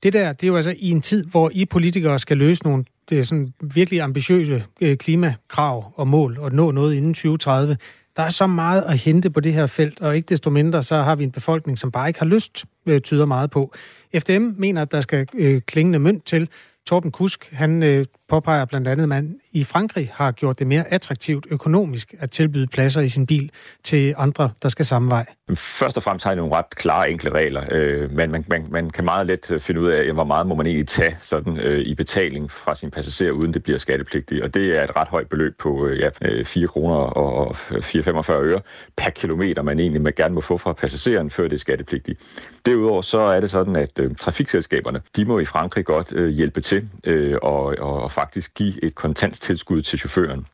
Det 0.03 0.13
der, 0.13 0.33
det 0.33 0.45
er 0.45 0.49
jo 0.49 0.57
altså 0.57 0.75
i 0.79 0.91
en 0.91 1.01
tid, 1.01 1.25
hvor 1.25 1.51
I 1.55 1.65
politikere 1.65 2.19
skal 2.19 2.37
løse 2.37 2.65
nogle 2.65 2.85
det 3.09 3.19
er 3.19 3.23
sådan 3.23 3.53
virkelig 3.61 4.01
ambitiøse 4.01 4.65
øh, 4.81 4.97
klimakrav 4.97 5.93
og 5.97 6.09
mål 6.09 6.39
og 6.41 6.53
nå 6.53 6.71
noget 6.71 6.95
inden 6.95 7.15
2030. 7.15 7.77
Der 8.17 8.23
er 8.23 8.29
så 8.29 8.47
meget 8.47 8.83
at 8.83 8.99
hente 8.99 9.31
på 9.31 9.41
det 9.41 9.53
her 9.53 9.67
felt, 9.67 10.01
og 10.01 10.17
ikke 10.17 10.27
desto 10.27 10.51
mindre, 10.51 10.83
så 10.83 10.97
har 10.97 11.17
vi 11.17 11.25
en 11.25 11.31
befolkning, 11.31 11.79
som 11.79 11.91
bare 11.91 12.09
ikke 12.09 12.19
har 12.19 12.27
lyst, 12.27 12.65
øh, 12.87 13.01
tyder 13.01 13.27
meget 13.27 13.51
på. 13.51 13.75
FDM 14.19 14.51
mener, 14.57 14.83
at 14.83 14.93
der 14.93 15.01
skal 15.01 15.27
øh, 15.35 15.61
klingende 15.67 15.99
mønt 15.99 16.27
til, 16.27 16.49
Torben 16.87 17.11
Kusk, 17.11 17.49
han 17.53 18.05
påpeger 18.29 18.65
blandt 18.65 18.89
andet, 18.89 19.03
at 19.03 19.09
man 19.09 19.37
i 19.57 19.65
Frankrig 19.65 20.11
har 20.15 20.33
gjort 20.33 20.59
det 20.59 20.67
mere 20.67 20.93
attraktivt 20.93 21.47
økonomisk 21.51 22.15
at 22.19 22.31
tilbyde 22.31 22.67
pladser 22.67 23.01
i 23.01 23.09
sin 23.09 23.27
bil 23.27 23.51
til 23.85 24.15
andre, 24.17 24.51
der 24.63 24.69
skal 24.69 24.85
samme 24.85 25.11
vej. 25.11 25.27
Først 25.55 25.97
og 25.97 26.03
fremmest 26.03 26.25
har 26.25 26.31
jeg 26.31 26.37
nogle 26.37 26.55
ret 26.55 26.71
klare, 26.71 27.11
enkle 27.11 27.31
regler, 27.31 27.65
øh, 27.71 28.11
men 28.11 28.31
man, 28.31 28.45
man, 28.49 28.67
man 28.71 28.91
kan 28.91 29.05
meget 29.05 29.27
let 29.27 29.51
øh, 29.51 29.61
finde 29.61 29.81
ud 29.81 29.89
af, 29.89 30.13
hvor 30.13 30.25
meget 30.25 30.47
må 30.47 30.55
man 30.55 30.67
egentlig 30.67 30.89
tage 30.89 31.17
sådan, 31.21 31.59
øh, 31.61 31.81
i 31.81 31.95
betaling 31.95 32.51
fra 32.51 32.75
sin 32.75 32.91
passager, 32.91 33.33
uden 33.33 33.55
det 33.55 33.63
bliver 33.63 33.79
skattepligtigt. 33.79 34.43
Og 34.43 34.55
det 34.55 34.79
er 34.79 34.85
et 34.85 34.97
ret 34.97 35.09
højt 35.09 35.29
beløb 35.29 35.59
på 35.59 35.87
øh, 35.87 36.01
ja, 36.01 36.09
øh, 36.23 36.45
4 36.45 36.69
kroner 36.69 36.97
og 36.97 37.57
4,45 37.71 38.33
øre 38.33 38.61
per 38.97 39.11
kilometer, 39.11 39.63
man 39.63 39.81
egentlig 39.81 40.03
man 40.03 40.13
gerne 40.17 40.35
må 40.35 40.41
få 40.41 40.57
fra 40.57 40.73
passageren, 40.73 41.31
før 41.31 41.45
det 41.45 41.53
er 41.53 41.59
skattepligtigt. 41.59 42.21
Derudover 42.67 43.03
så 43.03 43.19
er 43.19 43.41
det 43.41 43.51
sådan, 43.51 43.77
at 43.77 43.99
øh, 43.99 44.15
trafikselskaberne, 44.21 45.01
de 45.17 45.25
må 45.25 45.39
i 45.39 45.45
Frankrig 45.45 45.85
godt 45.85 46.13
øh, 46.13 46.29
hjælpe 46.29 46.61
til 46.61 46.89
øh, 47.05 47.39
og, 47.43 47.65
og, 47.79 48.03
og 48.03 48.13
faktisk 48.13 48.55
give 48.55 48.85
et 48.85 48.95
kontant 48.95 49.41
tilskud 49.47 49.83
til 49.83 49.99
chaufføren. 49.99 50.47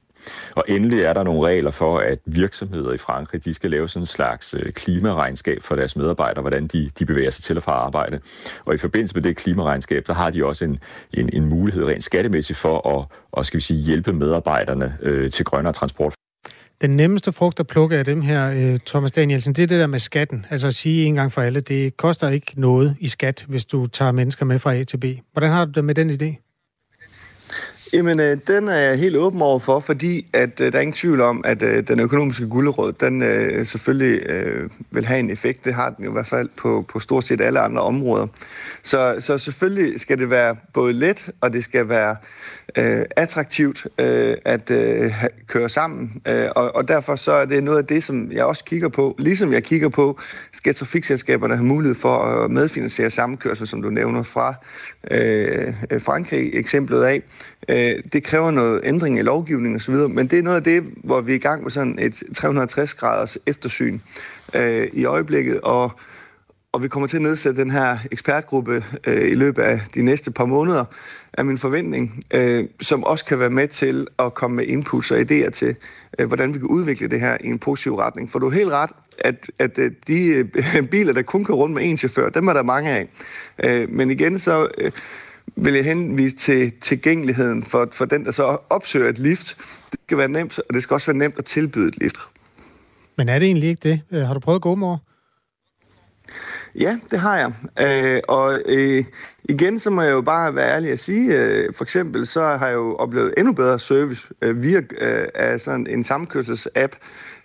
Og 0.56 0.64
endelig 0.68 1.00
er 1.00 1.12
der 1.12 1.22
nogle 1.22 1.48
regler 1.48 1.70
for, 1.70 1.98
at 1.98 2.18
virksomheder 2.26 2.92
i 2.92 2.98
Frankrig, 2.98 3.44
de 3.44 3.54
skal 3.54 3.70
lave 3.70 3.88
sådan 3.88 4.02
en 4.02 4.06
slags 4.06 4.54
øh, 4.58 4.72
klimaregnskab 4.72 5.62
for 5.62 5.76
deres 5.76 5.96
medarbejdere, 5.96 6.40
hvordan 6.40 6.66
de, 6.66 6.90
de 6.98 7.06
bevæger 7.06 7.30
sig 7.30 7.44
til 7.44 7.56
og 7.56 7.62
fra 7.62 7.72
arbejde. 7.72 8.20
Og 8.64 8.74
i 8.74 8.78
forbindelse 8.78 9.14
med 9.14 9.22
det 9.22 9.36
klimaregnskab, 9.36 10.06
så 10.06 10.12
har 10.12 10.30
de 10.30 10.44
også 10.44 10.64
en, 10.64 10.78
en, 11.12 11.30
en 11.32 11.46
mulighed 11.46 11.84
rent 11.84 12.04
skattemæssigt 12.04 12.58
for 12.58 12.98
at 12.98 13.06
og 13.32 13.46
skal 13.46 13.58
vi 13.58 13.62
sige, 13.62 13.82
hjælpe 13.82 14.12
medarbejderne 14.12 14.98
øh, 15.02 15.30
til 15.30 15.44
grønnere 15.44 15.72
transport. 15.72 16.14
Den 16.80 16.96
nemmeste 16.96 17.32
frugt 17.32 17.60
at 17.60 17.66
plukke 17.66 17.96
af 17.96 18.04
dem 18.04 18.20
her, 18.20 18.50
øh, 18.50 18.78
Thomas 18.86 19.12
Danielsen, 19.12 19.52
det 19.52 19.62
er 19.62 19.66
det 19.66 19.80
der 19.80 19.86
med 19.86 19.98
skatten. 19.98 20.46
Altså 20.50 20.66
at 20.66 20.74
sige 20.74 21.04
en 21.04 21.14
gang 21.14 21.32
for 21.32 21.42
alle, 21.42 21.60
det 21.60 21.96
koster 21.96 22.28
ikke 22.28 22.52
noget 22.56 22.96
i 23.00 23.08
skat, 23.08 23.44
hvis 23.48 23.64
du 23.64 23.86
tager 23.86 24.12
mennesker 24.12 24.44
med 24.44 24.58
fra 24.58 24.74
A 24.74 24.82
til 24.82 24.96
B. 24.96 25.04
Hvordan 25.32 25.50
har 25.50 25.64
du 25.64 25.70
det 25.70 25.84
med 25.84 25.94
den 25.94 26.10
idé? 26.10 26.51
Jamen, 27.92 28.20
øh, 28.20 28.38
den 28.46 28.68
er 28.68 28.78
jeg 28.78 28.98
helt 28.98 29.16
åben 29.16 29.42
over 29.42 29.58
for, 29.58 29.80
fordi 29.80 30.26
at 30.32 30.60
øh, 30.60 30.72
der 30.72 30.78
er 30.78 30.82
ingen 30.82 30.94
tvivl 30.94 31.20
om, 31.20 31.42
at 31.44 31.62
øh, 31.62 31.88
den 31.88 32.00
økonomiske 32.00 32.48
gulderåd, 32.48 32.92
den 32.92 33.22
øh, 33.22 33.66
selvfølgelig 33.66 34.30
øh, 34.30 34.70
vil 34.90 35.04
have 35.04 35.20
en 35.20 35.30
effekt. 35.30 35.64
Det 35.64 35.74
har 35.74 35.90
den 35.90 36.04
jo 36.04 36.10
i 36.10 36.12
hvert 36.12 36.26
fald 36.26 36.48
på, 36.56 36.84
på 36.88 37.00
stort 37.00 37.24
set 37.24 37.40
alle 37.40 37.60
andre 37.60 37.82
områder. 37.82 38.26
Så, 38.82 39.16
så 39.20 39.38
selvfølgelig 39.38 40.00
skal 40.00 40.18
det 40.18 40.30
være 40.30 40.56
både 40.72 40.92
let, 40.92 41.30
og 41.40 41.52
det 41.52 41.64
skal 41.64 41.88
være 41.88 42.16
øh, 42.78 43.04
attraktivt 43.16 43.86
øh, 43.98 44.34
at 44.44 44.70
øh, 44.70 45.24
køre 45.46 45.68
sammen. 45.68 46.22
Øh, 46.28 46.48
og, 46.56 46.76
og 46.76 46.88
derfor 46.88 47.16
så 47.16 47.32
er 47.32 47.44
det 47.44 47.64
noget 47.64 47.78
af 47.78 47.86
det, 47.86 48.04
som 48.04 48.32
jeg 48.32 48.44
også 48.44 48.64
kigger 48.64 48.88
på. 48.88 49.14
Ligesom 49.18 49.52
jeg 49.52 49.64
kigger 49.64 49.88
på, 49.88 50.20
skal 50.52 50.74
trafikselskaberne 50.74 51.56
have 51.56 51.66
mulighed 51.66 51.94
for 51.94 52.16
at 52.18 52.50
medfinansiere 52.50 53.10
sammenkørsel, 53.10 53.66
som 53.66 53.82
du 53.82 53.90
nævner 53.90 54.22
fra 54.22 54.54
øh, 55.10 55.72
Frankrig, 56.00 56.50
eksemplet 56.54 57.02
af. 57.02 57.22
Øh, 57.68 57.92
det 58.12 58.24
kræver 58.24 58.50
noget 58.50 58.80
ændring 58.84 59.18
i 59.18 59.22
lovgivningen 59.22 59.76
osv., 59.76 59.94
men 59.94 60.26
det 60.26 60.38
er 60.38 60.42
noget 60.42 60.56
af 60.56 60.64
det, 60.64 60.84
hvor 60.96 61.20
vi 61.20 61.32
er 61.32 61.36
i 61.36 61.38
gang 61.38 61.62
med 61.62 61.70
sådan 61.70 61.98
et 61.98 62.22
360-graders 62.38 63.36
eftersyn 63.46 63.98
øh, 64.54 64.88
i 64.92 65.04
øjeblikket, 65.04 65.60
og, 65.60 65.92
og 66.72 66.82
vi 66.82 66.88
kommer 66.88 67.06
til 67.06 67.16
at 67.16 67.22
nedsætte 67.22 67.60
den 67.60 67.70
her 67.70 67.98
ekspertgruppe 68.12 68.84
øh, 69.06 69.30
i 69.30 69.34
løbet 69.34 69.62
af 69.62 69.80
de 69.94 70.02
næste 70.02 70.30
par 70.30 70.44
måneder, 70.44 70.84
er 71.32 71.42
min 71.42 71.58
forventning, 71.58 72.20
øh, 72.34 72.64
som 72.80 73.04
også 73.04 73.24
kan 73.24 73.38
være 73.38 73.50
med 73.50 73.68
til 73.68 74.06
at 74.18 74.34
komme 74.34 74.56
med 74.56 74.66
inputs 74.66 75.10
og 75.10 75.20
idéer 75.20 75.50
til, 75.50 75.76
øh, 76.18 76.26
hvordan 76.26 76.54
vi 76.54 76.58
kan 76.58 76.68
udvikle 76.68 77.08
det 77.08 77.20
her 77.20 77.36
i 77.40 77.46
en 77.46 77.58
positiv 77.58 77.94
retning. 77.94 78.30
For 78.30 78.38
du 78.38 78.46
er 78.46 78.50
helt 78.50 78.70
ret, 78.70 78.90
at, 79.18 79.50
at 79.58 79.78
øh, 79.78 79.90
de 80.06 80.26
øh, 80.26 80.82
biler, 80.92 81.12
der 81.12 81.22
kun 81.22 81.44
kan 81.44 81.54
rundt 81.54 81.74
med 81.74 81.92
én 81.92 81.96
chauffør, 81.96 82.28
dem 82.28 82.48
er 82.48 82.52
der 82.52 82.62
mange 82.62 82.90
af. 82.90 83.08
Øh, 83.64 83.90
men 83.90 84.10
igen, 84.10 84.38
så... 84.38 84.68
Øh, 84.78 84.92
vil 85.56 85.74
jeg 85.74 85.84
henvise 85.84 86.36
til 86.36 86.72
tilgængeligheden 86.80 87.62
for, 87.62 87.88
for 87.92 88.04
den, 88.04 88.24
der 88.24 88.32
så 88.32 88.58
opsøger 88.70 89.08
et 89.08 89.18
lift. 89.18 89.56
Det 89.90 90.00
skal 90.06 90.18
være 90.18 90.28
nemt, 90.28 90.58
og 90.58 90.74
det 90.74 90.82
skal 90.82 90.94
også 90.94 91.06
være 91.06 91.18
nemt 91.18 91.38
at 91.38 91.44
tilbyde 91.44 91.88
et 91.88 91.98
lift. 91.98 92.16
Men 93.16 93.28
er 93.28 93.38
det 93.38 93.46
egentlig 93.46 93.68
ikke 93.68 93.88
det? 93.88 94.00
Øh, 94.10 94.26
har 94.26 94.34
du 94.34 94.40
prøvet 94.40 94.58
at 94.58 94.62
gå 94.62 94.74
med 94.74 94.96
Ja, 96.74 96.98
det 97.10 97.18
har 97.18 97.36
jeg. 97.36 97.52
Øh, 97.80 98.20
og 98.28 98.58
øh, 98.66 99.04
igen, 99.44 99.78
så 99.78 99.90
må 99.90 100.02
jeg 100.02 100.12
jo 100.12 100.20
bare 100.20 100.54
være 100.54 100.74
ærlig 100.74 100.92
at 100.92 100.98
sige, 100.98 101.38
øh, 101.38 101.72
for 101.74 101.84
eksempel 101.84 102.26
så 102.26 102.42
har 102.42 102.66
jeg 102.66 102.74
jo 102.74 102.96
oplevet 102.96 103.34
endnu 103.38 103.52
bedre 103.52 103.78
service 103.78 104.28
øh, 104.42 104.62
via 104.62 104.78
øh, 104.78 105.28
af 105.34 105.60
sådan 105.60 105.86
en 105.86 106.04
sammenkørselsapp, 106.04 106.96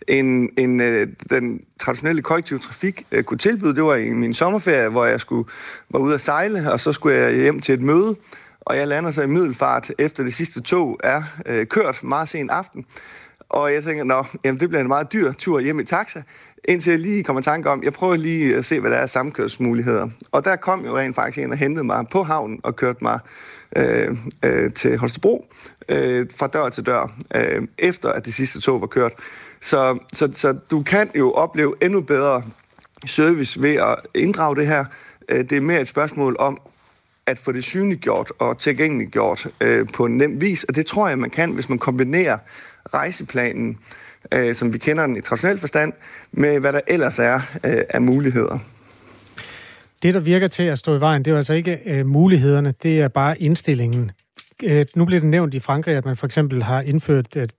end, 0.07 0.49
end 0.57 0.81
øh, 0.83 1.07
den 1.29 1.61
traditionelle 1.79 2.21
kollektive 2.21 2.59
trafik 2.59 3.05
øh, 3.11 3.23
kunne 3.23 3.37
tilbyde. 3.37 3.75
Det 3.75 3.83
var 3.83 3.95
i 3.95 4.13
min 4.13 4.33
sommerferie, 4.33 4.89
hvor 4.89 5.05
jeg 5.05 5.19
skulle 5.19 5.49
var 5.89 5.99
ude 5.99 6.13
at 6.13 6.21
sejle, 6.21 6.71
og 6.71 6.79
så 6.79 6.93
skulle 6.93 7.17
jeg 7.17 7.35
hjem 7.35 7.59
til 7.59 7.73
et 7.73 7.81
møde, 7.81 8.15
og 8.61 8.77
jeg 8.77 8.87
lander 8.87 9.11
så 9.11 9.21
i 9.21 9.27
middelfart 9.27 9.91
efter 9.99 10.23
det 10.23 10.33
sidste 10.33 10.61
tog 10.61 10.99
er 11.03 11.23
øh, 11.45 11.65
kørt 11.65 12.03
meget 12.03 12.29
sent 12.29 12.51
aften. 12.51 12.85
Og 13.49 13.73
jeg 13.73 13.83
tænker, 13.83 14.03
nå, 14.03 14.25
jamen 14.43 14.59
det 14.59 14.69
bliver 14.69 14.81
en 14.81 14.87
meget 14.87 15.13
dyr 15.13 15.31
tur 15.31 15.59
hjem 15.59 15.79
i 15.79 15.83
taxa, 15.83 16.21
indtil 16.65 16.91
jeg 16.91 16.99
lige 16.99 17.23
kommer 17.23 17.39
i 17.39 17.43
tanke 17.43 17.69
om, 17.69 17.83
jeg 17.83 17.93
prøver 17.93 18.15
lige 18.15 18.55
at 18.55 18.65
se, 18.65 18.79
hvad 18.79 18.91
der 18.91 18.97
er 18.97 19.05
samkørsmuligheder. 19.05 20.09
Og 20.31 20.45
der 20.45 20.55
kom 20.55 20.85
jo 20.85 20.97
rent 20.97 21.15
faktisk 21.15 21.43
en 21.43 21.51
og 21.51 21.57
hentede 21.57 21.83
mig 21.83 22.05
på 22.11 22.23
havnen 22.23 22.59
og 22.63 22.75
kørte 22.75 22.99
mig 23.01 23.19
øh, 23.75 24.17
øh, 24.45 24.73
til 24.73 24.97
Holstebro 24.97 25.45
øh, 25.89 26.27
fra 26.35 26.47
dør 26.47 26.69
til 26.69 26.85
dør, 26.85 27.15
øh, 27.35 27.67
efter 27.77 28.09
at 28.09 28.25
det 28.25 28.33
sidste 28.33 28.61
tog 28.61 28.81
var 28.81 28.87
kørt. 28.87 29.13
Så, 29.67 29.99
så, 30.13 30.29
så 30.33 30.53
du 30.71 30.83
kan 30.83 31.11
jo 31.15 31.31
opleve 31.31 31.75
endnu 31.81 32.01
bedre 32.01 32.43
service 33.05 33.61
ved 33.61 33.75
at 33.75 33.95
inddrage 34.15 34.55
det 34.55 34.67
her. 34.67 34.85
Øh, 35.29 35.37
det 35.37 35.51
er 35.51 35.61
mere 35.61 35.81
et 35.81 35.87
spørgsmål 35.87 36.35
om 36.39 36.61
at 37.25 37.39
få 37.39 37.51
det 37.51 37.63
synliggjort 37.63 38.31
og 38.39 38.57
tilgængeliggjort 38.57 39.47
øh, 39.61 39.87
på 39.95 40.05
en 40.05 40.17
nem 40.17 40.41
vis, 40.41 40.63
og 40.63 40.75
det 40.75 40.85
tror 40.85 41.07
jeg, 41.07 41.19
man 41.19 41.29
kan, 41.29 41.51
hvis 41.51 41.69
man 41.69 41.79
kombinerer 41.79 42.37
rejseplanen, 42.93 43.77
øh, 44.31 44.55
som 44.55 44.73
vi 44.73 44.77
kender 44.77 45.07
den 45.07 45.17
i 45.17 45.21
traditionel 45.21 45.57
forstand, 45.57 45.93
med 46.31 46.59
hvad 46.59 46.73
der 46.73 46.81
ellers 46.87 47.19
er 47.19 47.35
øh, 47.65 47.81
af 47.89 48.01
muligheder. 48.01 48.57
Det, 50.03 50.13
der 50.13 50.19
virker 50.19 50.47
til 50.47 50.63
at 50.63 50.77
stå 50.77 50.95
i 50.95 50.99
vejen, 50.99 51.25
det 51.25 51.27
er 51.27 51.31
jo 51.31 51.37
altså 51.37 51.53
ikke 51.53 51.79
øh, 51.85 52.05
mulighederne, 52.05 52.73
det 52.83 53.01
er 53.01 53.07
bare 53.07 53.41
indstillingen. 53.41 54.11
Øh, 54.63 54.85
nu 54.95 55.05
bliver 55.05 55.19
det 55.19 55.29
nævnt 55.29 55.53
i 55.53 55.59
Frankrig, 55.59 55.95
at 55.95 56.05
man 56.05 56.17
for 56.17 56.25
eksempel 56.25 56.63
har 56.63 56.81
indført, 56.81 57.35
at 57.35 57.51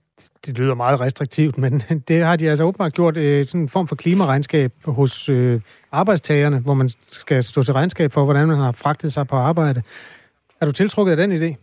det 0.47 0.59
lyder 0.59 0.75
meget 0.75 1.01
restriktivt, 1.01 1.59
men 1.59 1.83
det 2.09 2.25
har 2.25 2.37
de 2.37 2.51
altså 2.51 2.65
åbenbart 2.65 2.93
gjort 2.93 3.17
øh, 3.17 3.47
sådan 3.47 3.61
en 3.61 3.69
form 3.69 3.89
for 3.89 3.97
klimaregnskab 3.97 4.73
hos 4.85 5.29
øh, 5.29 5.61
arbejdstagerne, 5.93 6.59
hvor 6.59 6.75
man 6.75 6.91
skal 7.11 7.43
stå 7.43 7.63
til 7.63 7.75
regnskab 7.75 8.13
for, 8.13 8.25
hvordan 8.25 8.49
man 8.49 8.57
har 8.57 8.73
fragtet 8.73 9.13
sig 9.13 9.27
på 9.27 9.37
arbejde. 9.37 9.83
Er 10.61 10.67
du 10.67 10.73
tiltrukket 10.73 11.11
af 11.11 11.29
den 11.29 11.43
idé? 11.43 11.57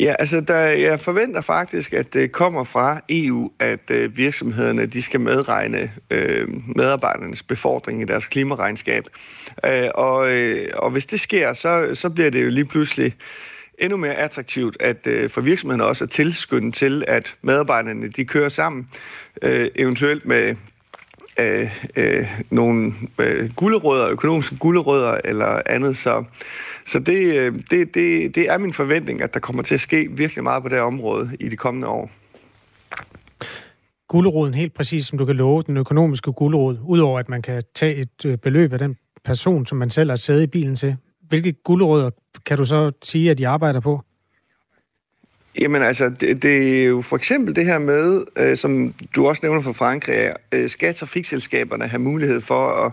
Ja, 0.00 0.14
altså 0.18 0.40
der, 0.40 0.58
jeg 0.58 1.00
forventer 1.00 1.40
faktisk, 1.40 1.92
at 1.92 2.14
det 2.14 2.32
kommer 2.32 2.64
fra 2.64 3.00
EU, 3.08 3.50
at 3.58 3.90
øh, 3.90 4.16
virksomhederne 4.16 4.86
de 4.86 5.02
skal 5.02 5.20
medregne 5.20 5.92
øh, 6.10 6.48
medarbejdernes 6.76 7.42
befordring 7.42 8.02
i 8.02 8.04
deres 8.04 8.26
klimaregnskab. 8.26 9.04
Øh, 9.66 9.88
og, 9.94 10.30
øh, 10.32 10.68
og 10.76 10.90
hvis 10.90 11.06
det 11.06 11.20
sker, 11.20 11.54
så, 11.54 11.90
så 11.94 12.10
bliver 12.10 12.30
det 12.30 12.44
jo 12.44 12.50
lige 12.50 12.64
pludselig 12.64 13.14
endnu 13.78 13.96
mere 13.96 14.14
attraktivt 14.14 14.76
at 14.80 15.06
øh, 15.06 15.30
for 15.30 15.40
virksomhederne 15.40 15.84
også 15.84 16.04
at 16.04 16.10
tilskynde 16.10 16.72
til, 16.72 17.04
at 17.08 17.34
medarbejderne 17.42 18.08
de 18.08 18.24
kører 18.24 18.48
sammen, 18.48 18.88
øh, 19.42 19.70
eventuelt 19.74 20.26
med 20.26 20.56
øh, 21.40 21.70
øh, 21.96 22.42
nogle 22.50 22.92
øh, 23.18 23.50
gulderødder, 23.56 24.08
økonomiske 24.08 24.56
gulderødder 24.56 25.20
eller 25.24 25.62
andet. 25.66 25.96
Så, 25.96 26.24
så 26.86 26.98
det, 26.98 27.36
øh, 27.38 27.52
det, 27.70 27.94
det, 27.94 28.34
det 28.34 28.50
er 28.50 28.58
min 28.58 28.72
forventning, 28.72 29.22
at 29.22 29.34
der 29.34 29.40
kommer 29.40 29.62
til 29.62 29.74
at 29.74 29.80
ske 29.80 30.08
virkelig 30.10 30.44
meget 30.44 30.62
på 30.62 30.68
det 30.68 30.76
her 30.76 30.84
område 30.84 31.36
i 31.40 31.48
de 31.48 31.56
kommende 31.56 31.88
år. 31.88 32.10
Gulderoden 34.08 34.54
helt 34.54 34.74
præcis, 34.74 35.06
som 35.06 35.18
du 35.18 35.24
kan 35.24 35.36
love, 35.36 35.62
den 35.62 35.76
økonomiske 35.76 36.32
gulderod, 36.32 36.78
udover 36.82 37.18
at 37.18 37.28
man 37.28 37.42
kan 37.42 37.62
tage 37.74 37.94
et 37.94 38.24
øh, 38.24 38.38
beløb 38.38 38.72
af 38.72 38.78
den 38.78 38.96
person, 39.24 39.66
som 39.66 39.78
man 39.78 39.90
selv 39.90 40.10
har 40.10 40.16
sædet 40.16 40.42
i 40.42 40.46
bilen 40.46 40.76
til. 40.76 40.96
Hvilke 41.28 41.52
gulderødder 41.52 42.10
kan 42.46 42.58
du 42.58 42.64
så 42.64 42.92
sige, 43.02 43.30
at 43.30 43.38
de 43.38 43.48
arbejder 43.48 43.80
på? 43.80 44.02
Jamen 45.60 45.82
altså, 45.82 46.08
det, 46.08 46.42
det 46.42 46.82
er 46.82 46.86
jo 46.86 47.02
for 47.02 47.16
eksempel 47.16 47.56
det 47.56 47.66
her 47.66 47.78
med, 47.78 48.24
øh, 48.36 48.56
som 48.56 48.94
du 49.14 49.28
også 49.28 49.40
nævner 49.42 49.60
for 49.62 49.72
Frankrig, 49.72 50.32
øh, 50.52 50.70
skal 50.70 50.94
trafikselskaberne 50.94 51.86
have 51.86 52.00
mulighed 52.00 52.40
for 52.40 52.66
at, 52.68 52.92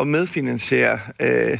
at 0.00 0.06
medfinansiere 0.06 0.98
øh, 1.20 1.58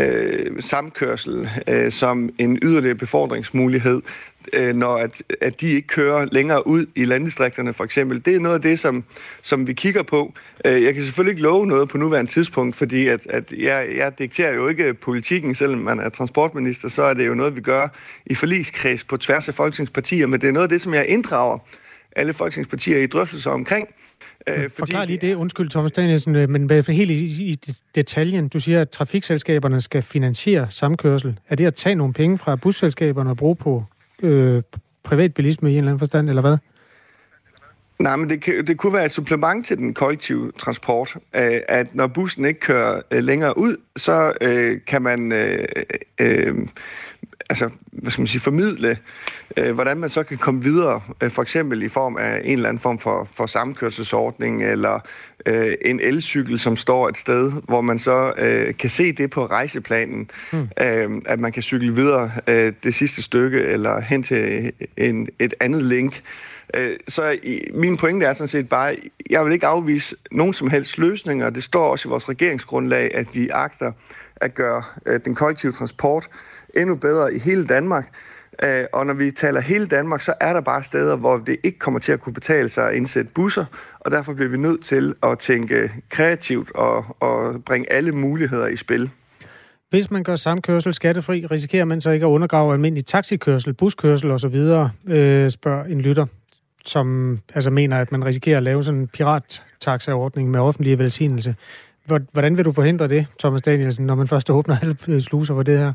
øh, 0.00 0.62
samkørsel 0.62 1.50
øh, 1.68 1.92
som 1.92 2.30
en 2.38 2.58
yderligere 2.62 2.94
befordringsmulighed, 2.94 4.02
øh, 4.52 4.74
når 4.74 4.96
at, 4.96 5.22
at 5.40 5.60
de 5.60 5.70
ikke 5.70 5.88
kører 5.88 6.26
længere 6.32 6.66
ud 6.66 6.86
i 6.94 7.04
landdistrikterne 7.04 7.72
for 7.72 7.84
eksempel. 7.84 8.24
Det 8.24 8.34
er 8.34 8.40
noget 8.40 8.54
af 8.54 8.62
det, 8.62 8.80
som, 8.80 9.04
som 9.42 9.66
vi 9.66 9.72
kigger 9.72 10.02
på. 10.02 10.34
Øh, 10.64 10.82
jeg 10.82 10.94
kan 10.94 11.02
selvfølgelig 11.02 11.32
ikke 11.32 11.42
love 11.42 11.66
noget 11.66 11.88
på 11.88 11.98
nuværende 11.98 12.30
tidspunkt, 12.30 12.76
fordi 12.76 13.08
at, 13.08 13.26
at 13.26 13.52
jeg, 13.52 13.88
jeg 13.96 14.18
dikterer 14.18 14.54
jo 14.54 14.68
ikke 14.68 14.94
politikken, 14.94 15.54
selvom 15.54 15.78
man 15.80 15.98
er 15.98 16.08
transportminister, 16.08 16.88
så 16.88 17.02
er 17.02 17.14
det 17.14 17.26
jo 17.26 17.34
noget, 17.34 17.56
vi 17.56 17.60
gør 17.60 17.88
i 18.26 18.34
forligskreds 18.34 19.04
på 19.04 19.16
tværs 19.16 19.48
af 19.48 19.54
folketingspartier, 19.54 20.26
men 20.26 20.40
det 20.40 20.48
er 20.48 20.52
noget 20.52 20.64
af 20.64 20.68
det, 20.68 20.80
som 20.80 20.94
jeg 20.94 21.06
inddrager 21.08 21.58
alle 22.16 22.32
folketingspartier 22.32 22.98
i 22.98 23.06
drøftelser 23.06 23.50
omkring. 23.50 23.88
Øh, 24.48 24.54
fordi 24.54 24.70
Forklar 24.78 25.04
lige 25.04 25.18
det. 25.18 25.34
Undskyld, 25.34 25.70
Thomas 25.70 25.92
Danielsen, 25.92 26.36
øh, 26.36 26.48
men 26.48 26.70
helt 26.70 27.10
i, 27.10 27.24
i 27.42 27.58
detaljen. 27.94 28.48
Du 28.48 28.60
siger, 28.60 28.80
at 28.80 28.90
trafikselskaberne 28.90 29.80
skal 29.80 30.02
finansiere 30.02 30.66
samkørsel. 30.70 31.38
Er 31.48 31.56
det 31.56 31.66
at 31.66 31.74
tage 31.74 31.94
nogle 31.94 32.12
penge 32.12 32.38
fra 32.38 32.56
busselskaberne 32.56 33.30
og 33.30 33.36
bruge 33.36 33.56
på 33.56 33.84
øh, 34.22 34.62
privatbilisme 35.02 35.70
i 35.70 35.72
en 35.72 35.78
eller 35.78 35.90
anden 35.90 35.98
forstand, 35.98 36.28
eller 36.28 36.42
hvad? 36.42 36.56
Nej, 37.98 38.16
men 38.16 38.30
det, 38.30 38.44
det 38.66 38.76
kunne 38.76 38.92
være 38.92 39.04
et 39.04 39.12
supplement 39.12 39.66
til 39.66 39.78
den 39.78 39.94
kollektive 39.94 40.52
transport, 40.58 41.16
øh, 41.36 41.60
at 41.68 41.94
når 41.94 42.06
bussen 42.06 42.44
ikke 42.44 42.60
kører 42.60 43.02
øh, 43.10 43.22
længere 43.24 43.58
ud, 43.58 43.76
så 43.96 44.32
øh, 44.40 44.80
kan 44.86 45.02
man 45.02 45.32
øh, 45.32 45.58
øh, 46.20 46.54
altså, 47.48 47.70
hvad 47.92 48.10
skal 48.10 48.22
man 48.22 48.26
sige, 48.26 48.40
formidle, 48.40 48.98
øh, 49.56 49.74
hvordan 49.74 49.96
man 49.96 50.10
så 50.10 50.22
kan 50.22 50.38
komme 50.38 50.62
videre, 50.62 51.00
øh, 51.22 51.30
for 51.30 51.42
eksempel 51.42 51.82
i 51.82 51.88
form 51.88 52.16
af 52.16 52.40
en 52.44 52.52
eller 52.52 52.68
anden 52.68 52.80
form 52.80 52.98
for, 52.98 53.28
for 53.34 53.46
samkørselsordning, 53.46 54.64
eller 54.64 55.00
øh, 55.46 55.74
en 55.84 56.00
elcykel, 56.00 56.58
som 56.58 56.76
står 56.76 57.08
et 57.08 57.18
sted, 57.18 57.52
hvor 57.64 57.80
man 57.80 57.98
så 57.98 58.32
øh, 58.38 58.74
kan 58.76 58.90
se 58.90 59.12
det 59.12 59.30
på 59.30 59.46
rejseplanen, 59.46 60.30
mm. 60.52 60.68
øh, 60.80 61.22
at 61.26 61.40
man 61.40 61.52
kan 61.52 61.62
cykle 61.62 61.94
videre 61.94 62.30
øh, 62.46 62.72
det 62.82 62.94
sidste 62.94 63.22
stykke, 63.22 63.60
eller 63.60 64.00
hen 64.00 64.22
til 64.22 64.72
en, 64.96 65.28
et 65.38 65.54
andet 65.60 65.82
link. 65.82 66.22
Øh, 66.76 66.96
så 67.08 67.38
min 67.74 67.96
pointe 67.96 68.26
er 68.26 68.32
sådan 68.32 68.48
set 68.48 68.68
bare, 68.68 68.96
jeg 69.30 69.44
vil 69.44 69.52
ikke 69.52 69.66
afvise 69.66 70.16
nogen 70.30 70.52
som 70.52 70.70
helst 70.70 70.98
løsninger. 70.98 71.50
Det 71.50 71.62
står 71.62 71.90
også 71.90 72.08
i 72.08 72.10
vores 72.10 72.28
regeringsgrundlag, 72.28 73.14
at 73.14 73.26
vi 73.34 73.48
agter 73.48 73.92
at 74.40 74.54
gøre 74.54 74.82
øh, 75.06 75.20
den 75.24 75.34
kollektive 75.34 75.72
transport 75.72 76.28
endnu 76.76 76.96
bedre 76.96 77.34
i 77.34 77.38
hele 77.38 77.66
Danmark. 77.66 78.08
Øh, 78.64 78.84
og 78.92 79.06
når 79.06 79.14
vi 79.14 79.30
taler 79.30 79.60
hele 79.60 79.86
Danmark, 79.86 80.20
så 80.20 80.34
er 80.40 80.52
der 80.52 80.60
bare 80.60 80.82
steder, 80.82 81.16
hvor 81.16 81.36
det 81.36 81.56
ikke 81.62 81.78
kommer 81.78 82.00
til 82.00 82.12
at 82.12 82.20
kunne 82.20 82.32
betale 82.32 82.68
sig 82.68 82.88
at 82.88 82.94
indsætte 82.94 83.30
busser, 83.34 83.64
og 84.00 84.10
derfor 84.10 84.34
bliver 84.34 84.48
vi 84.48 84.56
nødt 84.56 84.84
til 84.84 85.14
at 85.22 85.38
tænke 85.38 85.92
kreativt 86.08 86.70
og, 86.74 87.16
og 87.20 87.64
bringe 87.64 87.92
alle 87.92 88.12
muligheder 88.12 88.66
i 88.66 88.76
spil. 88.76 89.10
Hvis 89.90 90.10
man 90.10 90.22
gør 90.22 90.36
samkørsel 90.36 90.94
skattefri, 90.94 91.46
risikerer 91.46 91.84
man 91.84 92.00
så 92.00 92.10
ikke 92.10 92.26
at 92.26 92.30
undergrave 92.30 92.72
almindelig 92.72 93.06
taxikørsel, 93.06 93.74
buskørsel 93.74 94.30
osv., 94.30 94.54
øh, 95.06 95.50
spørger 95.50 95.84
en 95.84 96.00
lytter, 96.00 96.26
som 96.84 97.38
altså 97.54 97.70
mener, 97.70 98.00
at 98.00 98.12
man 98.12 98.24
risikerer 98.24 98.56
at 98.56 98.62
lave 98.62 98.84
sådan 98.84 99.00
en 99.00 99.08
pirattaxaordning 99.08 100.50
med 100.50 100.60
offentlig 100.60 100.98
velsignelse. 100.98 101.56
Hvordan 102.32 102.56
vil 102.56 102.64
du 102.64 102.72
forhindre 102.72 103.08
det, 103.08 103.26
Thomas 103.38 103.62
Danielsen, 103.62 104.06
når 104.06 104.14
man 104.14 104.28
først 104.28 104.50
åbner 104.50 104.78
alle 104.82 104.96
øh, 105.08 105.20
sluser 105.20 105.54
for 105.54 105.62
det 105.62 105.78
her? 105.78 105.92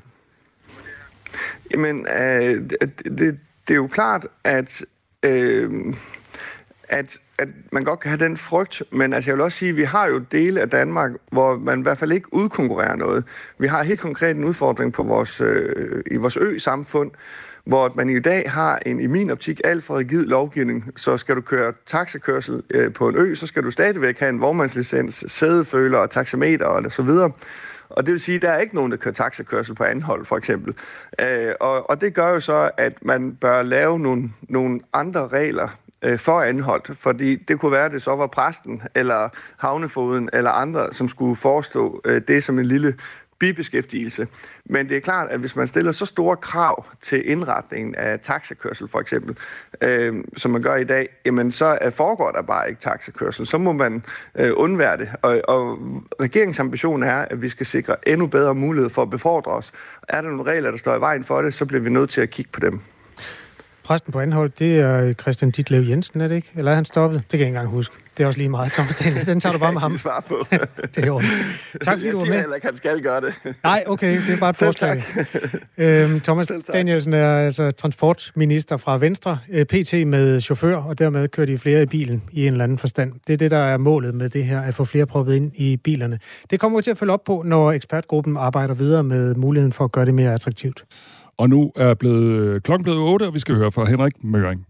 Jamen, 1.72 2.08
øh, 2.08 2.70
det, 3.18 3.40
det 3.68 3.70
er 3.70 3.76
jo 3.76 3.88
klart, 3.88 4.28
at, 4.44 4.86
øh, 5.26 5.72
at, 6.90 7.18
at 7.40 7.48
man 7.72 7.84
godt 7.84 8.00
kan 8.00 8.10
have 8.10 8.26
den 8.26 8.38
frygt, 8.38 8.84
men 8.92 9.14
altså, 9.14 9.30
jeg 9.30 9.38
vil 9.38 9.44
også 9.44 9.58
sige, 9.58 9.70
at 9.70 9.76
vi 9.76 9.84
har 9.84 10.08
jo 10.08 10.20
dele 10.20 10.62
af 10.62 10.70
Danmark, 10.70 11.12
hvor 11.32 11.58
man 11.58 11.80
i 11.80 11.82
hvert 11.82 11.98
fald 11.98 12.12
ikke 12.12 12.34
udkonkurrerer 12.34 12.96
noget. 12.96 13.24
Vi 13.58 13.68
har 13.68 13.84
helt 13.84 14.00
konkret 14.00 14.36
en 14.36 14.44
udfordring 14.44 14.94
på 14.94 15.04
vores, 15.04 15.42
øh, 15.42 16.04
i 16.12 16.16
vores 16.16 16.38
ø-samfund, 16.38 17.12
hvor 17.66 17.94
man 17.96 18.10
i 18.10 18.20
dag 18.20 18.52
har 18.52 18.80
en, 18.86 19.00
i 19.00 19.08
min 19.08 19.32
optik, 19.32 19.62
alt 19.64 19.84
for 19.84 19.98
rigid 19.98 20.26
lovgivning. 20.26 20.92
Så 20.96 21.18
skal 21.18 21.36
du 21.36 21.42
køre 21.42 21.74
taxakørsel 21.86 22.64
øh, 22.70 22.94
på 22.94 23.10
en 23.10 23.16
ø, 23.18 23.36
så 23.36 23.48
skal 23.48 23.64
du 23.64 23.72
stadigvæk 23.72 24.20
have 24.20 24.30
en 24.30 24.42
vognmandslicens, 24.42 25.26
sædeføler 25.28 25.98
og 25.98 26.10
taxameter 26.10 26.66
og 26.66 26.92
så 26.92 27.02
videre. 27.02 27.32
Og 27.94 28.06
det 28.06 28.12
vil 28.12 28.22
sige, 28.22 28.36
at 28.36 28.42
der 28.42 28.50
er 28.50 28.60
ikke 28.60 28.76
nogen, 28.76 28.92
der 28.92 28.98
kører 28.98 29.14
taxakørsel 29.14 29.76
på 29.76 29.84
anhold, 29.84 30.26
for 30.26 30.38
eksempel. 30.38 30.76
Øh, 31.22 31.54
og, 31.60 31.90
og 31.90 32.02
det 32.02 32.14
gør 32.14 32.30
jo 32.30 32.40
så, 32.40 32.72
at 32.78 32.94
man 33.06 33.36
bør 33.36 33.64
lave 33.64 34.00
nogle, 34.00 34.30
nogle 34.42 34.80
andre 34.94 35.28
regler 35.28 35.68
øh, 36.04 36.20
for 36.20 36.42
anholdt, 36.42 36.98
fordi 36.98 37.36
det 37.36 37.60
kunne 37.60 37.72
være, 37.72 37.86
at 37.86 37.92
det 37.92 38.02
så 38.02 38.16
var 38.16 38.28
præsten, 38.28 38.82
eller 38.96 39.30
havnefoden, 39.58 40.30
eller 40.34 40.52
andre, 40.52 40.94
som 40.94 41.10
skulle 41.10 41.36
forestå 41.36 42.02
øh, 42.06 42.22
det 42.28 42.44
som 42.44 42.60
en 42.60 42.66
lille 42.66 42.96
bibeskæftigelse. 43.44 44.28
Men 44.66 44.90
det 44.90 44.98
er 44.98 45.02
klart, 45.02 45.28
at 45.32 45.40
hvis 45.40 45.56
man 45.56 45.68
stiller 45.68 45.92
så 45.92 46.06
store 46.06 46.38
krav 46.38 46.86
til 47.02 47.30
indretningen 47.30 47.96
af 47.96 48.20
taxakørsel 48.20 48.88
for 48.88 49.00
eksempel, 49.00 49.38
øh, 49.82 50.24
som 50.38 50.52
man 50.52 50.62
gør 50.62 50.76
i 50.76 50.84
dag, 50.84 51.10
jamen 51.26 51.52
så 51.52 51.78
øh, 51.86 51.92
foregår 51.92 52.32
der 52.32 52.42
bare 52.42 52.70
ikke 52.70 52.82
taxakørsel. 52.82 53.46
Så 53.46 53.58
må 53.58 53.72
man 53.72 54.04
øh, 54.36 54.52
undvære 54.56 54.98
det. 54.98 55.10
Og, 55.22 55.42
og 55.48 55.80
regeringens 56.22 56.60
ambition 56.60 57.04
er, 57.04 57.16
at 57.16 57.42
vi 57.42 57.50
skal 57.50 57.66
sikre 57.66 58.10
endnu 58.10 58.28
bedre 58.28 58.56
mulighed 58.56 58.90
for 58.90 59.02
at 59.02 59.10
befordre 59.10 59.52
os. 59.52 59.72
Er 60.08 60.22
der 60.22 60.30
nogle 60.30 60.52
regler, 60.52 60.72
der 60.72 60.78
står 60.78 60.96
i 60.96 61.00
vejen 61.00 61.24
for 61.24 61.42
det, 61.42 61.54
så 61.54 61.66
bliver 61.66 61.82
vi 61.82 61.90
nødt 61.90 62.10
til 62.10 62.22
at 62.22 62.30
kigge 62.30 62.52
på 62.52 62.60
dem. 62.60 62.82
Præsten 63.86 64.12
på 64.14 64.20
anhold, 64.20 64.52
det 64.60 64.80
er 64.80 65.14
Christian 65.14 65.52
Ditlev 65.52 65.82
Jensen, 65.82 66.22
er 66.22 66.28
det 66.28 66.36
ikke? 66.36 66.52
Eller 66.56 66.72
er 66.72 66.76
han 66.76 66.86
stoppet? 66.86 67.18
Det 67.20 67.30
kan 67.30 67.40
jeg 67.40 67.48
ikke 67.48 67.58
engang 67.58 67.70
huske. 67.70 67.96
Det 68.18 68.24
er 68.24 68.28
også 68.28 68.40
lige 68.40 68.50
meget, 68.50 68.72
Thomas 68.72 68.96
Daniel. 68.96 69.26
Den 69.26 69.40
tager 69.40 69.54
du 69.54 69.60
bare 69.60 69.74
med 69.74 69.82
ham. 69.88 69.98
svar 69.98 70.24
på. 70.28 70.46
det 70.96 71.06
er. 71.08 71.22
Tak 71.84 71.94
fordi 71.94 72.06
jeg 72.06 72.14
du 72.14 72.18
var 72.20 72.26
med. 72.26 72.40
heller 72.40 72.56
ikke, 72.56 72.68
han 72.68 72.76
skal 72.76 73.02
gøre 73.02 73.22
det. 73.22 73.34
Nej, 73.64 73.84
okay, 73.88 74.22
det 74.28 74.34
er 74.34 74.40
bare 74.40 74.50
et 74.50 74.56
forslag. 74.56 75.04
Øhm, 75.78 76.20
Thomas. 76.20 76.52
Danielsen 76.74 77.14
er 77.14 77.38
altså 77.38 77.72
transportminister 77.72 78.78
fra 78.78 78.98
Venstre, 78.98 79.38
øh, 79.50 79.66
PT 79.66 79.94
med 80.08 80.42
chauffør, 80.42 80.76
og 80.78 81.00
dermed 81.00 81.28
kører 81.28 81.48
de 81.48 81.58
flere 81.58 81.82
i 81.84 81.86
bilen 81.86 82.24
i 82.32 82.48
en 82.48 82.52
eller 82.54 82.64
anden 82.64 82.78
forstand. 82.78 83.14
Det 83.28 83.34
er 83.34 83.38
det, 83.38 83.52
der 83.52 83.58
er 83.58 83.78
målet 83.78 84.16
med 84.16 84.30
det 84.30 84.46
her, 84.46 84.62
at 84.62 84.76
få 84.76 84.86
flere 84.86 85.06
proppet 85.06 85.36
ind 85.36 85.52
i 85.56 85.78
bilerne. 85.78 86.20
Det 86.50 86.60
kommer 86.60 86.80
vi 86.80 86.84
til 86.84 86.92
at 86.92 86.98
følge 86.98 87.14
op 87.14 87.24
på, 87.24 87.42
når 87.46 87.72
ekspertgruppen 87.72 88.38
arbejder 88.38 88.74
videre 88.74 89.04
med 89.04 89.36
muligheden 89.36 89.74
for 89.74 89.84
at 89.86 89.92
gøre 89.92 90.06
det 90.06 90.14
mere 90.14 90.34
attraktivt. 90.34 90.84
Og 91.38 91.50
nu 91.50 91.72
er 91.76 91.94
blevet, 91.94 92.24
øh, 92.24 92.62
klokken 92.62 92.84
blevet 92.84 93.00
8, 93.00 93.24
og 93.28 93.34
vi 93.34 93.40
skal 93.40 93.56
høre 93.56 93.72
fra 93.72 93.86
Henrik 93.86 94.24
Møring. 94.24 94.68